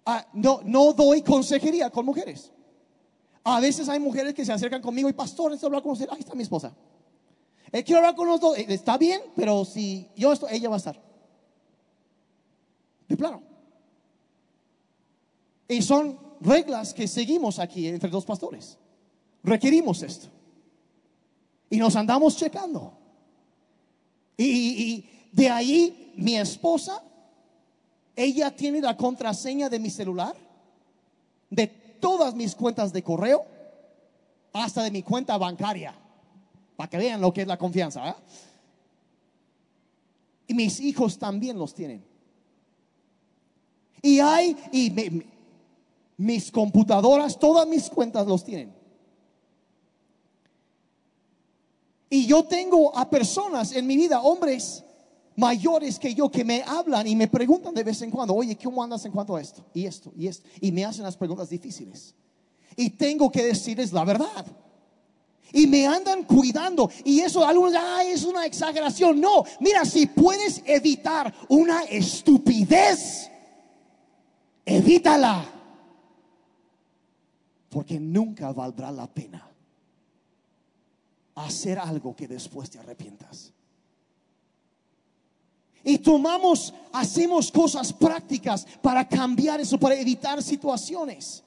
Ah, 0.06 0.26
no, 0.34 0.62
no 0.64 0.94
doy 0.94 1.22
consejería 1.22 1.90
con 1.90 2.06
mujeres. 2.06 2.52
A 3.44 3.60
veces 3.60 3.90
hay 3.90 4.00
mujeres 4.00 4.36
que 4.36 4.46
se 4.46 4.54
acercan 4.54 4.82
conmigo 4.82 5.10
y 5.10 5.14
pastor, 5.14 5.50
necesito 5.50 5.68
hablar 5.68 5.82
con 5.82 5.94
usted. 5.94 6.08
Ahí 6.12 6.20
está 6.20 6.36
mi 6.36 6.44
esposa. 6.44 6.76
Él 7.72 7.84
quiero 7.84 8.00
hablar 8.00 8.16
con 8.16 8.28
los 8.28 8.40
dos. 8.40 8.58
Eh, 8.58 8.66
está 8.70 8.98
bien, 8.98 9.22
pero 9.36 9.66
si 9.66 10.10
yo 10.16 10.34
estoy, 10.34 10.54
ella 10.54 10.70
va 10.70 10.76
a 10.76 10.78
estar. 10.78 11.02
De 13.08 13.18
plano. 13.18 13.51
Y 15.72 15.82
son 15.82 16.20
reglas 16.42 16.94
que 16.94 17.08
seguimos 17.08 17.58
aquí 17.58 17.88
entre 17.88 18.10
dos 18.10 18.26
pastores. 18.26 18.78
Requerimos 19.42 20.04
esto. 20.04 20.28
Y 21.70 21.78
nos 21.78 21.96
andamos 21.96 22.36
checando. 22.36 22.92
Y, 24.36 25.06
de 25.32 25.50
ahí 25.50 26.12
mi 26.18 26.36
esposa, 26.36 27.02
ella 28.18 28.54
tiene 28.54 28.82
la 28.82 28.98
contraseña 28.98 29.70
de 29.70 29.80
mi 29.80 29.90
celular, 29.90 30.36
de 31.50 31.68
todas 31.68 32.36
mis 32.36 32.54
cuentas 32.54 32.92
de 32.92 33.02
correo, 33.02 33.46
hasta 34.52 34.84
de 34.84 34.92
mi 34.92 35.04
cuenta 35.04 35.38
bancaria, 35.38 35.96
para 36.76 36.90
que 36.90 36.98
vean 36.98 37.22
lo 37.22 37.32
que 37.32 37.44
es 37.44 37.48
la 37.48 37.58
confianza. 37.58 38.18
Y 40.48 40.54
mis 40.54 40.82
hijos 40.82 41.18
también 41.18 41.58
los 41.58 41.74
tienen. 41.74 42.04
Y 44.02 44.20
hay, 44.20 44.58
y 44.74 44.90
mis 46.22 46.52
computadoras, 46.52 47.40
todas 47.40 47.68
mis 47.68 47.90
cuentas 47.90 48.28
los 48.28 48.44
tienen. 48.44 48.74
Y 52.10 52.28
yo 52.28 52.44
tengo 52.44 52.96
a 52.96 53.10
personas 53.10 53.72
en 53.72 53.88
mi 53.88 53.98
vida, 53.98 54.22
hombres 54.22 54.84
mayores 55.36 55.98
que 55.98 56.14
yo, 56.14 56.30
que 56.30 56.44
me 56.44 56.62
hablan 56.62 57.08
y 57.08 57.16
me 57.16 57.28
preguntan 57.28 57.74
de 57.74 57.84
vez 57.84 58.02
en 58.02 58.12
cuando, 58.12 58.36
oye, 58.36 58.56
¿cómo 58.62 58.84
andas 58.84 59.04
en 59.06 59.12
cuanto 59.12 59.36
a 59.36 59.42
esto? 59.42 59.66
Y 59.74 59.86
esto, 59.86 60.12
y 60.16 60.28
esto. 60.28 60.48
Y 60.60 60.72
me 60.72 60.86
hacen 60.86 61.04
las 61.04 61.18
preguntas 61.18 61.50
difíciles. 61.50 62.14
Y 62.76 62.92
tengo 62.92 63.32
que 63.32 63.44
decirles 63.44 63.92
la 63.92 64.04
verdad. 64.04 64.46
Y 65.54 65.66
me 65.66 65.88
andan 65.88 66.24
cuidando. 66.24 66.90
Y 67.04 67.22
eso 67.22 67.44
algunos, 67.44 67.74
ah, 67.76 68.04
es 68.04 68.24
una 68.26 68.46
exageración. 68.46 69.20
No, 69.20 69.44
mira, 69.60 69.86
si 69.86 70.06
puedes 70.06 70.62
evitar 70.66 71.34
una 71.50 71.82
estupidez, 71.84 73.32
evítala. 74.66 75.61
Porque 77.72 78.00
nunca 78.00 78.52
valdrá 78.52 78.92
la 78.92 79.08
pena 79.08 79.50
hacer 81.36 81.80
algo 81.80 82.16
que 82.16 82.28
después 82.28 82.70
te 82.70 82.78
arrepientas. 82.78 83.54
Y 85.84 85.98
tomamos, 85.98 86.74
hacemos 86.92 87.52
cosas 87.52 87.92
prácticas 87.92 88.68
para 88.82 89.08
cambiar 89.08 89.60
eso, 89.62 89.80
para 89.80 89.96
evitar 89.96 90.44
situaciones. 90.44 91.44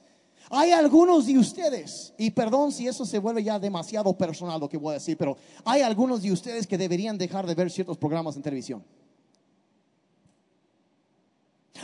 Hay 0.49 0.71
algunos 0.71 1.27
de 1.27 1.37
ustedes, 1.37 2.13
y 2.17 2.31
perdón 2.31 2.71
si 2.71 2.87
eso 2.87 3.05
se 3.05 3.19
vuelve 3.19 3.43
ya 3.43 3.59
demasiado 3.59 4.15
personal 4.17 4.59
lo 4.59 4.67
que 4.67 4.77
voy 4.77 4.91
a 4.91 4.93
decir, 4.95 5.17
pero 5.17 5.37
hay 5.63 5.83
algunos 5.83 6.21
de 6.21 6.31
ustedes 6.31 6.67
que 6.67 6.77
deberían 6.77 7.17
dejar 7.17 7.47
de 7.47 7.55
ver 7.55 7.71
ciertos 7.71 7.97
programas 7.97 8.35
en 8.35 8.41
televisión. 8.41 8.83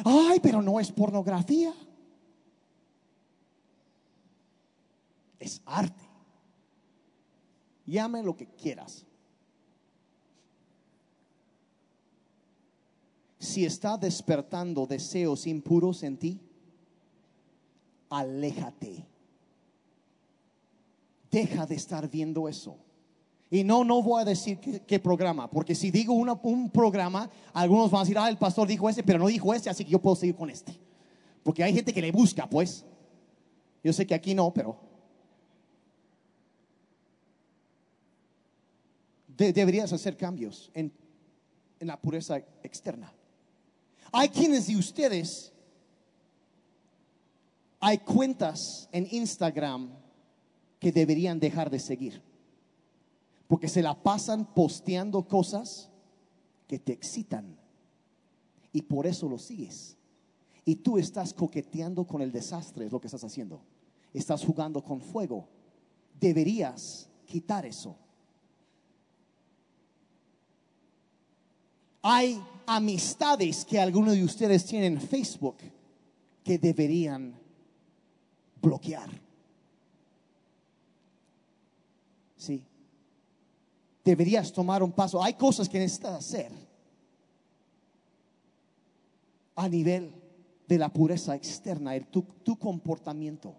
Ay, 0.04 0.40
pero 0.42 0.62
no 0.62 0.80
es 0.80 0.92
pornografía. 0.92 1.74
Arte. 5.66 6.04
Llame 7.86 8.24
lo 8.24 8.38
que 8.38 8.48
quieras. 8.48 9.06
Si 13.40 13.66
está 13.66 13.98
despertando 13.98 14.86
deseos 14.86 15.48
impuros 15.48 16.04
en 16.04 16.18
ti, 16.18 16.40
aléjate. 18.10 19.04
Deja 21.32 21.66
de 21.66 21.76
estar 21.76 22.08
viendo 22.08 22.48
eso. 22.48 22.78
Y 23.50 23.64
no, 23.64 23.84
no 23.84 24.02
voy 24.02 24.22
a 24.22 24.26
decir 24.26 24.60
qué, 24.60 25.00
programa, 25.00 25.50
porque 25.50 25.76
si 25.76 25.92
digo 25.92 26.14
un 26.14 26.70
programa, 26.70 27.30
algunos 27.52 27.92
van 27.92 28.00
a 28.00 28.04
decir, 28.04 28.18
ah, 28.18 28.30
el 28.30 28.38
pastor 28.38 28.66
dijo 28.68 28.88
este, 28.88 29.04
pero 29.04 29.20
no 29.20 29.28
dijo 29.28 29.54
este, 29.54 29.70
así 29.70 29.84
que 29.84 29.92
yo 29.92 30.02
puedo 30.02 30.16
seguir 30.16 30.36
con 30.36 30.50
este. 30.50 30.80
Porque 31.44 31.64
hay 31.64 31.74
gente 31.74 31.94
que 31.94 32.02
le 32.02 32.12
busca, 32.12 32.50
pues. 32.50 32.86
Yo 33.84 33.92
sé 33.92 34.06
que 34.06 34.14
aquí 34.14 34.34
no, 34.34 34.54
pero 34.54 34.91
deberías 39.52 39.92
hacer 39.94 40.18
cambios 40.18 40.70
en, 40.74 40.92
en 41.80 41.88
la 41.88 42.00
pureza 42.00 42.38
externa. 42.64 43.14
Hay 44.12 44.30
quienes 44.30 44.68
de 44.68 44.76
ustedes, 44.76 45.54
hay 47.80 47.98
cuentas 48.00 48.90
en 48.92 49.08
Instagram 49.10 49.90
que 50.80 50.92
deberían 50.92 51.40
dejar 51.40 51.70
de 51.70 51.80
seguir. 51.80 52.22
Porque 53.48 53.68
se 53.68 53.82
la 53.82 54.02
pasan 54.02 54.46
posteando 54.54 55.28
cosas 55.28 55.90
que 56.68 56.80
te 56.80 56.94
excitan. 56.94 57.58
Y 58.74 58.82
por 58.82 59.06
eso 59.06 59.28
lo 59.28 59.38
sigues. 59.38 59.98
Y 60.66 60.76
tú 60.76 60.98
estás 60.98 61.34
coqueteando 61.34 62.06
con 62.06 62.22
el 62.22 62.32
desastre, 62.32 62.86
es 62.86 62.92
lo 62.92 63.02
que 63.02 63.08
estás 63.08 63.24
haciendo. 63.24 63.62
Estás 64.14 64.44
jugando 64.44 64.84
con 64.84 65.02
fuego. 65.02 65.48
Deberías 66.20 67.10
quitar 67.26 67.66
eso. 67.66 67.98
Hay 72.02 72.42
amistades 72.66 73.66
que 73.66 73.80
algunos 73.80 74.14
de 74.14 74.24
ustedes 74.24 74.66
tienen 74.66 74.94
en 74.94 75.02
Facebook 75.02 75.58
que 76.44 76.58
deberían 76.58 77.36
bloquear. 78.62 79.10
Sí. 82.38 82.64
Deberías 84.04 84.52
tomar 84.52 84.82
un 84.82 84.92
paso. 84.92 85.22
Hay 85.22 85.34
cosas 85.36 85.70
que 85.70 85.78
necesitas 85.78 86.14
hacer 86.14 86.52
a 89.56 89.70
nivel 89.70 90.12
de 90.68 90.78
la 90.78 90.90
pureza 90.90 91.36
externa, 91.36 91.96
el, 91.96 92.08
tu, 92.08 92.26
comportamiento. 92.58 93.54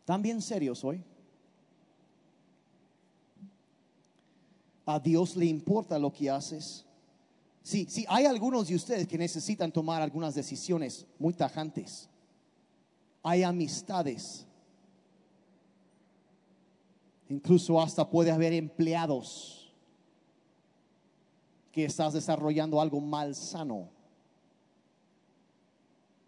¿Están 0.00 0.20
serios 0.42 0.84
hoy? 0.84 1.02
A 4.86 4.98
Dios 4.98 5.36
le 5.36 5.46
importa 5.46 5.98
lo 5.98 6.12
que 6.12 6.30
haces. 6.30 6.84
Sí, 7.62 7.86
sí, 7.88 8.04
hay 8.08 8.26
algunos 8.26 8.68
de 8.68 8.74
ustedes 8.74 9.08
que 9.08 9.16
necesitan 9.16 9.72
tomar 9.72 10.02
algunas 10.02 10.34
decisiones 10.34 11.06
muy 11.18 11.32
tajantes. 11.32 12.08
Hay 13.22 13.42
amistades. 13.42 14.46
Incluso 17.30 17.80
hasta 17.80 18.08
puede 18.08 18.30
haber 18.30 18.52
empleados 18.52 19.72
que 21.72 21.86
estás 21.86 22.12
desarrollando 22.12 22.80
algo 22.80 23.00
mal 23.00 23.34
sano 23.34 23.88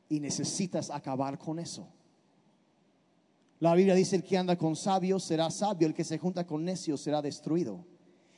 y 0.09 0.21
necesitas 0.21 0.91
acabar 0.91 1.39
con 1.39 1.59
eso. 1.59 1.87
La 3.61 3.75
Biblia 3.75 3.95
dice, 3.95 4.17
el 4.17 4.25
que 4.25 4.37
anda 4.37 4.57
con 4.57 4.75
sabios 4.75 5.23
será 5.23 5.51
sabio, 5.51 5.87
el 5.87 5.95
que 5.95 6.05
se 6.05 6.19
junta 6.19 6.47
con 6.47 6.65
necios 6.65 7.01
será 7.01 7.23
destruido. 7.23 7.85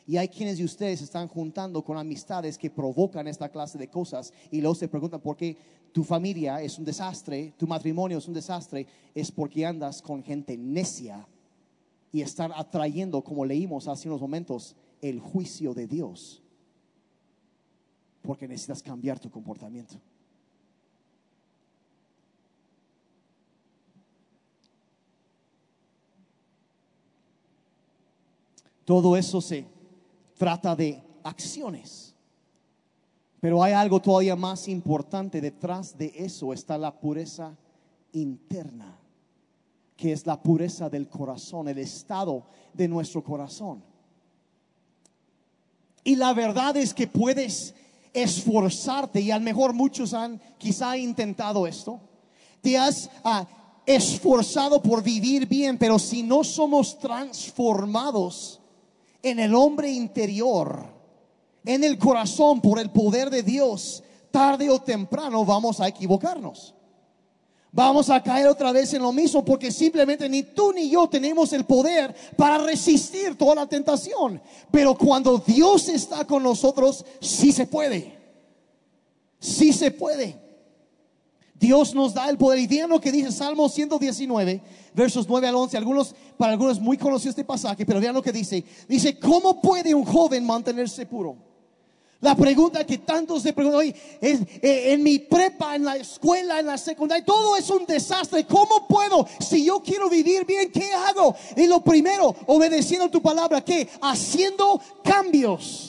Y 0.09 0.17
hay 0.17 0.29
quienes 0.29 0.57
de 0.57 0.65
ustedes 0.65 1.03
están 1.03 1.29
juntando 1.29 1.85
con 1.85 1.99
amistades 1.99 2.57
que 2.57 2.71
provocan 2.71 3.29
esta 3.29 3.51
clase 3.51 3.77
de 3.77 3.91
cosas 3.91 4.33
y 4.51 4.63
luego 4.63 4.75
se 4.75 4.89
preguntan 4.89 5.21
por 5.21 5.37
qué 5.37 5.55
tu 5.93 6.03
familia 6.03 6.63
es 6.63 6.79
un 6.79 6.87
desastre, 6.87 7.53
tu 7.59 7.67
matrimonio 7.67 8.17
es 8.17 8.27
un 8.27 8.33
desastre, 8.33 8.87
es 9.15 9.31
porque 9.31 9.67
andas 9.67 10.01
con 10.01 10.23
gente 10.25 10.57
necia 10.57 11.29
y 12.11 12.23
están 12.23 12.53
atrayendo, 12.55 13.23
como 13.23 13.45
leímos 13.45 13.87
hace 13.87 14.09
unos 14.09 14.23
momentos, 14.23 14.77
el 15.03 15.21
juicio 15.21 15.75
de 15.75 15.87
Dios. 15.87 16.43
Porque 18.23 18.49
necesitas 18.49 18.83
cambiar 18.83 19.19
tu 19.21 19.31
comportamiento. 19.31 20.01
Todo 28.87 29.15
eso 29.15 29.43
se 29.43 29.67
trata 30.39 30.75
de 30.75 31.03
acciones. 31.25 32.15
Pero 33.41 33.63
hay 33.63 33.73
algo 33.73 34.01
todavía 34.01 34.37
más 34.37 34.69
importante. 34.69 35.41
Detrás 35.41 35.97
de 35.99 36.13
eso 36.17 36.53
está 36.53 36.79
la 36.79 36.99
pureza 36.99 37.57
interna, 38.13 38.99
que 39.97 40.13
es 40.13 40.27
la 40.27 40.43
pureza 40.43 40.89
del 40.89 41.09
corazón, 41.09 41.69
el 41.69 41.79
estado 41.79 42.47
de 42.73 42.89
nuestro 42.89 43.23
corazón. 43.23 43.85
Y 46.03 46.17
la 46.17 46.33
verdad 46.33 46.77
es 46.77 46.95
que 46.95 47.07
puedes 47.07 47.75
esforzarte, 48.13 49.21
y 49.21 49.31
a 49.31 49.39
lo 49.39 49.45
mejor 49.45 49.75
muchos 49.75 50.15
han 50.15 50.41
quizá 50.57 50.97
intentado 50.97 51.67
esto. 51.67 52.01
Te 52.63 52.77
has 52.77 53.11
ah, 53.23 53.47
esforzado 53.87 54.83
por 54.83 55.03
vivir 55.03 55.47
bien, 55.47 55.79
pero 55.79 55.99
si 55.99 56.23
no 56.23 56.43
somos 56.43 56.99
transformados 56.99 58.58
en 59.23 59.39
el 59.39 59.55
hombre 59.55 59.91
interior, 59.91 60.87
en 61.65 61.85
el 61.85 61.99
corazón 61.99 62.61
por 62.61 62.79
el 62.79 62.91
poder 62.91 63.31
de 63.31 63.43
Dios, 63.43 64.03
tarde 64.31 64.71
o 64.71 64.81
temprano 64.81 65.45
vamos 65.45 65.81
a 65.81 65.89
equivocarnos. 65.89 66.75
Vamos 67.71 68.09
a 68.09 68.23
caer 68.23 68.47
otra 68.47 68.73
vez 68.73 68.95
en 68.95 69.03
lo 69.03 69.13
mismo 69.13 69.45
porque 69.45 69.71
simplemente 69.71 70.29
ni 70.29 70.43
tú 70.43 70.73
ni 70.73 70.89
yo 70.89 71.07
tenemos 71.07 71.53
el 71.53 71.65
poder 71.65 72.15
para 72.37 72.59
resistir 72.59 73.37
toda 73.37 73.57
la 73.57 73.67
tentación. 73.67 74.41
Pero 74.71 74.97
cuando 74.97 75.39
Dios 75.39 75.89
está 75.89 76.25
con 76.25 76.43
nosotros, 76.43 77.05
sí 77.21 77.53
se 77.53 77.67
puede. 77.67 78.17
Sí 79.39 79.73
se 79.73 79.91
puede. 79.91 80.48
Dios 81.59 81.95
nos 81.95 82.15
da 82.15 82.29
el 82.29 82.39
poder. 82.39 82.59
Y 82.59 82.67
vean 82.67 82.91
lo 82.91 83.01
que 83.01 83.13
dice 83.13 83.33
Salmo 83.33 83.69
119, 83.69 84.61
versos 84.95 85.27
9 85.29 85.49
al 85.49 85.55
11. 85.55 85.77
Algunos, 85.77 86.15
para 86.37 86.53
algunos 86.53 86.81
muy 86.81 86.97
conocido 86.97 87.31
este 87.31 87.45
pasaje, 87.45 87.85
pero 87.85 88.01
vean 88.01 88.15
lo 88.15 88.23
que 88.23 88.33
dice. 88.33 88.65
Dice, 88.89 89.19
¿cómo 89.19 89.61
puede 89.61 89.95
un 89.95 90.05
joven 90.05 90.45
mantenerse 90.47 91.07
puro? 91.07 91.37
La 92.21 92.35
pregunta 92.35 92.85
que 92.85 92.99
tantos 92.99 93.45
se 93.45 93.53
preguntan 93.53 93.79
hoy 93.79 93.95
es, 94.21 94.41
eh, 94.61 94.93
en 94.93 95.05
mi 95.05 95.21
prepa, 95.21 95.77
en 95.77 95.85
la 95.85 95.97
escuela, 95.97 96.59
en 96.59 96.67
la 96.67 96.77
secundaria, 96.77 97.25
todo 97.25 97.57
es 97.57 97.71
un 97.71 97.87
desastre. 97.87 98.45
¿Cómo 98.45 98.89
puedo? 98.89 99.25
Si 99.39 99.65
yo 99.65 99.81
quiero 99.81 100.11
vivir 100.11 100.45
bien, 100.45 100.73
¿qué 100.73 100.93
hago? 100.93 101.37
Y 101.57 101.69
lo 101.69 101.81
primero, 101.81 102.35
obedeciendo 102.47 103.09
tu 103.09 103.23
palabra, 103.23 103.65
¿qué? 103.65 103.89
Haciendo 104.01 104.81
cambios 105.05 105.88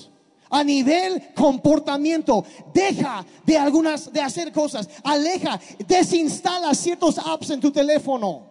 a 0.49 0.63
nivel 0.63 1.33
comportamiento. 1.35 2.43
Deja 2.73 3.25
de 3.45 3.57
algunas 3.57 4.11
de 4.11 4.21
hacer 4.21 4.51
cosas. 4.51 4.89
Aleja, 5.03 5.59
desinstala 5.87 6.73
ciertos 6.73 7.17
apps 7.17 7.49
en 7.51 7.59
tu 7.59 7.71
teléfono. 7.71 8.47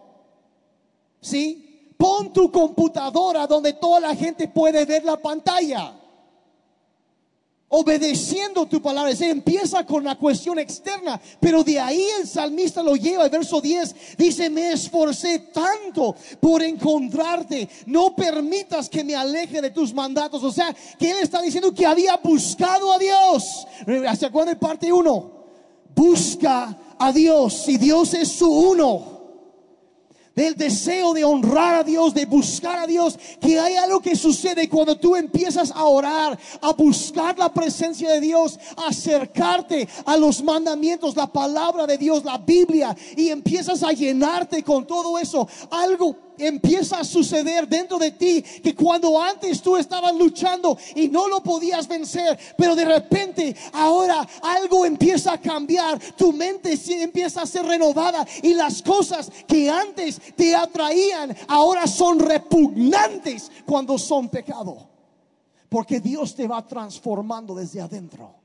¿Sí? 1.21 1.93
Pon 1.97 2.31
tu 2.31 2.49
computadora 2.51 3.45
donde 3.45 3.73
toda 3.73 3.99
la 3.99 4.15
gente 4.15 4.47
puede 4.47 4.85
ver 4.85 5.03
la 5.03 5.17
pantalla 5.17 5.98
obedeciendo 7.69 8.65
tu 8.65 8.81
palabra. 8.81 9.15
Se 9.15 9.29
empieza 9.29 9.85
con 9.85 10.03
la 10.03 10.15
cuestión 10.15 10.59
externa, 10.59 11.19
pero 11.39 11.63
de 11.63 11.79
ahí 11.79 12.03
el 12.19 12.27
salmista 12.27 12.83
lo 12.83 12.95
lleva. 12.95 13.25
El 13.25 13.29
verso 13.29 13.61
10 13.61 14.17
dice, 14.17 14.49
me 14.49 14.71
esforcé 14.73 15.39
tanto 15.39 16.15
por 16.39 16.61
encontrarte, 16.61 17.69
no 17.85 18.15
permitas 18.15 18.89
que 18.89 19.03
me 19.03 19.15
aleje 19.15 19.61
de 19.61 19.69
tus 19.69 19.93
mandatos. 19.93 20.43
O 20.43 20.51
sea, 20.51 20.75
que 20.97 21.11
él 21.11 21.17
está 21.21 21.41
diciendo 21.41 21.73
que 21.73 21.85
había 21.85 22.17
buscado 22.17 22.91
a 22.91 22.97
Dios. 22.97 23.67
¿Hasta 24.07 24.27
acuerdan 24.27 24.55
de 24.55 24.59
parte 24.59 24.91
1? 24.91 25.39
Busca 25.95 26.77
a 26.97 27.11
Dios 27.11 27.67
y 27.67 27.77
Dios 27.77 28.13
es 28.13 28.29
su 28.29 28.49
uno 28.51 29.18
del 30.39 30.55
deseo 30.55 31.13
de 31.13 31.25
honrar 31.25 31.75
a 31.75 31.83
Dios, 31.83 32.13
de 32.13 32.25
buscar 32.25 32.79
a 32.79 32.87
Dios, 32.87 33.19
que 33.41 33.59
hay 33.59 33.75
algo 33.75 33.99
que 33.99 34.15
sucede 34.15 34.69
cuando 34.69 34.97
tú 34.97 35.17
empiezas 35.17 35.69
a 35.69 35.83
orar, 35.83 36.39
a 36.61 36.71
buscar 36.71 37.37
la 37.37 37.53
presencia 37.53 38.09
de 38.09 38.21
Dios, 38.21 38.57
a 38.77 38.87
acercarte 38.87 39.85
a 40.05 40.15
los 40.15 40.41
mandamientos, 40.41 41.17
la 41.17 41.27
palabra 41.27 41.85
de 41.85 41.97
Dios, 41.97 42.23
la 42.23 42.37
Biblia, 42.37 42.95
y 43.17 43.27
empiezas 43.27 43.83
a 43.83 43.91
llenarte 43.91 44.63
con 44.63 44.87
todo 44.87 45.19
eso. 45.19 45.45
Algo 45.71 46.28
empieza 46.39 46.99
a 46.99 47.03
suceder 47.03 47.67
dentro 47.67 47.97
de 47.97 48.11
ti 48.11 48.41
que 48.41 48.75
cuando 48.75 49.21
antes 49.21 49.61
tú 49.61 49.77
estabas 49.77 50.15
luchando 50.15 50.77
y 50.95 51.07
no 51.07 51.27
lo 51.27 51.41
podías 51.41 51.87
vencer, 51.87 52.37
pero 52.57 52.75
de 52.75 52.85
repente 52.85 53.55
ahora 53.73 54.27
algo 54.41 54.85
empieza 54.85 55.33
a 55.33 55.41
cambiar, 55.41 55.99
tu 56.15 56.33
mente 56.33 56.77
empieza 56.87 57.41
a 57.41 57.45
ser 57.45 57.65
renovada 57.65 58.25
y 58.41 58.53
las 58.53 58.81
cosas 58.81 59.31
que 59.47 59.69
antes 59.69 60.19
te 60.35 60.55
atraían 60.55 61.35
ahora 61.47 61.87
son 61.87 62.19
repugnantes 62.19 63.51
cuando 63.65 63.97
son 63.97 64.29
pecado. 64.29 64.87
Porque 65.69 65.99
Dios 65.99 66.33
te 66.35 66.47
va 66.47 66.65
transformando 66.65 67.53
desde 67.53 67.79
adentro. 67.79 68.38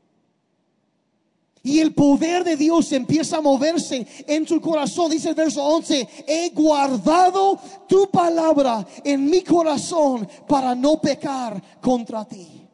Y 1.66 1.80
el 1.80 1.94
poder 1.94 2.44
de 2.44 2.56
Dios 2.56 2.92
empieza 2.92 3.38
a 3.38 3.40
moverse 3.40 4.06
en 4.26 4.44
tu 4.44 4.60
corazón. 4.60 5.10
Dice 5.10 5.30
el 5.30 5.34
verso 5.34 5.64
11, 5.64 6.06
he 6.26 6.50
guardado 6.50 7.58
tu 7.88 8.10
palabra 8.10 8.86
en 9.02 9.24
mi 9.24 9.42
corazón 9.42 10.28
para 10.46 10.74
no 10.74 11.00
pecar 11.00 11.60
contra 11.80 12.26
ti. 12.26 12.68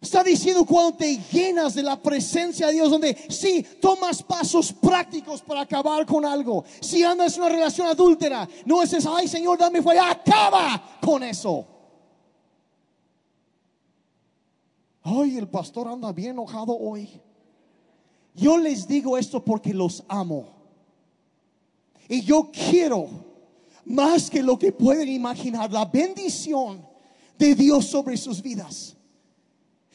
Está 0.00 0.24
diciendo 0.24 0.64
cuando 0.64 0.96
te 0.96 1.18
llenas 1.30 1.74
de 1.74 1.82
la 1.82 2.00
presencia 2.00 2.68
de 2.68 2.72
Dios, 2.72 2.90
donde 2.90 3.14
si 3.28 3.62
tomas 3.78 4.22
pasos 4.22 4.72
prácticos 4.72 5.42
para 5.42 5.60
acabar 5.60 6.06
con 6.06 6.24
algo. 6.24 6.64
Si 6.80 7.02
andas 7.02 7.36
en 7.36 7.42
una 7.42 7.50
relación 7.50 7.88
adúltera, 7.88 8.48
no 8.64 8.82
es 8.82 8.90
eso, 8.94 9.14
ay 9.14 9.28
Señor, 9.28 9.58
dame 9.58 9.82
fuera, 9.82 10.10
acaba 10.10 10.98
con 11.02 11.22
eso. 11.22 11.77
Ay, 15.10 15.38
el 15.38 15.48
pastor 15.48 15.88
anda 15.88 16.12
bien 16.12 16.32
enojado 16.32 16.76
hoy. 16.76 17.08
Yo 18.34 18.58
les 18.58 18.86
digo 18.86 19.16
esto 19.16 19.42
porque 19.42 19.72
los 19.72 20.04
amo. 20.06 20.48
Y 22.08 22.22
yo 22.22 22.50
quiero, 22.52 23.08
más 23.86 24.28
que 24.28 24.42
lo 24.42 24.58
que 24.58 24.70
pueden 24.70 25.08
imaginar, 25.08 25.72
la 25.72 25.86
bendición 25.86 26.86
de 27.38 27.54
Dios 27.54 27.86
sobre 27.86 28.18
sus 28.18 28.42
vidas. 28.42 28.96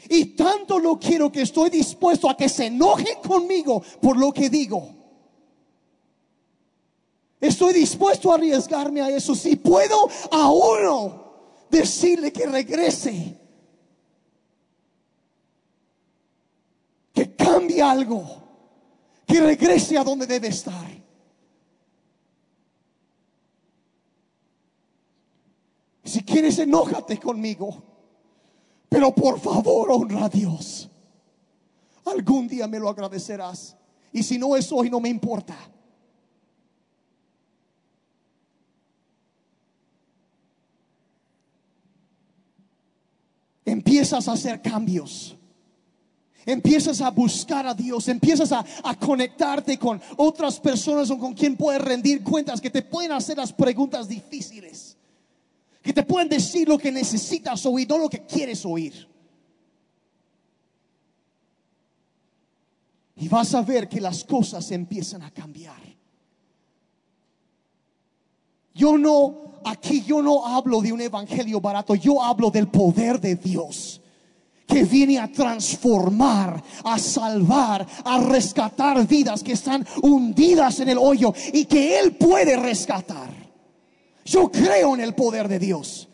Y 0.10 0.26
tanto 0.36 0.80
lo 0.80 1.00
quiero 1.00 1.32
que 1.32 1.44
estoy 1.44 1.70
dispuesto 1.70 2.28
a 2.28 2.36
que 2.36 2.50
se 2.50 2.66
enojen 2.66 3.18
conmigo 3.26 3.84
por 4.02 4.18
lo 4.18 4.34
que 4.34 4.50
digo. 4.50 4.90
Estoy 7.40 7.74
dispuesto 7.74 8.32
a 8.32 8.36
arriesgarme 8.36 9.02
a 9.02 9.10
eso. 9.10 9.36
Si 9.36 9.58
puedo 9.58 10.10
a 10.32 10.50
uno 10.50 11.24
decirle 11.70 12.34
que 12.34 12.48
regrese 12.48 13.43
algo, 17.82 18.44
que 19.26 19.40
regrese 19.40 19.98
a 19.98 20.04
donde 20.04 20.28
debe 20.28 20.48
estar. 20.48 21.04
Si 26.04 26.24
quieres, 26.24 26.60
enójate 26.60 27.18
conmigo, 27.18 27.84
pero 28.90 29.16
por 29.16 29.40
favor 29.40 29.92
honra 29.92 30.26
a 30.26 30.30
Dios. 30.30 30.90
Algún 32.06 32.48
día 32.48 32.68
me 32.68 32.80
lo 32.80 32.90
agradecerás. 32.90 33.76
Y 34.12 34.22
si 34.22 34.38
no 34.38 34.56
es 34.56 34.72
hoy, 34.72 34.90
no 34.90 35.00
me 35.00 35.10
importa. 35.10 35.58
Empiezas 43.66 44.28
a 44.28 44.34
hacer 44.34 44.62
cambios. 44.62 45.38
Empiezas 46.46 47.00
a 47.02 47.10
buscar 47.10 47.66
a 47.66 47.74
Dios, 47.74 48.08
empiezas 48.08 48.52
a, 48.52 48.66
conectarte 49.00 49.78
con 49.78 50.02
otras 50.18 50.60
personas 50.60 51.10
con 51.10 51.34
quien 51.34 51.56
puedes 51.56 51.82
rendir 51.82 52.24
cuentas, 52.24 52.60
que 52.60 52.70
te 52.70 52.82
pueden 52.82 53.14
hacer 53.14 53.38
las 53.38 53.54
preguntas 53.54 54.08
difíciles, 54.08 54.98
que 55.82 55.94
te 55.94 56.04
pueden 56.04 56.28
decir 56.28 56.68
lo 56.68 56.78
que 56.78 56.92
necesitas 56.92 57.66
oír, 57.66 57.88
no 57.88 57.98
lo 57.98 58.10
que 58.10 58.26
quieres 58.26 58.66
oír. 58.66 59.08
Y 63.16 63.28
vas 63.30 63.54
a 63.54 63.62
ver 63.62 63.88
que 63.88 64.02
las 64.02 64.24
cosas 64.24 64.70
empiezan 64.72 65.22
a 65.22 65.32
cambiar. 65.32 65.82
Yo 68.74 68.98
no, 68.98 69.62
aquí 69.64 70.04
yo 70.04 70.22
no 70.22 70.46
hablo 70.46 70.82
de 70.82 70.92
un 70.92 71.00
evangelio 71.00 71.62
barato, 71.62 71.96
yo 71.96 72.22
hablo 72.22 72.50
del 72.50 72.68
poder 72.68 73.22
de 73.22 73.36
Dios 73.36 74.02
que 74.68 74.84
viene 74.84 75.20
a 75.20 75.32
transformar, 75.32 76.64
a 76.84 76.98
salvar, 76.98 77.86
a 78.04 78.20
rescatar 78.20 79.06
vidas 79.08 79.44
que 79.44 79.54
están 79.54 79.86
hundidas 80.02 80.80
en 80.80 80.90
el 80.90 80.98
hoyo 80.98 81.34
y 81.52 81.66
que 81.66 82.00
Él 82.00 82.16
puede 82.16 82.56
rescatar. 82.56 83.32
Yo 84.26 84.50
creo 84.50 84.96
en 84.96 85.02
el 85.02 85.14
poder 85.14 85.48
de 85.48 85.60
Dios, 85.60 86.08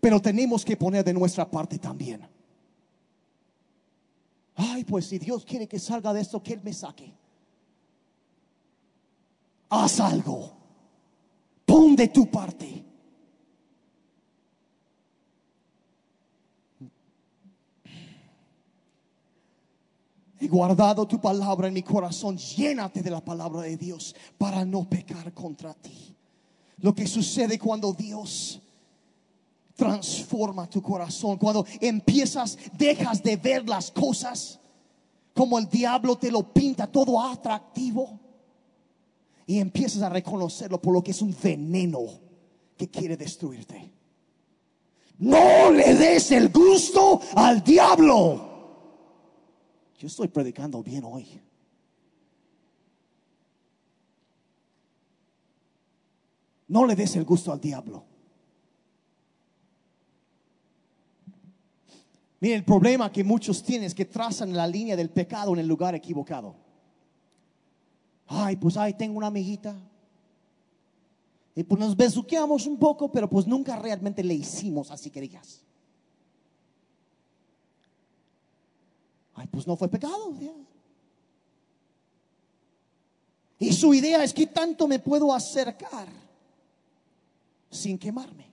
pero 0.00 0.20
tenemos 0.20 0.64
que 0.64 0.76
poner 0.76 1.04
de 1.04 1.14
nuestra 1.14 1.50
parte 1.50 1.78
también. 1.78 2.28
Ay, 4.54 4.84
pues 4.84 5.06
si 5.06 5.18
Dios 5.18 5.44
quiere 5.44 5.66
que 5.66 5.78
salga 5.78 6.12
de 6.12 6.20
esto, 6.20 6.42
que 6.42 6.52
Él 6.52 6.60
me 6.62 6.72
saque. 6.72 7.12
Haz 9.70 10.00
algo. 10.00 10.52
Pon 11.64 11.96
de 11.96 12.08
tu 12.08 12.30
parte. 12.30 12.81
He 20.42 20.48
guardado 20.48 21.06
tu 21.06 21.20
palabra 21.20 21.68
en 21.68 21.74
mi 21.74 21.84
corazón. 21.84 22.36
Llénate 22.36 23.00
de 23.00 23.10
la 23.10 23.20
palabra 23.20 23.60
de 23.60 23.76
Dios 23.76 24.12
para 24.36 24.64
no 24.64 24.82
pecar 24.82 25.32
contra 25.32 25.72
ti. 25.72 26.16
Lo 26.78 26.92
que 26.92 27.06
sucede 27.06 27.60
cuando 27.60 27.92
Dios 27.92 28.60
transforma 29.76 30.68
tu 30.68 30.82
corazón, 30.82 31.36
cuando 31.36 31.64
empiezas, 31.80 32.58
dejas 32.76 33.22
de 33.22 33.36
ver 33.36 33.68
las 33.68 33.92
cosas 33.92 34.58
como 35.32 35.60
el 35.60 35.68
diablo 35.68 36.18
te 36.18 36.32
lo 36.32 36.52
pinta 36.52 36.88
todo 36.88 37.20
atractivo 37.20 38.18
y 39.46 39.60
empiezas 39.60 40.02
a 40.02 40.08
reconocerlo 40.08 40.82
por 40.82 40.92
lo 40.92 41.04
que 41.04 41.12
es 41.12 41.22
un 41.22 41.36
veneno 41.40 42.00
que 42.76 42.88
quiere 42.88 43.16
destruirte. 43.16 43.92
No 45.18 45.70
le 45.70 45.94
des 45.94 46.32
el 46.32 46.48
gusto 46.48 47.20
al 47.36 47.62
diablo. 47.62 48.51
Yo 50.02 50.08
estoy 50.08 50.26
predicando 50.26 50.82
bien 50.82 51.04
hoy. 51.04 51.40
No 56.66 56.84
le 56.84 56.96
des 56.96 57.14
el 57.14 57.24
gusto 57.24 57.52
al 57.52 57.60
diablo. 57.60 58.02
Mire, 62.40 62.56
el 62.56 62.64
problema 62.64 63.12
que 63.12 63.22
muchos 63.22 63.62
tienen 63.62 63.86
es 63.86 63.94
que 63.94 64.04
trazan 64.04 64.52
la 64.56 64.66
línea 64.66 64.96
del 64.96 65.08
pecado 65.08 65.52
en 65.52 65.60
el 65.60 65.68
lugar 65.68 65.94
equivocado. 65.94 66.56
Ay, 68.26 68.56
pues 68.56 68.76
ay, 68.76 68.94
tengo 68.94 69.18
una 69.18 69.28
amiguita. 69.28 69.76
Y 71.54 71.62
pues 71.62 71.78
nos 71.78 71.96
besuqueamos 71.96 72.66
un 72.66 72.76
poco, 72.76 73.12
pero 73.12 73.30
pues 73.30 73.46
nunca 73.46 73.76
realmente 73.76 74.24
le 74.24 74.34
hicimos 74.34 74.90
así 74.90 75.10
que 75.10 75.20
Pues 79.50 79.66
no 79.66 79.76
fue 79.76 79.88
pecado. 79.88 80.34
Y 83.58 83.72
su 83.72 83.94
idea 83.94 84.24
es 84.24 84.34
que 84.34 84.46
tanto 84.46 84.88
me 84.88 84.98
puedo 84.98 85.32
acercar 85.32 86.08
sin 87.70 87.98
quemarme. 87.98 88.52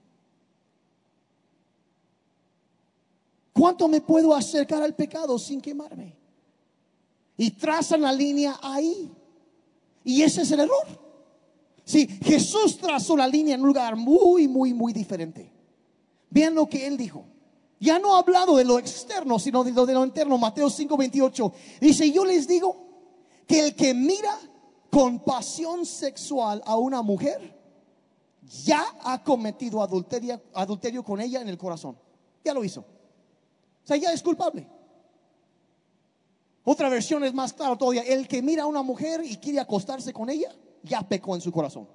¿Cuánto 3.53 3.87
me 3.87 3.99
puedo 3.99 4.33
acercar 4.33 4.81
al 4.81 4.95
pecado 4.95 5.37
sin 5.37 5.59
quemarme? 5.59 6.15
Y 7.35 7.51
trazan 7.51 8.01
la 8.01 8.13
línea 8.13 8.57
ahí. 8.61 9.11
Y 10.03 10.21
ese 10.21 10.43
es 10.43 10.51
el 10.51 10.61
error. 10.61 11.09
Sí, 11.83 12.07
Jesús 12.23 12.77
trazó 12.77 13.17
la 13.17 13.27
línea 13.27 13.55
en 13.55 13.61
un 13.61 13.67
lugar 13.67 13.95
muy, 13.95 14.47
muy, 14.47 14.73
muy 14.73 14.93
diferente. 14.93 15.51
Vean 16.29 16.53
lo 16.53 16.69
que 16.69 16.85
él 16.85 16.95
dijo. 16.95 17.25
Ya 17.79 17.97
no 17.97 18.15
ha 18.15 18.19
hablado 18.19 18.57
de 18.57 18.65
lo 18.65 18.77
externo, 18.77 19.39
sino 19.39 19.63
de 19.63 19.71
lo, 19.71 19.85
de 19.85 19.93
lo 19.93 20.03
interno. 20.03 20.37
Mateo 20.37 20.67
5:28 20.67 21.53
dice, 21.79 22.11
yo 22.11 22.25
les 22.25 22.47
digo 22.47 22.75
que 23.47 23.59
el 23.59 23.75
que 23.75 23.93
mira 23.93 24.37
con 24.91 25.19
pasión 25.19 25.85
sexual 25.85 26.61
a 26.65 26.75
una 26.75 27.01
mujer, 27.01 27.57
ya 28.63 28.83
ha 29.03 29.23
cometido 29.23 29.81
adulterio, 29.81 30.41
adulterio 30.53 31.03
con 31.03 31.21
ella 31.21 31.41
en 31.41 31.47
el 31.47 31.57
corazón. 31.57 31.97
Ya 32.43 32.53
lo 32.53 32.63
hizo. 32.63 32.81
O 32.81 33.87
sea, 33.87 33.97
ya 33.97 34.11
es 34.11 34.21
culpable. 34.21 34.67
Otra 36.63 36.89
versión 36.89 37.23
es 37.23 37.33
más 37.33 37.53
clara 37.53 37.77
todavía. 37.77 38.03
El 38.03 38.27
que 38.27 38.41
mira 38.41 38.63
a 38.63 38.67
una 38.67 38.81
mujer 38.81 39.21
y 39.23 39.37
quiere 39.37 39.59
acostarse 39.59 40.13
con 40.13 40.29
ella, 40.29 40.53
ya 40.83 41.01
pecó 41.01 41.35
en 41.35 41.41
su 41.41 41.51
corazón. 41.51 41.87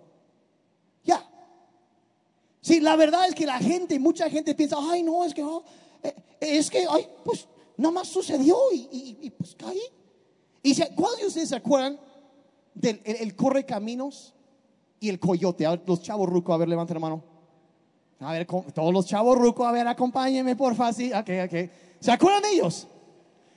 Sí, 2.65 2.81
la 2.81 2.97
verdad 2.97 3.29
es 3.29 3.35
que 3.35 3.45
la 3.45 3.59
gente, 3.59 3.99
mucha 3.99 4.31
gente 4.31 4.55
piensa, 4.55 4.79
ay, 4.81 5.03
no, 5.03 5.23
es 5.27 5.35
que, 5.35 5.43
oh, 5.43 5.63
eh, 6.03 6.15
es 6.41 6.71
que, 6.71 6.87
ay, 6.89 7.07
pues, 7.23 7.47
nada 7.77 7.93
más 7.93 8.09
sucedió 8.09 8.57
y, 8.73 9.31
pues 9.37 9.55
caí. 9.55 9.83
Y 10.63 10.75
¿cuáles 10.95 11.21
de 11.21 11.27
ustedes 11.27 11.51
se 11.51 11.57
acuerdan 11.57 12.01
del 12.73 13.03
el, 13.05 13.37
corre 13.37 13.67
caminos 13.67 14.33
y 14.99 15.11
el 15.11 15.21
coyote? 15.21 15.67
los 15.85 16.01
chavos 16.01 16.27
rucos, 16.27 16.55
a 16.55 16.57
ver, 16.57 16.71
levanten 16.71 16.95
la 16.95 17.01
mano. 17.01 17.23
A 18.21 18.33
ver, 18.33 18.47
todos 18.47 18.95
los 18.95 19.05
chavos 19.05 19.37
rucos, 19.37 19.67
a 19.67 19.71
ver, 19.71 19.87
acompáñenme, 19.87 20.57
por 20.57 20.75
fácil. 20.75 21.13
Ok, 21.13 21.29
ok. 21.45 21.71
¿Se 22.01 22.13
acuerdan 22.13 22.41
de 22.45 22.53
ellos? 22.53 22.89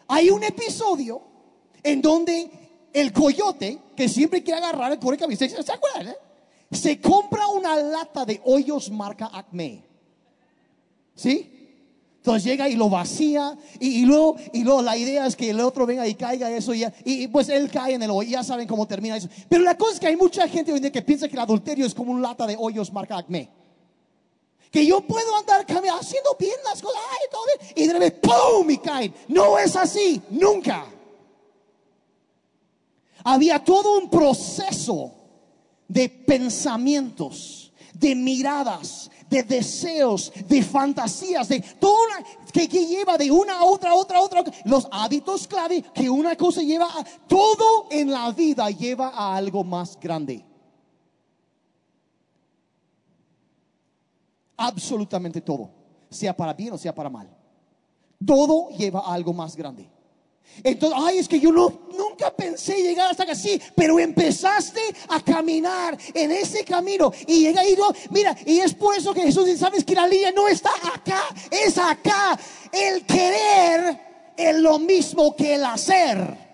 Hay 0.10 0.30
un 0.30 0.44
episodio 0.44 1.22
en 1.82 2.02
donde 2.02 2.52
el 2.92 3.14
coyote, 3.14 3.80
que 3.96 4.10
siempre 4.10 4.44
quiere 4.44 4.60
agarrar 4.60 4.92
el 4.92 5.00
corre 5.00 5.18
caminos, 5.18 5.40
¿se 5.40 5.72
acuerdan? 5.72 6.10
Eh? 6.10 6.27
Se 6.72 7.00
compra 7.00 7.48
una 7.48 7.76
lata 7.76 8.26
de 8.26 8.42
hoyos 8.44 8.90
marca 8.92 9.30
Acme. 9.34 9.84
¿Sí? 11.16 11.54
Entonces 12.18 12.44
llega 12.44 12.68
y 12.68 12.76
lo 12.76 12.90
vacía 12.90 13.58
y, 13.80 14.06
luego, 14.06 14.36
y 14.52 14.64
luego 14.66 14.82
la 14.82 14.98
idea 14.98 15.26
es 15.26 15.36
que 15.38 15.50
el 15.50 15.62
otro 15.62 15.86
venga 15.86 16.06
y 16.06 16.14
caiga 16.14 16.52
eso 16.52 16.74
y, 16.74 16.86
y 17.06 17.28
pues 17.30 17.48
él 17.48 17.72
cae 17.72 17.94
en 17.94 18.04
el 18.04 18.12
hoyo. 18.12 18.30
Ya 18.30 18.44
saben 18.44 18.68
cómo 18.68 18.86
termina 18.86 19.16
eso. 19.16 19.30
Pero 19.48 19.64
la 19.64 19.78
cosa 19.78 19.94
es 19.94 20.00
que 20.02 20.08
hay 20.08 20.18
mucha 20.18 20.46
gente 20.50 20.72
hoy 20.72 20.78
en 20.78 20.84
día 20.84 20.92
que 20.92 21.02
piensa 21.02 21.30
que 21.30 21.36
el 21.36 21.40
adulterio 21.40 21.86
es 21.86 21.96
como 21.96 22.12
un 22.12 22.22
lata 22.22 22.46
de 22.46 22.58
hoyos 22.60 22.92
marca 22.92 23.18
Acme. 23.18 23.50
Que 24.70 24.86
yo 24.86 25.00
puedo 25.00 25.38
andar 25.38 25.62
haciendo 25.62 26.36
bien 26.38 26.58
las 26.66 26.82
cosas 26.82 27.02
y 27.74 27.88
de 27.88 27.94
repente 27.94 28.28
¡pum! 28.28 28.70
y 28.70 28.78
caen. 28.78 29.14
No 29.30 29.58
es 29.58 29.76
así, 29.78 30.22
nunca. 30.30 30.86
Había 33.24 33.64
todo 33.64 34.00
un 34.00 34.10
proceso 34.10 35.17
de 35.88 36.10
pensamientos, 36.10 37.72
de 37.94 38.16
miradas, 38.16 39.10
de 39.30 39.44
deseos, 39.44 40.32
de 40.48 40.64
fantasías, 40.64 41.48
de 41.50 41.60
todo 41.80 42.08
que, 42.54 42.68
que, 42.68 42.86
lleva 42.86 43.18
de 43.18 43.30
una 43.32 43.60
a 43.60 43.66
otra, 43.66 43.94
otra, 43.94 44.22
otra, 44.22 44.44
los 44.66 44.88
hábitos 44.92 45.48
clave, 45.48 45.84
que 45.94 46.10
una 46.10 46.36
cosa 46.36 46.62
lleva 46.62 46.86
a, 46.86 47.04
todo 47.28 47.88
en 47.92 48.12
la 48.12 48.32
vida 48.32 48.70
lleva 48.70 49.10
a 49.10 49.36
algo 49.36 49.64
más 49.64 50.00
grande. 50.00 50.46
Absolutamente 54.56 55.42
todo, 55.42 55.70
sea 56.10 56.36
para 56.36 56.54
bien 56.54 56.74
o 56.74 56.78
sea 56.78 56.94
para 56.94 57.10
mal. 57.10 57.30
Todo 58.26 58.70
lleva 58.70 59.02
a 59.02 59.14
algo 59.14 59.34
más 59.34 59.56
grande. 59.56 59.97
Entonces, 60.64 61.00
ay, 61.02 61.20
es 61.20 61.28
que 61.28 61.40
yo 61.40 61.52
no, 61.52 61.82
nunca 61.96 62.32
pensé 62.32 62.82
llegar 62.82 63.12
hasta 63.12 63.24
acá, 63.24 63.36
sí, 63.36 63.62
pero 63.76 64.00
empezaste 64.00 64.82
a 65.10 65.22
caminar 65.22 65.98
en 66.14 66.32
ese 66.32 66.64
camino 66.64 67.12
y 67.28 67.42
llega 67.42 67.64
y 67.64 67.78
mira, 68.10 68.36
y 68.46 68.60
es 68.60 68.74
por 68.74 68.96
eso 68.96 69.14
que 69.14 69.22
Jesús 69.22 69.46
dice, 69.46 69.60
sabes 69.60 69.84
que 69.84 69.94
la 69.94 70.08
línea 70.08 70.32
no 70.32 70.48
está 70.48 70.72
acá, 70.94 71.24
es 71.52 71.78
acá. 71.78 72.38
El 72.72 73.06
querer 73.06 74.34
es 74.36 74.56
lo 74.56 74.80
mismo 74.80 75.36
que 75.36 75.56
el 75.56 75.66
hacer. 75.66 76.48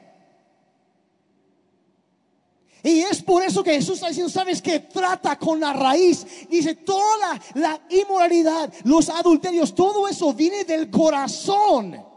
Y 2.85 2.99
es 2.99 3.21
por 3.21 3.41
eso 3.41 3.63
que 3.63 3.75
Jesús 3.75 3.95
está 3.95 4.09
diciendo, 4.09 4.29
sabes 4.29 4.61
que 4.61 4.79
trata 4.79 5.39
con 5.39 5.59
la 5.59 5.71
raíz. 5.71 6.25
Dice, 6.49 6.75
toda 6.75 7.39
la 7.53 7.79
inmoralidad, 7.89 8.73
los 8.83 9.07
adulterios, 9.07 9.73
todo 9.73 10.05
eso 10.09 10.33
viene 10.33 10.65
del 10.65 10.91
corazón. 10.91 12.12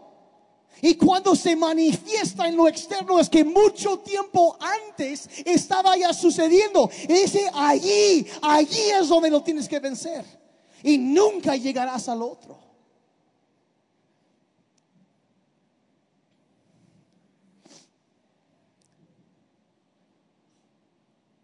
Y 0.82 0.94
cuando 0.94 1.34
se 1.34 1.56
manifiesta 1.56 2.46
en 2.46 2.56
lo 2.56 2.68
externo 2.68 3.18
es 3.18 3.30
que 3.30 3.44
mucho 3.44 3.98
tiempo 4.00 4.58
antes 4.60 5.28
estaba 5.44 5.96
ya 5.96 6.12
sucediendo. 6.12 6.90
Dice, 7.08 7.50
allí, 7.54 8.26
allí 8.42 8.90
es 9.00 9.08
donde 9.08 9.30
lo 9.30 9.42
tienes 9.42 9.68
que 9.68 9.80
vencer. 9.80 10.24
Y 10.82 10.98
nunca 10.98 11.56
llegarás 11.56 12.08
al 12.08 12.22
otro. 12.22 12.58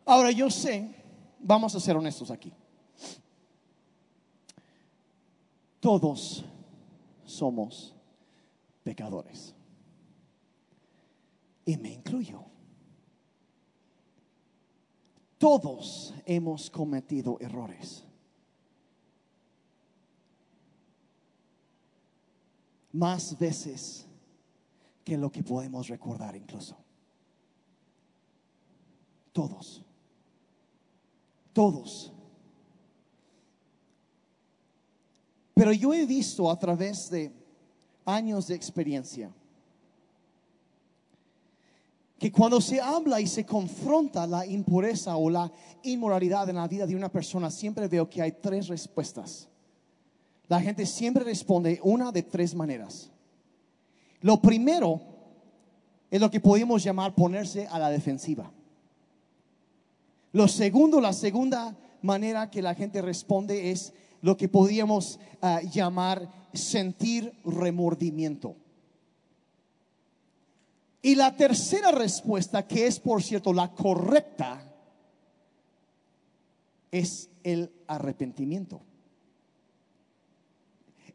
Ahora 0.04 0.30
yo 0.30 0.50
sé, 0.50 0.94
vamos 1.38 1.74
a 1.74 1.80
ser 1.80 1.96
honestos 1.96 2.30
aquí. 2.30 2.52
Todos 5.80 6.44
somos 7.24 7.94
pecadores. 8.82 9.54
Y 11.64 11.76
me 11.76 11.92
incluyo. 11.92 12.44
Todos 15.38 16.14
hemos 16.24 16.70
cometido 16.70 17.38
errores. 17.40 18.04
Más 22.92 23.38
veces 23.38 24.06
que 25.04 25.16
lo 25.16 25.32
que 25.32 25.42
podemos 25.42 25.88
recordar 25.88 26.36
incluso. 26.36 26.76
Todos. 29.32 29.84
Todos. 31.52 32.12
Pero 35.54 35.72
yo 35.72 35.92
he 35.92 36.06
visto 36.06 36.50
a 36.50 36.58
través 36.58 37.10
de 37.10 37.41
años 38.04 38.46
de 38.46 38.54
experiencia. 38.54 39.30
Que 42.18 42.30
cuando 42.30 42.60
se 42.60 42.80
habla 42.80 43.20
y 43.20 43.26
se 43.26 43.44
confronta 43.44 44.26
la 44.26 44.46
impureza 44.46 45.16
o 45.16 45.28
la 45.28 45.50
inmoralidad 45.82 46.48
en 46.48 46.56
la 46.56 46.68
vida 46.68 46.86
de 46.86 46.94
una 46.94 47.10
persona, 47.10 47.50
siempre 47.50 47.88
veo 47.88 48.08
que 48.08 48.22
hay 48.22 48.32
tres 48.32 48.68
respuestas. 48.68 49.48
La 50.48 50.60
gente 50.60 50.86
siempre 50.86 51.24
responde 51.24 51.80
una 51.82 52.12
de 52.12 52.22
tres 52.22 52.54
maneras. 52.54 53.10
Lo 54.20 54.40
primero 54.40 55.00
es 56.10 56.20
lo 56.20 56.30
que 56.30 56.40
podemos 56.40 56.82
llamar 56.84 57.14
ponerse 57.14 57.66
a 57.66 57.78
la 57.78 57.90
defensiva. 57.90 58.52
Lo 60.32 60.46
segundo, 60.48 61.00
la 61.00 61.12
segunda 61.12 61.76
manera 62.02 62.50
que 62.50 62.62
la 62.62 62.74
gente 62.74 63.02
responde 63.02 63.70
es 63.70 63.92
lo 64.22 64.36
que 64.36 64.48
podríamos 64.48 65.18
ah, 65.42 65.60
llamar 65.70 66.28
sentir 66.54 67.32
remordimiento. 67.44 68.56
Y 71.02 71.16
la 71.16 71.36
tercera 71.36 71.90
respuesta, 71.90 72.66
que 72.66 72.86
es 72.86 73.00
por 73.00 73.22
cierto 73.22 73.52
la 73.52 73.72
correcta, 73.72 74.72
es 76.92 77.28
el 77.42 77.72
arrepentimiento. 77.88 78.80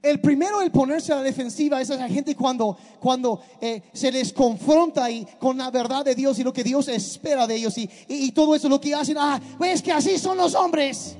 El 0.01 0.19
primero, 0.19 0.61
el 0.61 0.71
ponerse 0.71 1.11
a 1.13 1.17
la 1.17 1.23
defensiva, 1.23 1.81
es 1.81 1.89
esa 1.89 2.07
gente 2.07 2.35
cuando, 2.35 2.77
cuando 2.99 3.41
eh, 3.61 3.81
se 3.93 4.11
les 4.11 4.31
confronta 4.31 5.09
y, 5.09 5.25
con 5.39 5.57
la 5.57 5.71
verdad 5.71 6.03
de 6.05 6.13
Dios 6.13 6.37
y 6.39 6.43
lo 6.43 6.53
que 6.53 6.63
Dios 6.63 6.87
espera 6.87 7.47
de 7.47 7.55
ellos 7.55 7.77
y, 7.77 7.89
y, 8.07 8.31
todo 8.31 8.53
eso, 8.55 8.69
lo 8.69 8.79
que 8.79 8.93
hacen, 8.93 9.17
ah, 9.17 9.39
es 9.65 9.81
que 9.81 9.91
así 9.91 10.17
son 10.19 10.37
los 10.37 10.53
hombres. 10.53 11.17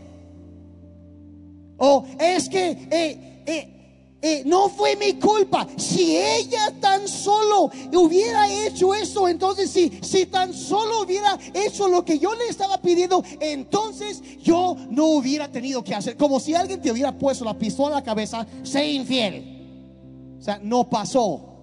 O 1.78 2.06
es 2.20 2.50
que 2.50 2.70
eh, 2.90 3.44
eh, 3.46 3.78
eh, 4.22 4.44
no 4.46 4.70
fue 4.70 4.96
mi 4.96 5.14
culpa. 5.14 5.68
Si 5.78 6.18
ella 6.18 6.74
tan 6.82 7.08
solo 7.08 7.70
hubiera 7.94 8.52
hecho 8.66 8.94
eso, 8.94 9.28
entonces 9.28 9.70
si, 9.70 10.00
si 10.02 10.26
tan 10.26 10.54
solo 10.54 11.04
hubiera 11.04 11.38
hecho 11.54 11.88
lo 11.88 12.04
que 12.04 12.18
yo 12.18 12.34
le 12.34 12.48
estaba 12.48 12.82
pidiendo, 12.82 13.24
entonces 13.40 14.22
yo 14.40 14.76
no 14.90 15.06
hubiera 15.06 15.52
tenido 15.52 15.84
que 15.84 15.94
hacer. 15.94 16.18
Como 16.18 16.40
si 16.40 16.56
alguien 16.56 16.82
te 16.82 16.92
hubiera 16.92 17.16
puesto 17.16 17.46
la 17.46 17.58
pistola 17.58 17.90
en 17.90 17.96
la 17.96 18.04
cabeza, 18.04 18.46
sé 18.64 18.88
infiel. 18.88 20.36
O 20.40 20.42
sea, 20.42 20.60
no 20.64 20.90
pasó. 20.90 21.57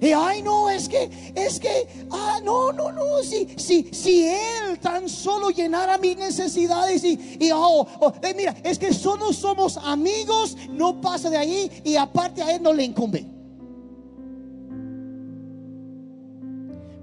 Y 0.00 0.12
ay, 0.12 0.42
no, 0.42 0.68
es 0.68 0.88
que, 0.88 1.10
es 1.34 1.58
que, 1.58 2.06
ah, 2.10 2.38
no, 2.44 2.72
no, 2.72 2.92
no, 2.92 3.22
si, 3.22 3.48
si, 3.56 3.88
si 3.92 4.26
Él 4.26 4.78
tan 4.80 5.08
solo 5.08 5.50
llenara 5.50 5.96
mis 5.96 6.16
necesidades 6.16 7.02
y, 7.02 7.38
y 7.40 7.50
oh, 7.52 7.86
oh 8.00 8.12
eh, 8.22 8.34
mira, 8.36 8.54
es 8.62 8.78
que 8.78 8.92
solo 8.92 9.32
somos 9.32 9.78
amigos, 9.78 10.56
no 10.70 11.00
pasa 11.00 11.30
de 11.30 11.38
ahí 11.38 11.70
y 11.84 11.96
aparte 11.96 12.42
a 12.42 12.54
Él 12.54 12.62
no 12.62 12.72
le 12.72 12.84
incumbe. 12.84 13.26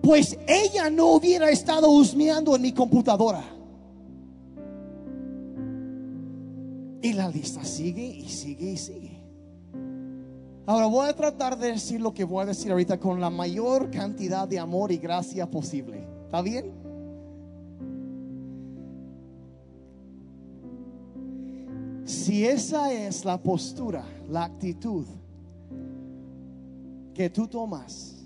Pues 0.03 0.37
ella 0.47 0.89
no 0.89 1.13
hubiera 1.13 1.49
estado 1.49 1.89
husmeando 1.89 2.55
en 2.55 2.61
mi 2.61 2.73
computadora. 2.73 3.43
Y 7.01 7.13
la 7.13 7.27
lista 7.29 7.63
sigue 7.63 8.05
y 8.05 8.29
sigue 8.29 8.71
y 8.71 8.77
sigue. 8.77 9.02
Ahora 10.65 10.85
voy 10.85 11.09
a 11.09 11.13
tratar 11.13 11.57
de 11.57 11.73
decir 11.73 11.99
lo 11.99 12.13
que 12.13 12.23
voy 12.23 12.43
a 12.43 12.45
decir 12.45 12.71
ahorita 12.71 12.97
con 12.97 13.19
la 13.19 13.29
mayor 13.29 13.91
cantidad 13.91 14.47
de 14.47 14.59
amor 14.59 14.93
y 14.93 14.97
gracia 14.97 15.49
posible. 15.49 16.07
¿Está 16.25 16.41
bien? 16.41 16.71
Si 22.05 22.45
esa 22.45 22.93
es 22.93 23.25
la 23.25 23.37
postura, 23.41 24.05
la 24.29 24.45
actitud 24.45 25.05
que 27.13 27.29
tú 27.29 27.47
tomas 27.47 28.25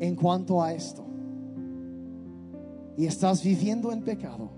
en 0.00 0.16
cuanto 0.16 0.62
a 0.62 0.72
esto, 0.72 1.04
y 2.96 3.04
estás 3.04 3.42
viviendo 3.42 3.92
en 3.92 4.02
pecado, 4.02 4.48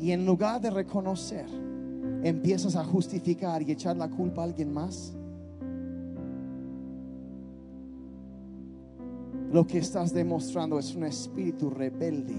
y 0.00 0.10
en 0.10 0.26
lugar 0.26 0.60
de 0.60 0.70
reconocer, 0.70 1.46
empiezas 2.22 2.76
a 2.76 2.84
justificar 2.84 3.62
y 3.62 3.72
echar 3.72 3.96
la 3.96 4.08
culpa 4.08 4.42
a 4.42 4.44
alguien 4.44 4.72
más, 4.72 5.14
lo 9.52 9.66
que 9.66 9.78
estás 9.78 10.12
demostrando 10.12 10.78
es 10.78 10.94
un 10.94 11.04
espíritu 11.04 11.70
rebelde 11.70 12.36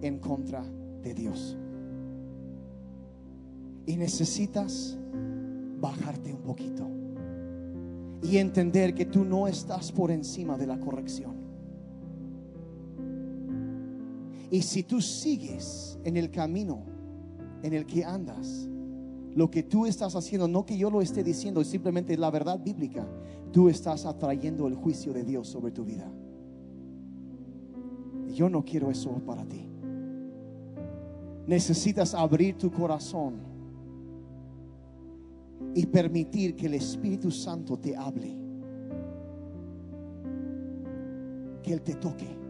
en 0.00 0.18
contra 0.18 0.64
de 1.02 1.14
Dios. 1.14 1.56
Y 3.86 3.96
necesitas 3.96 4.98
bajarte 5.80 6.32
un 6.32 6.42
poquito 6.42 6.88
y 8.22 8.38
entender 8.38 8.94
que 8.94 9.04
tú 9.04 9.24
no 9.24 9.48
estás 9.48 9.90
por 9.90 10.10
encima 10.10 10.56
de 10.56 10.66
la 10.66 10.78
corrección. 10.78 11.34
Y 14.50 14.62
si 14.62 14.82
tú 14.82 15.00
sigues 15.00 15.98
en 16.04 16.16
el 16.16 16.30
camino 16.30 16.82
en 17.62 17.72
el 17.72 17.86
que 17.86 18.04
andas, 18.04 18.68
lo 19.34 19.50
que 19.50 19.62
tú 19.62 19.86
estás 19.86 20.14
haciendo, 20.14 20.46
no 20.46 20.66
que 20.66 20.76
yo 20.76 20.90
lo 20.90 21.00
esté 21.00 21.24
diciendo, 21.24 21.60
es 21.60 21.68
simplemente 21.68 22.16
la 22.16 22.30
verdad 22.30 22.60
bíblica. 22.62 23.06
Tú 23.50 23.68
estás 23.68 24.04
atrayendo 24.04 24.66
el 24.66 24.74
juicio 24.74 25.12
de 25.12 25.24
Dios 25.24 25.48
sobre 25.48 25.72
tu 25.72 25.84
vida. 25.84 26.10
Yo 28.34 28.48
no 28.48 28.64
quiero 28.64 28.90
eso 28.90 29.10
para 29.26 29.44
ti. 29.44 29.68
Necesitas 31.46 32.14
abrir 32.14 32.56
tu 32.56 32.70
corazón 32.70 33.34
y 35.74 35.86
permitir 35.86 36.54
que 36.54 36.66
el 36.66 36.74
Espíritu 36.74 37.30
Santo 37.30 37.78
te 37.78 37.96
hable. 37.96 38.36
Que 41.62 41.72
Él 41.72 41.82
te 41.82 41.94
toque 41.94 42.41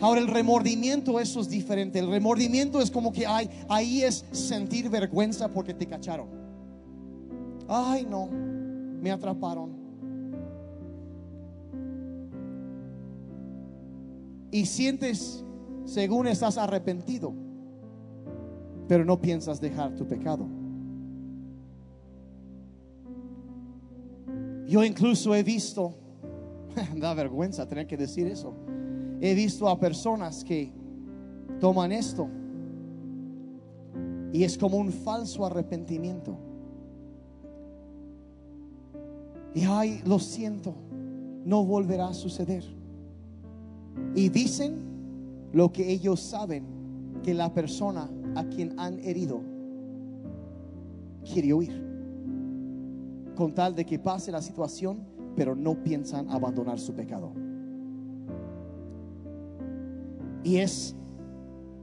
Ahora 0.00 0.20
el 0.20 0.28
remordimiento, 0.28 1.18
eso 1.18 1.40
es 1.40 1.48
diferente. 1.48 1.98
El 1.98 2.10
remordimiento 2.10 2.80
es 2.80 2.90
como 2.90 3.12
que 3.12 3.26
hay, 3.26 3.50
ahí 3.68 4.02
es 4.02 4.24
sentir 4.30 4.88
vergüenza 4.88 5.48
porque 5.48 5.74
te 5.74 5.86
cacharon. 5.86 6.28
Ay, 7.66 8.06
no, 8.08 8.28
me 8.28 9.10
atraparon. 9.10 9.76
Y 14.52 14.66
sientes, 14.66 15.44
según 15.84 16.28
estás 16.28 16.58
arrepentido, 16.58 17.34
pero 18.86 19.04
no 19.04 19.20
piensas 19.20 19.60
dejar 19.60 19.94
tu 19.96 20.06
pecado. 20.06 20.46
Yo 24.66 24.84
incluso 24.84 25.34
he 25.34 25.42
visto, 25.42 25.94
da 26.96 27.14
vergüenza 27.14 27.66
tener 27.66 27.86
que 27.86 27.96
decir 27.96 28.26
eso 28.26 28.54
He 29.20 29.34
visto 29.34 29.68
a 29.68 29.78
personas 29.78 30.44
que 30.44 30.72
toman 31.60 31.92
esto 31.92 32.28
y 34.32 34.44
es 34.44 34.56
como 34.56 34.76
un 34.76 34.92
falso 34.92 35.44
arrepentimiento. 35.44 36.36
Y 39.54 39.64
ay, 39.64 40.00
lo 40.04 40.18
siento, 40.18 40.74
no 41.44 41.64
volverá 41.64 42.08
a 42.08 42.14
suceder. 42.14 42.64
Y 44.14 44.28
dicen 44.28 44.78
lo 45.52 45.72
que 45.72 45.90
ellos 45.90 46.20
saben 46.20 46.64
que 47.22 47.34
la 47.34 47.52
persona 47.52 48.08
a 48.36 48.44
quien 48.44 48.78
han 48.78 49.00
herido 49.00 49.40
quiere 51.24 51.52
huir. 51.52 51.86
Con 53.34 53.54
tal 53.54 53.74
de 53.74 53.84
que 53.84 53.98
pase 53.98 54.30
la 54.30 54.42
situación, 54.42 55.00
pero 55.34 55.56
no 55.56 55.82
piensan 55.82 56.30
abandonar 56.30 56.78
su 56.78 56.92
pecado. 56.94 57.47
Y 60.48 60.56
es 60.56 60.96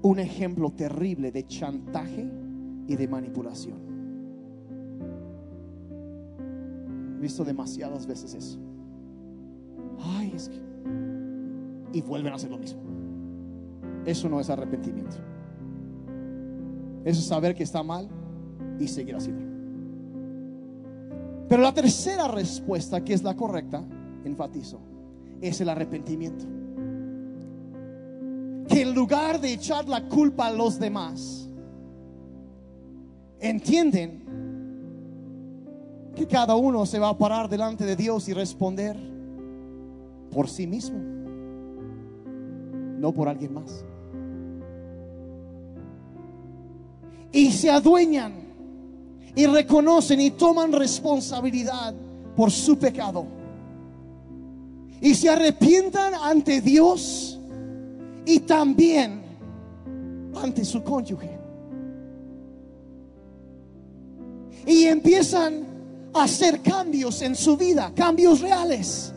un 0.01 0.17
ejemplo 0.17 0.71
terrible 0.71 1.31
de 1.31 1.45
chantaje 1.45 2.27
y 2.87 2.95
de 2.95 3.07
manipulación. 3.07 3.77
He 7.15 7.21
visto 7.21 7.45
demasiadas 7.45 8.07
veces 8.07 8.33
eso. 8.33 8.57
Ay, 9.99 10.33
es 10.35 10.49
que... 10.49 10.59
Y 11.93 12.01
vuelven 12.01 12.33
a 12.33 12.37
hacer 12.37 12.49
lo 12.49 12.57
mismo. 12.57 12.81
Eso 14.03 14.29
no 14.29 14.39
es 14.39 14.49
arrepentimiento. 14.49 15.17
Eso 17.03 17.19
es 17.19 17.27
saber 17.27 17.53
que 17.53 17.61
está 17.61 17.83
mal 17.83 18.09
y 18.79 18.87
seguir 18.87 19.15
haciendo. 19.15 19.45
Pero 21.47 21.61
la 21.61 21.71
tercera 21.71 22.27
respuesta, 22.29 23.03
que 23.03 23.13
es 23.13 23.21
la 23.21 23.35
correcta, 23.35 23.85
enfatizo, 24.23 24.79
es 25.39 25.61
el 25.61 25.69
arrepentimiento 25.69 26.45
lugar 29.05 29.39
de 29.39 29.53
echar 29.53 29.87
la 29.87 30.09
culpa 30.09 30.47
a 30.47 30.51
los 30.51 30.79
demás, 30.79 31.47
entienden 33.39 34.23
que 36.15 36.25
cada 36.25 36.55
uno 36.55 36.87
se 36.87 36.97
va 36.97 37.09
a 37.09 37.17
parar 37.17 37.47
delante 37.47 37.85
de 37.85 37.95
Dios 37.95 38.27
y 38.29 38.33
responder 38.33 38.97
por 40.31 40.49
sí 40.49 40.65
mismo, 40.65 40.97
no 42.97 43.13
por 43.13 43.29
alguien 43.29 43.53
más. 43.53 43.85
Y 47.31 47.51
se 47.51 47.69
adueñan 47.69 48.33
y 49.35 49.45
reconocen 49.45 50.19
y 50.19 50.31
toman 50.31 50.71
responsabilidad 50.71 51.93
por 52.35 52.49
su 52.49 52.79
pecado. 52.79 53.27
Y 54.99 55.13
se 55.13 55.29
arrepientan 55.29 56.15
ante 56.15 56.59
Dios 56.59 57.34
y 58.25 58.39
también 58.39 59.21
ante 60.41 60.65
su 60.65 60.83
cónyuge. 60.83 61.37
Y 64.65 64.85
empiezan 64.85 65.65
hacer 66.15 66.61
cambios 66.61 67.21
en 67.21 67.35
su 67.35 67.57
vida, 67.57 67.91
cambios 67.95 68.41
reales. 68.41 69.11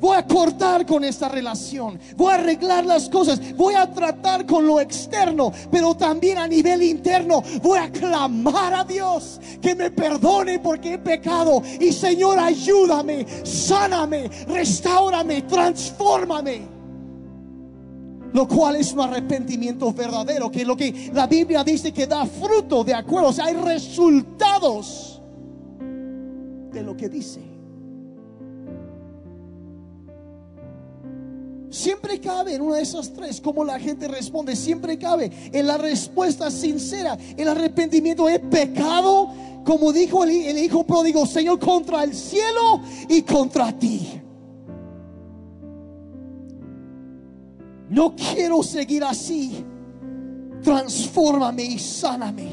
Voy 0.00 0.16
a 0.16 0.26
cortar 0.26 0.84
con 0.84 1.04
esta 1.04 1.28
relación. 1.28 1.98
Voy 2.16 2.32
a 2.32 2.34
arreglar 2.34 2.84
las 2.84 3.08
cosas. 3.08 3.54
Voy 3.56 3.74
a 3.74 3.88
tratar 3.88 4.44
con 4.46 4.66
lo 4.66 4.80
externo, 4.80 5.52
pero 5.70 5.94
también 5.94 6.38
a 6.38 6.48
nivel 6.48 6.82
interno. 6.82 7.40
Voy 7.62 7.78
a 7.78 7.88
clamar 7.88 8.74
a 8.74 8.84
Dios 8.84 9.40
que 9.60 9.76
me 9.76 9.92
perdone 9.92 10.58
porque 10.58 10.94
he 10.94 10.98
pecado. 10.98 11.62
Y 11.78 11.92
Señor, 11.92 12.40
ayúdame, 12.40 13.24
sáname, 13.44 14.28
restaurame, 14.48 15.42
transfórmame. 15.42 16.81
Lo 18.32 18.48
cual 18.48 18.76
es 18.76 18.92
un 18.92 19.00
arrepentimiento 19.00 19.92
verdadero, 19.92 20.50
que 20.50 20.64
lo 20.64 20.76
que 20.76 21.10
la 21.12 21.26
Biblia 21.26 21.62
dice 21.62 21.92
que 21.92 22.06
da 22.06 22.24
fruto 22.26 22.82
de 22.82 22.94
acuerdo. 22.94 23.28
O 23.28 23.32
sea, 23.32 23.46
hay 23.46 23.54
resultados 23.54 25.20
de 26.72 26.82
lo 26.82 26.96
que 26.96 27.08
dice. 27.08 27.52
Siempre 31.72 32.20
cabe 32.20 32.54
en 32.54 32.60
una 32.60 32.76
de 32.76 32.82
esas 32.82 33.12
tres, 33.12 33.40
como 33.40 33.64
la 33.64 33.80
gente 33.80 34.06
responde, 34.06 34.54
siempre 34.56 34.98
cabe 34.98 35.32
en 35.52 35.66
la 35.66 35.78
respuesta 35.78 36.50
sincera, 36.50 37.16
el 37.34 37.48
arrepentimiento 37.48 38.28
es 38.28 38.40
pecado, 38.40 39.30
como 39.64 39.90
dijo 39.90 40.22
el, 40.22 40.30
el 40.30 40.58
hijo 40.58 40.84
pródigo, 40.84 41.24
Señor, 41.24 41.58
contra 41.58 42.04
el 42.04 42.14
cielo 42.14 42.82
y 43.08 43.22
contra 43.22 43.72
ti. 43.78 44.21
No 47.92 48.16
quiero 48.16 48.62
seguir 48.62 49.04
así. 49.04 49.64
Transfórmame 50.62 51.62
y 51.62 51.78
sáname. 51.78 52.50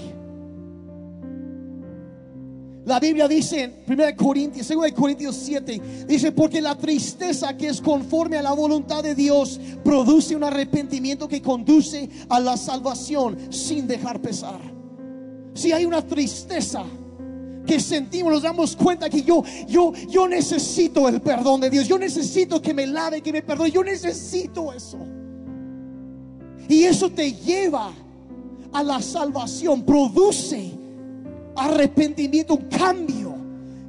La 2.85 2.99
Biblia 2.99 3.25
dice 3.25 3.63
en 3.63 3.75
1 3.87 4.03
Corintios, 4.17 4.67
2 4.67 4.91
Corintios 4.91 5.35
7, 5.37 6.05
dice, 6.07 6.33
porque 6.33 6.59
la 6.59 6.75
tristeza 6.75 7.55
que 7.55 7.67
es 7.67 7.79
conforme 7.79 8.37
a 8.37 8.41
la 8.41 8.51
voluntad 8.51 9.01
de 9.01 9.15
Dios 9.15 9.61
produce 9.81 10.35
un 10.35 10.43
arrepentimiento 10.43 11.27
que 11.27 11.41
conduce 11.41 12.09
a 12.27 12.39
la 12.41 12.57
salvación 12.57 13.37
sin 13.49 13.87
dejar 13.87 14.21
pesar. 14.21 14.59
Si 15.53 15.71
hay 15.71 15.85
una 15.85 16.01
tristeza 16.05 16.83
que 17.65 17.79
sentimos, 17.79 18.33
nos 18.33 18.41
damos 18.41 18.75
cuenta 18.75 19.09
que 19.09 19.21
yo, 19.21 19.43
yo, 19.67 19.93
yo 20.09 20.27
necesito 20.27 21.07
el 21.07 21.21
perdón 21.21 21.61
de 21.61 21.69
Dios, 21.69 21.87
yo 21.87 21.97
necesito 21.97 22.61
que 22.61 22.73
me 22.73 22.87
lave, 22.87 23.21
que 23.21 23.31
me 23.31 23.41
perdone, 23.41 23.71
yo 23.71 23.83
necesito 23.83 24.73
eso. 24.73 24.97
Y 26.69 26.83
eso 26.83 27.09
te 27.09 27.33
lleva 27.33 27.91
a 28.71 28.83
la 28.83 29.01
salvación, 29.01 29.81
produce 29.81 30.71
arrepentimiento, 31.55 32.53
un 32.53 32.65
cambio 32.65 33.33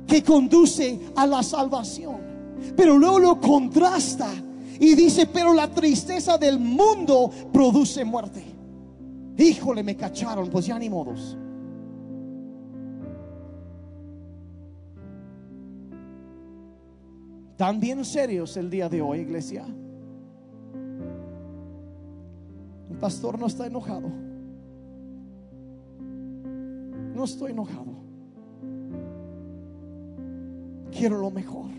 que 0.07 0.25
conduce 0.25 0.99
a 1.15 1.27
la 1.27 1.43
salvación. 1.43 2.17
Pero 2.75 2.99
luego 2.99 3.19
lo 3.19 3.41
contrasta 3.41 4.31
y 4.81 4.95
dice, 4.95 5.27
pero 5.27 5.53
la 5.53 5.69
tristeza 5.69 6.39
del 6.39 6.59
mundo 6.59 7.31
produce 7.53 8.03
muerte. 8.03 8.43
Híjole, 9.37 9.83
me 9.83 9.95
cacharon, 9.95 10.49
pues 10.49 10.65
ya 10.67 10.79
ni 10.79 10.89
modos. 10.89 11.37
Tan 17.59 17.79
bien 17.79 18.07
serios 18.07 18.57
el 18.57 18.71
día 18.71 18.89
de 18.89 19.03
hoy, 19.03 19.21
iglesia. 19.21 19.67
Pastor 23.01 23.39
no 23.39 23.47
está 23.47 23.67
enojado 23.67 24.11
no 27.21 27.25
estoy 27.27 27.51
enojado. 27.51 27.93
Quiero 30.91 31.19
lo 31.19 31.31
mejor. 31.31 31.71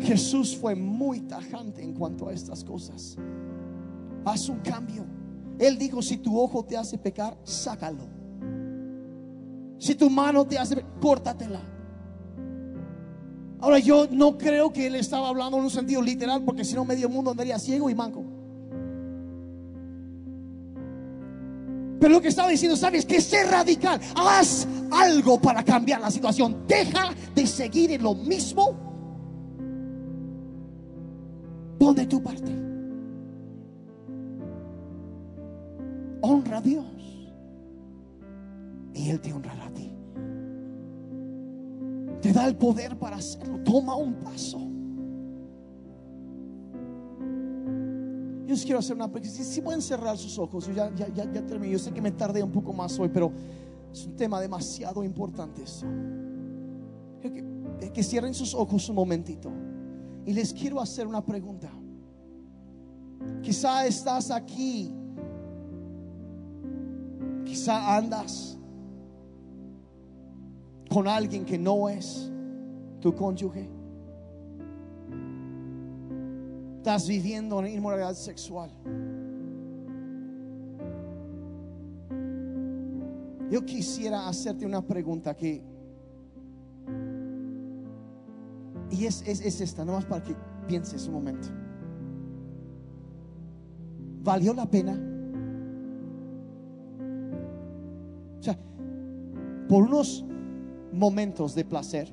Jesús 0.00 0.56
fue 0.56 0.74
muy 0.74 1.20
tajante 1.20 1.84
en 1.84 1.94
cuanto 1.94 2.26
a 2.26 2.32
estas 2.32 2.64
cosas. 2.64 3.16
Haz 4.24 4.48
un 4.48 4.58
cambio. 4.58 5.04
Él 5.56 5.78
dijo, 5.78 6.02
si 6.02 6.16
tu 6.16 6.36
ojo 6.40 6.64
te 6.64 6.76
hace 6.76 6.98
pecar, 6.98 7.38
sácalo. 7.44 8.08
Si 9.78 9.94
tu 9.94 10.10
mano 10.10 10.44
te 10.44 10.58
hace, 10.58 10.84
córtatela. 11.00 11.60
Ahora 13.62 13.78
yo 13.78 14.08
no 14.10 14.36
creo 14.36 14.72
que 14.72 14.88
él 14.88 14.96
estaba 14.96 15.28
hablando 15.28 15.56
en 15.56 15.62
un 15.62 15.70
sentido 15.70 16.02
literal, 16.02 16.42
porque 16.42 16.64
si 16.64 16.74
no 16.74 16.84
medio 16.84 17.08
mundo 17.08 17.30
andaría 17.30 17.60
ciego 17.60 17.88
y 17.88 17.94
manco. 17.94 18.24
Pero 22.00 22.14
lo 22.14 22.20
que 22.20 22.26
estaba 22.26 22.48
diciendo, 22.48 22.76
¿sabes? 22.76 23.06
Que 23.06 23.20
sé 23.20 23.44
radical. 23.44 24.00
Haz 24.16 24.66
algo 24.90 25.40
para 25.40 25.62
cambiar 25.62 26.00
la 26.00 26.10
situación. 26.10 26.64
Deja 26.66 27.14
de 27.36 27.46
seguir 27.46 27.92
en 27.92 28.02
lo 28.02 28.16
mismo. 28.16 28.76
Pon 31.78 31.94
de 31.94 32.06
tu 32.06 32.20
parte. 32.20 32.50
Honra 36.22 36.58
a 36.58 36.60
Dios. 36.60 36.84
Y 38.92 39.08
Él 39.08 39.20
te 39.20 39.32
honrará 39.32 39.66
a 39.66 39.70
ti. 39.70 39.92
Te 42.22 42.32
da 42.32 42.46
el 42.46 42.56
poder 42.56 42.96
para 42.96 43.16
hacerlo. 43.16 43.58
Toma 43.64 43.96
un 43.96 44.14
paso. 44.14 44.60
Yo 48.46 48.54
quiero 48.62 48.78
hacer 48.78 48.94
una 48.94 49.10
si, 49.22 49.44
si, 49.44 49.60
pueden 49.60 49.82
cerrar 49.82 50.16
sus 50.16 50.38
ojos, 50.38 50.66
yo 50.66 50.72
ya, 50.72 50.94
ya, 50.94 51.08
ya, 51.08 51.46
terminé. 51.46 51.72
Yo 51.72 51.78
sé 51.80 51.90
que 51.90 52.00
me 52.00 52.12
tardé 52.12 52.42
un 52.42 52.52
poco 52.52 52.72
más 52.72 52.96
hoy, 52.98 53.08
pero 53.08 53.32
es 53.92 54.06
un 54.06 54.14
tema 54.14 54.40
demasiado 54.40 55.02
importante 55.02 55.64
eso. 55.64 55.86
Que, 57.20 57.92
que 57.92 58.02
cierren 58.04 58.34
sus 58.34 58.54
ojos 58.54 58.88
un 58.88 58.94
momentito. 58.94 59.50
Y 60.24 60.32
les 60.32 60.52
quiero 60.52 60.80
hacer 60.80 61.08
una 61.08 61.24
pregunta. 61.24 61.70
Quizá 63.42 63.84
estás 63.84 64.30
aquí. 64.30 64.94
Quizá 67.44 67.96
andas 67.96 68.58
con 70.92 71.08
alguien 71.08 71.44
que 71.44 71.58
no 71.58 71.88
es 71.88 72.30
tu 73.00 73.14
cónyuge. 73.14 73.68
Estás 76.76 77.08
viviendo 77.08 77.60
en 77.60 77.72
inmoralidad 77.72 78.14
sexual. 78.14 78.70
Yo 83.50 83.64
quisiera 83.64 84.28
hacerte 84.28 84.66
una 84.66 84.82
pregunta 84.82 85.34
que... 85.34 85.62
Y 88.90 89.06
es, 89.06 89.22
es, 89.26 89.40
es 89.40 89.60
esta, 89.60 89.84
nomás 89.84 90.04
para 90.04 90.22
que 90.22 90.34
pienses 90.66 91.06
un 91.06 91.14
momento. 91.14 91.48
¿Valió 94.22 94.52
la 94.52 94.66
pena? 94.66 94.98
O 98.38 98.42
sea, 98.42 98.58
por 99.68 99.84
unos 99.84 100.26
momentos 100.92 101.54
de 101.54 101.64
placer, 101.64 102.12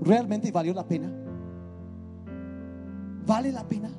¿realmente 0.00 0.50
valió 0.50 0.72
la 0.74 0.86
pena? 0.86 1.12
¿Vale 3.26 3.52
la 3.52 3.66
pena? 3.66 3.90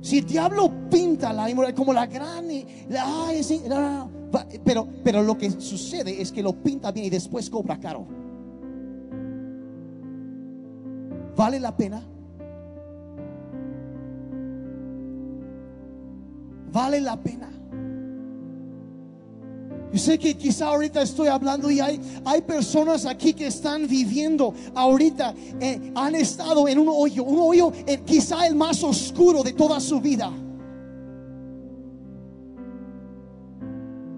Si 0.00 0.18
el 0.18 0.26
diablo 0.26 0.70
pinta 0.90 1.32
la 1.32 1.48
inmoralidad 1.48 1.76
como 1.76 1.92
la 1.92 2.06
gran, 2.06 2.46
pero, 4.64 4.86
pero 5.02 5.22
lo 5.22 5.38
que 5.38 5.50
sucede 5.50 6.20
es 6.20 6.30
que 6.30 6.42
lo 6.42 6.52
pinta 6.52 6.92
bien 6.92 7.06
y 7.06 7.10
después 7.10 7.48
cobra 7.48 7.80
caro. 7.80 8.06
¿Vale 11.36 11.58
la 11.58 11.76
pena? 11.76 12.02
¿Vale 16.70 17.00
la 17.00 17.16
pena? 17.16 17.53
Yo 19.94 20.00
sé 20.00 20.18
que 20.18 20.34
quizá 20.34 20.66
ahorita 20.70 21.02
estoy 21.02 21.28
hablando 21.28 21.70
y 21.70 21.78
hay, 21.78 22.00
hay 22.24 22.42
personas 22.42 23.06
aquí 23.06 23.32
que 23.32 23.46
están 23.46 23.86
viviendo 23.86 24.52
ahorita, 24.74 25.32
eh, 25.60 25.92
han 25.94 26.16
estado 26.16 26.66
en 26.66 26.80
un 26.80 26.88
hoyo, 26.88 27.22
un 27.22 27.38
hoyo 27.38 27.72
eh, 27.86 28.00
quizá 28.04 28.44
el 28.48 28.56
más 28.56 28.82
oscuro 28.82 29.44
de 29.44 29.52
toda 29.52 29.78
su 29.78 30.00
vida. 30.00 30.32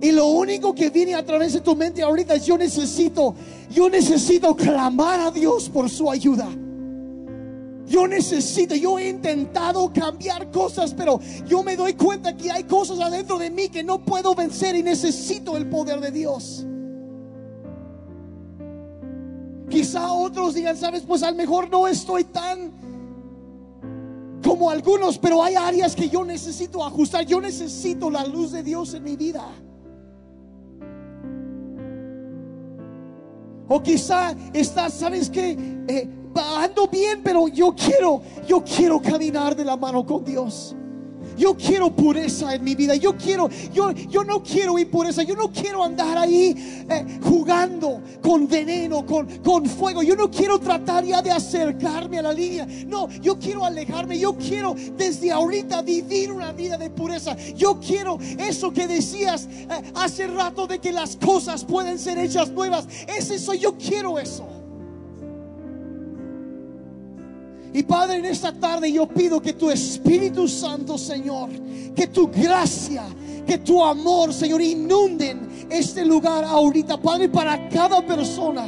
Y 0.01 0.12
lo 0.12 0.29
único 0.29 0.74
que 0.74 0.89
viene 0.89 1.14
a 1.14 1.27
través 1.27 1.53
de 1.53 1.61
tu 1.61 1.77
mente 1.77 2.03
ahorita 2.03 2.37
es 2.37 2.47
yo 2.47 2.57
necesito, 2.57 3.35
yo 3.70 3.91
necesito 3.91 4.57
clamar 4.57 5.20
a 5.20 5.31
Dios 5.31 5.68
por 5.68 5.91
su 5.91 6.11
ayuda. 6.11 6.49
Yo 7.87 8.09
necesito, 8.09 8.74
yo 8.74 8.99
he 8.99 9.09
intentado 9.09 9.93
cambiar 9.93 10.51
cosas, 10.51 10.93
pero 10.93 11.20
yo 11.47 11.62
me 11.62 11.76
doy 11.76 11.95
cuenta 11.95 12.37
que 12.37 12.51
hay 12.51 12.64
cosas 12.64 12.99
adentro 12.99 13.39
de 13.39 13.51
mí 13.51 13.68
que 13.68 13.84
no 13.84 14.05
puedo 14.05 14.34
vencer 14.34 14.74
y 14.74 14.82
necesito 14.82 15.57
el 15.57 15.68
poder 15.68 16.01
de 16.01 16.11
Dios. 16.11 16.66
Quizá 19.68 20.12
otros 20.12 20.55
digan, 20.55 20.76
sabes, 20.76 21.03
pues 21.03 21.22
a 21.22 21.30
lo 21.30 21.37
mejor 21.37 21.70
no 21.70 21.87
estoy 21.87 22.24
tan 22.24 22.72
como 24.45 24.70
algunos, 24.70 25.18
pero 25.18 25.43
hay 25.43 25.55
áreas 25.55 25.95
que 25.95 26.09
yo 26.09 26.24
necesito 26.24 26.84
ajustar, 26.84 27.24
yo 27.24 27.41
necesito 27.41 28.11
la 28.11 28.24
luz 28.26 28.53
de 28.53 28.62
Dios 28.62 28.95
en 28.95 29.05
mi 29.05 29.16
vida. 29.16 29.45
O 33.68 33.82
quizá 33.82 34.34
estás, 34.53 34.95
¿sabes 34.95 35.28
qué? 35.28 35.57
Eh, 35.89 36.09
ando 36.39 36.89
bien, 36.89 37.20
pero 37.22 37.49
yo 37.49 37.74
quiero, 37.74 38.22
yo 38.47 38.62
quiero 38.62 39.01
caminar 39.01 39.55
de 39.57 39.64
la 39.64 39.76
mano 39.76 40.05
con 40.05 40.24
Dios. 40.24 40.76
Yo 41.37 41.55
quiero 41.55 41.95
pureza 41.95 42.55
en 42.55 42.64
mi 42.64 42.74
vida. 42.74 42.95
Yo 42.95 43.16
quiero, 43.16 43.49
yo, 43.72 43.93
yo 43.93 44.24
no 44.24 44.43
quiero 44.43 44.78
impureza. 44.78 45.22
Yo 45.22 45.37
no 45.37 45.53
quiero 45.53 45.84
andar 45.84 46.16
ahí 46.16 46.87
eh, 46.89 47.18
jugando 47.22 48.01
con 48.22 48.49
veneno, 48.49 49.05
con, 49.05 49.26
con 49.39 49.66
fuego. 49.66 50.03
Yo 50.03 50.16
no 50.16 50.30
quiero 50.30 50.59
tratar 50.59 51.05
ya 51.05 51.20
de 51.20 51.30
acercarme 51.30 52.18
a 52.18 52.22
la 52.22 52.32
línea. 52.32 52.66
No, 52.87 53.09
yo 53.11 53.39
quiero 53.39 53.64
alejarme. 53.64 54.18
Yo 54.18 54.37
quiero 54.37 54.74
desde 54.97 55.30
ahorita 55.30 55.82
vivir 55.82 56.32
una 56.32 56.53
vida 56.53 56.78
de 56.78 56.89
pureza. 56.91 57.37
Yo 57.55 57.78
quiero 57.80 58.18
eso 58.39 58.72
que 58.72 58.87
decías 58.87 59.47
eh, 59.47 59.93
hace 59.95 60.26
rato 60.26 60.66
de 60.66 60.78
que 60.78 60.93
las 60.93 61.16
cosas 61.16 61.64
pueden 61.64 61.99
ser 61.99 62.18
hechas 62.18 62.51
nuevas. 62.51 62.87
Es 63.07 63.30
eso, 63.30 63.53
yo 63.53 63.76
quiero 63.76 64.18
eso. 64.18 64.56
Y 67.73 67.83
Padre, 67.83 68.17
en 68.19 68.25
esta 68.25 68.53
tarde 68.53 68.91
yo 68.91 69.07
pido 69.07 69.41
que 69.41 69.53
tu 69.53 69.71
Espíritu 69.71 70.49
Santo, 70.49 70.97
Señor, 70.97 71.51
que 71.95 72.07
tu 72.07 72.29
gracia, 72.29 73.05
que 73.47 73.59
tu 73.59 73.85
amor, 73.85 74.33
Señor, 74.33 74.62
inunden 74.62 75.67
este 75.71 76.05
lugar 76.05 76.45
ahorita, 76.45 76.97
Padre, 76.97 77.29
para 77.29 77.69
cada 77.69 78.05
persona. 78.05 78.67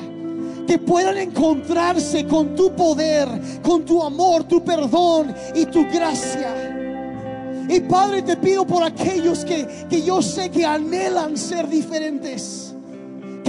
Que 0.67 0.79
puedan 0.79 1.17
encontrarse 1.17 2.27
con 2.27 2.55
tu 2.55 2.77
poder, 2.77 3.27
con 3.63 3.87
tu 3.87 4.03
amor, 4.03 4.45
tu 4.45 4.63
perdón 4.63 5.35
y 5.55 5.65
tu 5.65 5.85
gracia. 5.85 7.65
Y 7.71 7.81
Padre, 7.81 8.21
te 8.21 8.37
pido 8.37 8.67
por 8.67 8.83
aquellos 8.83 9.47
que, 9.47 9.87
que 9.89 10.03
yo 10.03 10.21
sé 10.21 10.51
que 10.51 10.67
anhelan 10.67 11.39
ser 11.39 11.69
diferentes 11.69 12.68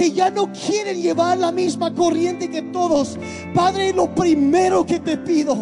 que 0.00 0.12
ya 0.12 0.30
no 0.30 0.50
quieren 0.50 1.02
llevar 1.02 1.36
la 1.36 1.52
misma 1.52 1.94
corriente 1.94 2.48
que 2.48 2.62
todos. 2.62 3.18
Padre, 3.54 3.92
lo 3.92 4.14
primero 4.14 4.86
que 4.86 4.98
te 4.98 5.18
pido, 5.18 5.54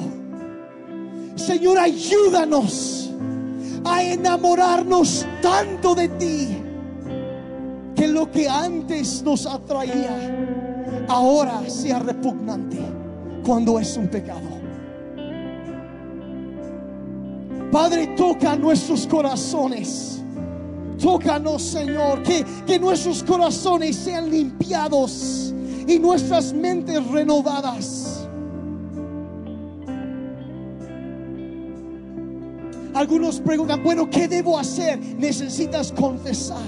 Señor, 1.34 1.76
ayúdanos 1.76 3.10
a 3.84 4.00
enamorarnos 4.00 5.26
tanto 5.42 5.92
de 5.96 6.08
ti 6.10 6.48
que 7.96 8.06
lo 8.06 8.30
que 8.30 8.48
antes 8.48 9.24
nos 9.24 9.44
atraía 9.44 10.16
ahora 11.08 11.68
sea 11.68 11.98
repugnante 11.98 12.78
cuando 13.44 13.80
es 13.80 13.96
un 13.96 14.06
pecado. 14.06 14.48
Padre, 17.72 18.14
toca 18.16 18.54
nuestros 18.54 19.04
corazones 19.08 20.22
Tócanos, 21.00 21.62
Señor, 21.62 22.22
que, 22.22 22.44
que 22.66 22.78
nuestros 22.78 23.22
corazones 23.22 23.96
sean 23.96 24.30
limpiados 24.30 25.54
y 25.86 25.98
nuestras 25.98 26.52
mentes 26.52 27.06
renovadas. 27.06 28.28
Algunos 32.94 33.38
preguntan, 33.40 33.82
bueno, 33.84 34.10
¿qué 34.10 34.26
debo 34.26 34.58
hacer? 34.58 34.98
Necesitas 34.98 35.92
confesar. 35.92 36.58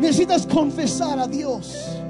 Necesitas 0.00 0.44
confesar 0.46 1.20
a 1.20 1.28
Dios. 1.28 2.00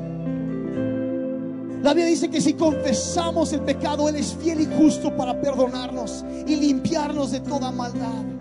La 1.83 1.93
Biblia 1.93 2.07
dice 2.07 2.31
que 2.31 2.41
si 2.41 2.55
confesamos 2.55 3.53
el 3.53 3.61
pecado, 3.61 4.09
Él 4.09 4.17
es 4.17 4.35
fiel 4.35 4.63
y 4.63 4.67
justo 4.75 5.15
para 5.15 5.39
perdonarnos 5.39 6.25
y 6.47 6.57
limpiarnos 6.57 7.31
de 7.31 7.41
toda 7.41 7.71
maldad. 7.71 8.34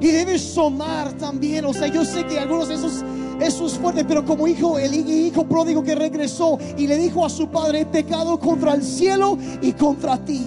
Y 0.00 0.06
debes 0.08 0.42
somar 0.42 1.12
también. 1.14 1.64
O 1.64 1.74
sea, 1.74 1.86
yo 1.88 2.04
sé 2.04 2.24
que 2.24 2.38
algunos 2.38 2.68
de 2.68 2.74
esos 2.74 3.04
eso 3.40 3.66
es 3.66 3.80
pero 4.06 4.24
como 4.24 4.46
hijo, 4.46 4.78
el 4.78 4.94
hijo 4.94 5.46
pródigo 5.46 5.82
que 5.82 5.94
regresó 5.94 6.58
y 6.76 6.86
le 6.86 6.98
dijo 6.98 7.24
a 7.24 7.30
su 7.30 7.48
padre, 7.48 7.80
he 7.80 7.86
pecado 7.86 8.38
contra 8.38 8.74
el 8.74 8.82
cielo 8.82 9.38
y 9.62 9.72
contra 9.72 10.18
ti. 10.18 10.44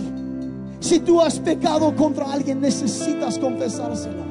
Si 0.79 0.99
tú 0.99 1.19
has 1.19 1.39
pecado 1.39 1.95
contra 1.95 2.31
alguien, 2.31 2.61
necesitas 2.61 3.39
confesárselo. 3.39 4.23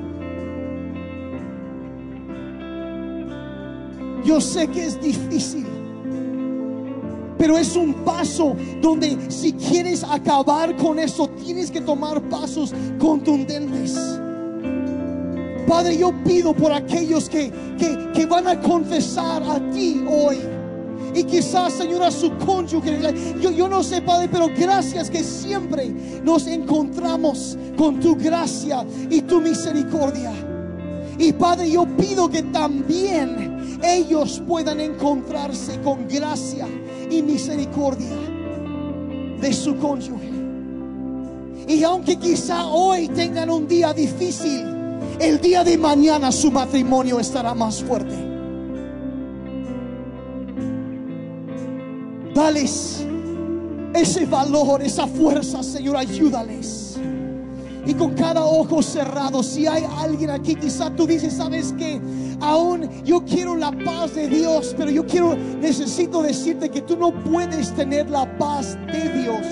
Yo 4.25 4.41
sé 4.41 4.69
que 4.69 4.87
es 4.87 5.01
difícil, 5.01 5.67
pero 7.37 7.59
es 7.59 7.75
un 7.75 7.95
paso 8.05 8.55
donde 8.81 9.19
si 9.29 9.55
quieres 9.55 10.05
acabar 10.05 10.77
con 10.77 11.01
eso, 11.01 11.27
tienes 11.45 11.69
que 11.73 11.81
tomar 11.81 12.23
pasos 12.29 12.73
contundentes. 13.01 13.99
Padre, 15.73 15.97
yo 15.97 16.13
pido 16.23 16.53
por 16.53 16.71
aquellos 16.71 17.31
que, 17.31 17.51
que, 18.15 18.27
van 18.27 18.47
a 18.47 18.61
confesar 18.61 19.43
a 19.43 19.59
ti 19.71 20.05
hoy. 20.07 20.37
Y 21.15 21.25
quizás, 21.25 21.73
Señor, 21.73 22.03
a 22.03 22.11
su 22.11 22.31
cónyuge. 22.37 23.01
Yo, 23.41 23.51
yo 23.51 23.69
no 23.69 23.83
sé, 23.83 24.03
Padre, 24.03 24.29
pero 24.31 24.51
gracias 24.55 25.09
que 25.09 25.25
siempre 25.25 25.89
nos 26.23 26.47
encontramos 26.47 27.57
con 27.75 28.01
tu 28.01 28.15
gracia 28.17 28.85
y 29.09 29.23
tu 29.23 29.41
misericordia. 29.41 30.31
Y 31.17 31.33
Padre, 31.33 31.71
yo 31.71 31.87
pido 31.97 32.29
que 32.29 32.43
también 32.43 33.79
ellos 33.83 34.43
puedan 34.47 34.79
encontrarse 34.79 35.81
con 35.81 36.07
gracia 36.07 36.69
y 37.11 37.23
misericordia 37.23 38.15
de 39.41 39.53
su 39.55 39.79
cónyuge. 39.79 40.33
Y 41.67 41.83
aunque 41.83 42.17
quizá 42.17 42.67
hoy 42.67 43.09
tengan 43.09 43.49
un 43.49 43.67
día 43.67 43.95
difícil, 43.95 44.72
el 45.23 45.41
día 45.41 45.63
de 45.63 45.79
mañana 45.79 46.33
su 46.33 46.51
matrimonio 46.51 47.21
estará 47.21 47.55
más 47.55 47.83
fuerte. 47.83 48.15
Dales 52.35 53.07
ese 53.95 54.27
valor, 54.27 54.83
esa 54.83 55.07
fuerza, 55.07 55.63
Señor, 55.63 55.97
ayúdales. 55.97 56.99
Y 57.87 57.95
con 57.95 58.15
cada 58.15 58.45
ojo 58.45 58.83
cerrado, 58.83 59.43
si 59.43 59.67
hay 59.67 59.85
alguien 59.99 60.31
aquí, 60.31 60.57
quizá 60.57 60.91
tú 60.91 61.07
dices, 61.07 61.35
sabes 61.35 61.73
que 61.73 62.01
aún 62.41 62.89
yo 63.05 63.25
quiero 63.25 63.57
la 63.57 63.73
paz 63.73 64.15
de 64.15 64.29
Dios, 64.29 64.75
pero 64.77 64.91
yo 64.91 65.07
quiero, 65.07 65.37
necesito 65.61 66.23
decirte 66.23 66.69
que 66.69 66.81
tú 66.81 66.97
no 66.97 67.13
puedes 67.13 67.73
tener 67.75 68.11
la 68.11 68.27
paz 68.39 68.77
de 68.87 69.23
Dios 69.23 69.47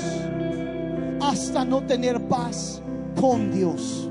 hasta 1.21 1.64
no 1.64 1.83
tener 1.83 2.21
paz 2.29 2.81
con 3.21 3.53
Dios. 3.53 4.10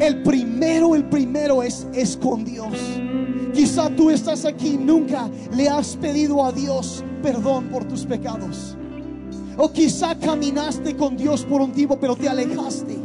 El 0.00 0.22
primero, 0.22 0.94
el 0.94 1.04
primero 1.04 1.62
es, 1.62 1.86
es 1.92 2.16
con 2.16 2.44
Dios. 2.44 2.72
Quizá 3.52 3.90
tú 3.90 4.10
estás 4.10 4.46
aquí 4.46 4.78
nunca 4.78 5.28
le 5.54 5.68
has 5.68 5.96
pedido 5.96 6.44
a 6.44 6.52
Dios 6.52 7.04
perdón 7.22 7.68
por 7.68 7.84
tus 7.84 8.06
pecados. 8.06 8.76
O 9.58 9.70
quizá 9.70 10.18
caminaste 10.18 10.96
con 10.96 11.18
Dios 11.18 11.44
por 11.44 11.60
un 11.60 11.72
tiempo, 11.72 11.98
pero 12.00 12.16
te 12.16 12.28
alejaste. 12.28 12.96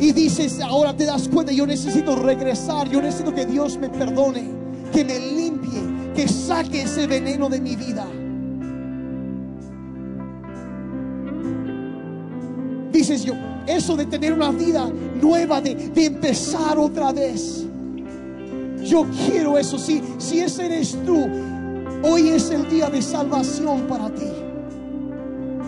Y 0.00 0.12
dices, 0.12 0.60
ahora 0.60 0.96
te 0.96 1.04
das 1.04 1.28
cuenta, 1.28 1.52
yo 1.52 1.66
necesito 1.66 2.16
regresar, 2.16 2.90
yo 2.90 3.00
necesito 3.00 3.32
que 3.32 3.46
Dios 3.46 3.78
me 3.78 3.88
perdone, 3.88 4.50
que 4.92 5.04
me 5.04 5.20
limpie, 5.20 6.12
que 6.14 6.26
saque 6.26 6.82
ese 6.82 7.06
veneno 7.06 7.48
de 7.48 7.60
mi 7.60 7.76
vida. 7.76 8.04
Dices 13.06 13.22
yo, 13.22 13.34
eso 13.66 13.96
de 13.96 14.06
tener 14.06 14.32
una 14.32 14.50
vida 14.50 14.90
nueva, 15.20 15.60
de, 15.60 15.92
empezar 15.94 16.78
otra 16.78 17.12
vez. 17.12 17.66
Yo 18.82 19.04
quiero 19.26 19.58
eso. 19.58 19.78
Si, 19.78 20.02
si 20.16 20.40
ese 20.40 20.64
eres 20.64 20.96
tú, 21.04 21.22
hoy 22.02 22.30
es 22.30 22.48
el 22.48 22.66
día 22.70 22.88
de 22.88 23.02
salvación 23.02 23.82
para 23.82 24.08
ti. 24.08 24.24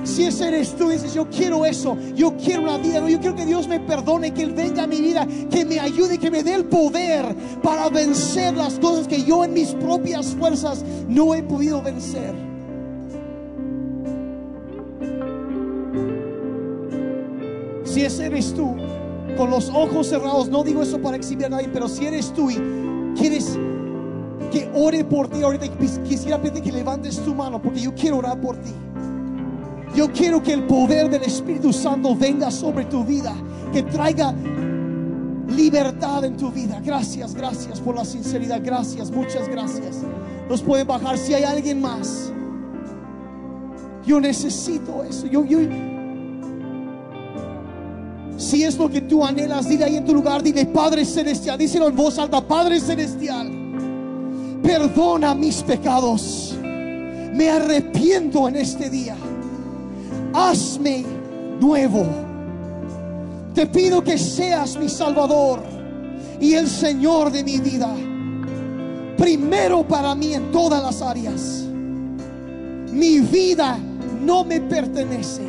Si 0.04 0.24
ese 0.24 0.48
eres 0.48 0.74
tú, 0.76 0.88
dices, 0.88 1.12
yo 1.12 1.28
quiero 1.28 1.66
eso, 1.66 1.98
yo 2.14 2.34
quiero 2.38 2.62
una 2.62 2.78
vida, 2.78 3.06
yo 3.06 3.20
quiero 3.20 3.36
que 3.36 3.44
Dios 3.44 3.68
me 3.68 3.80
perdone, 3.80 4.32
que 4.32 4.42
Él 4.42 4.52
venga 4.52 4.84
a 4.84 4.86
mi 4.86 5.02
vida, 5.02 5.28
que 5.50 5.66
me 5.66 5.78
ayude, 5.78 6.16
que 6.16 6.30
me 6.30 6.42
dé 6.42 6.54
el 6.54 6.64
poder 6.64 7.36
para 7.62 7.90
vencer 7.90 8.56
las 8.56 8.78
cosas 8.78 9.06
que 9.06 9.22
yo 9.24 9.44
en 9.44 9.52
mis 9.52 9.72
propias 9.72 10.34
fuerzas 10.36 10.82
no 11.06 11.34
he 11.34 11.42
podido 11.42 11.82
vencer. 11.82 12.45
Si 17.96 18.04
ese 18.04 18.26
eres 18.26 18.52
tú, 18.52 18.76
con 19.38 19.48
los 19.48 19.70
ojos 19.70 20.08
cerrados, 20.08 20.50
no 20.50 20.62
digo 20.62 20.82
eso 20.82 21.00
para 21.00 21.16
exhibir 21.16 21.46
a 21.46 21.48
nadie, 21.48 21.70
pero 21.72 21.88
si 21.88 22.04
eres 22.04 22.30
tú 22.30 22.50
y 22.50 22.60
quieres 23.16 23.58
que 24.52 24.70
ore 24.74 25.02
por 25.02 25.28
ti, 25.28 25.40
ahorita 25.40 25.66
quisiera 26.06 26.38
pedir 26.38 26.62
que 26.62 26.72
levantes 26.72 27.18
tu 27.24 27.34
mano, 27.34 27.58
porque 27.62 27.80
yo 27.80 27.94
quiero 27.94 28.18
orar 28.18 28.38
por 28.38 28.58
ti. 28.58 28.70
Yo 29.94 30.12
quiero 30.12 30.42
que 30.42 30.52
el 30.52 30.64
poder 30.64 31.08
del 31.08 31.22
Espíritu 31.22 31.72
Santo 31.72 32.14
venga 32.14 32.50
sobre 32.50 32.84
tu 32.84 33.02
vida, 33.02 33.34
que 33.72 33.82
traiga 33.82 34.34
libertad 35.48 36.22
en 36.26 36.36
tu 36.36 36.50
vida. 36.50 36.82
Gracias, 36.84 37.34
gracias 37.34 37.80
por 37.80 37.94
la 37.94 38.04
sinceridad. 38.04 38.60
Gracias, 38.62 39.10
muchas 39.10 39.48
gracias. 39.48 40.02
Nos 40.50 40.60
pueden 40.60 40.86
bajar 40.86 41.16
si 41.16 41.32
hay 41.32 41.44
alguien 41.44 41.80
más. 41.80 42.30
Yo 44.04 44.20
necesito 44.20 45.02
eso. 45.02 45.26
Yo, 45.26 45.46
yo, 45.46 45.60
Si 48.36 48.62
es 48.62 48.76
lo 48.76 48.90
que 48.90 49.00
tú 49.00 49.24
anhelas, 49.24 49.68
dile 49.68 49.84
ahí 49.84 49.96
en 49.96 50.04
tu 50.04 50.12
lugar, 50.14 50.42
dile 50.42 50.66
Padre 50.66 51.04
Celestial, 51.04 51.58
díselo 51.58 51.88
en 51.88 51.96
voz 51.96 52.18
alta, 52.18 52.40
Padre 52.40 52.80
Celestial, 52.80 53.50
perdona 54.62 55.34
mis 55.34 55.62
pecados. 55.62 56.54
Me 56.62 57.50
arrepiento 57.50 58.48
en 58.48 58.56
este 58.56 58.90
día. 58.90 59.16
Hazme 60.32 61.04
nuevo. 61.60 62.06
Te 63.54 63.66
pido 63.66 64.02
que 64.02 64.18
seas 64.18 64.76
mi 64.78 64.88
Salvador 64.88 65.62
y 66.40 66.54
el 66.54 66.68
Señor 66.68 67.30
de 67.32 67.42
mi 67.42 67.58
vida. 67.58 67.94
Primero 69.16 69.86
para 69.86 70.14
mí 70.14 70.34
en 70.34 70.50
todas 70.52 70.82
las 70.82 71.00
áreas. 71.00 71.64
Mi 72.92 73.20
vida 73.20 73.78
no 74.24 74.44
me 74.44 74.60
pertenece. 74.60 75.42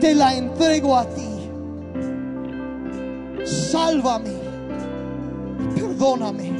Te 0.00 0.14
la 0.14 0.34
entrego 0.34 0.96
a 0.96 1.04
ti. 1.06 1.35
Sálvame. 3.46 4.32
Perdóname. 5.74 6.52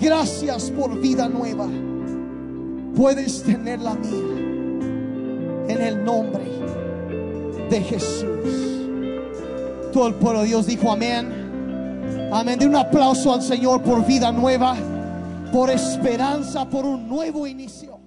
Gracias 0.00 0.70
por 0.70 0.98
vida 1.00 1.28
nueva. 1.28 1.68
Puedes 2.96 3.42
tener 3.42 3.80
la 3.80 3.94
mía. 3.94 5.68
En 5.68 5.80
el 5.80 6.04
nombre 6.04 6.42
de 7.70 7.80
Jesús. 7.80 8.26
Todo 9.92 10.08
el 10.08 10.14
pueblo 10.14 10.40
de 10.40 10.48
Dios 10.48 10.66
dijo 10.66 10.90
amén. 10.90 12.28
Amén. 12.32 12.58
De 12.58 12.66
un 12.66 12.74
aplauso 12.74 13.32
al 13.32 13.42
Señor 13.42 13.82
por 13.82 14.04
vida 14.04 14.32
nueva, 14.32 14.74
por 15.52 15.70
esperanza, 15.70 16.68
por 16.68 16.84
un 16.84 17.08
nuevo 17.08 17.46
inicio. 17.46 17.99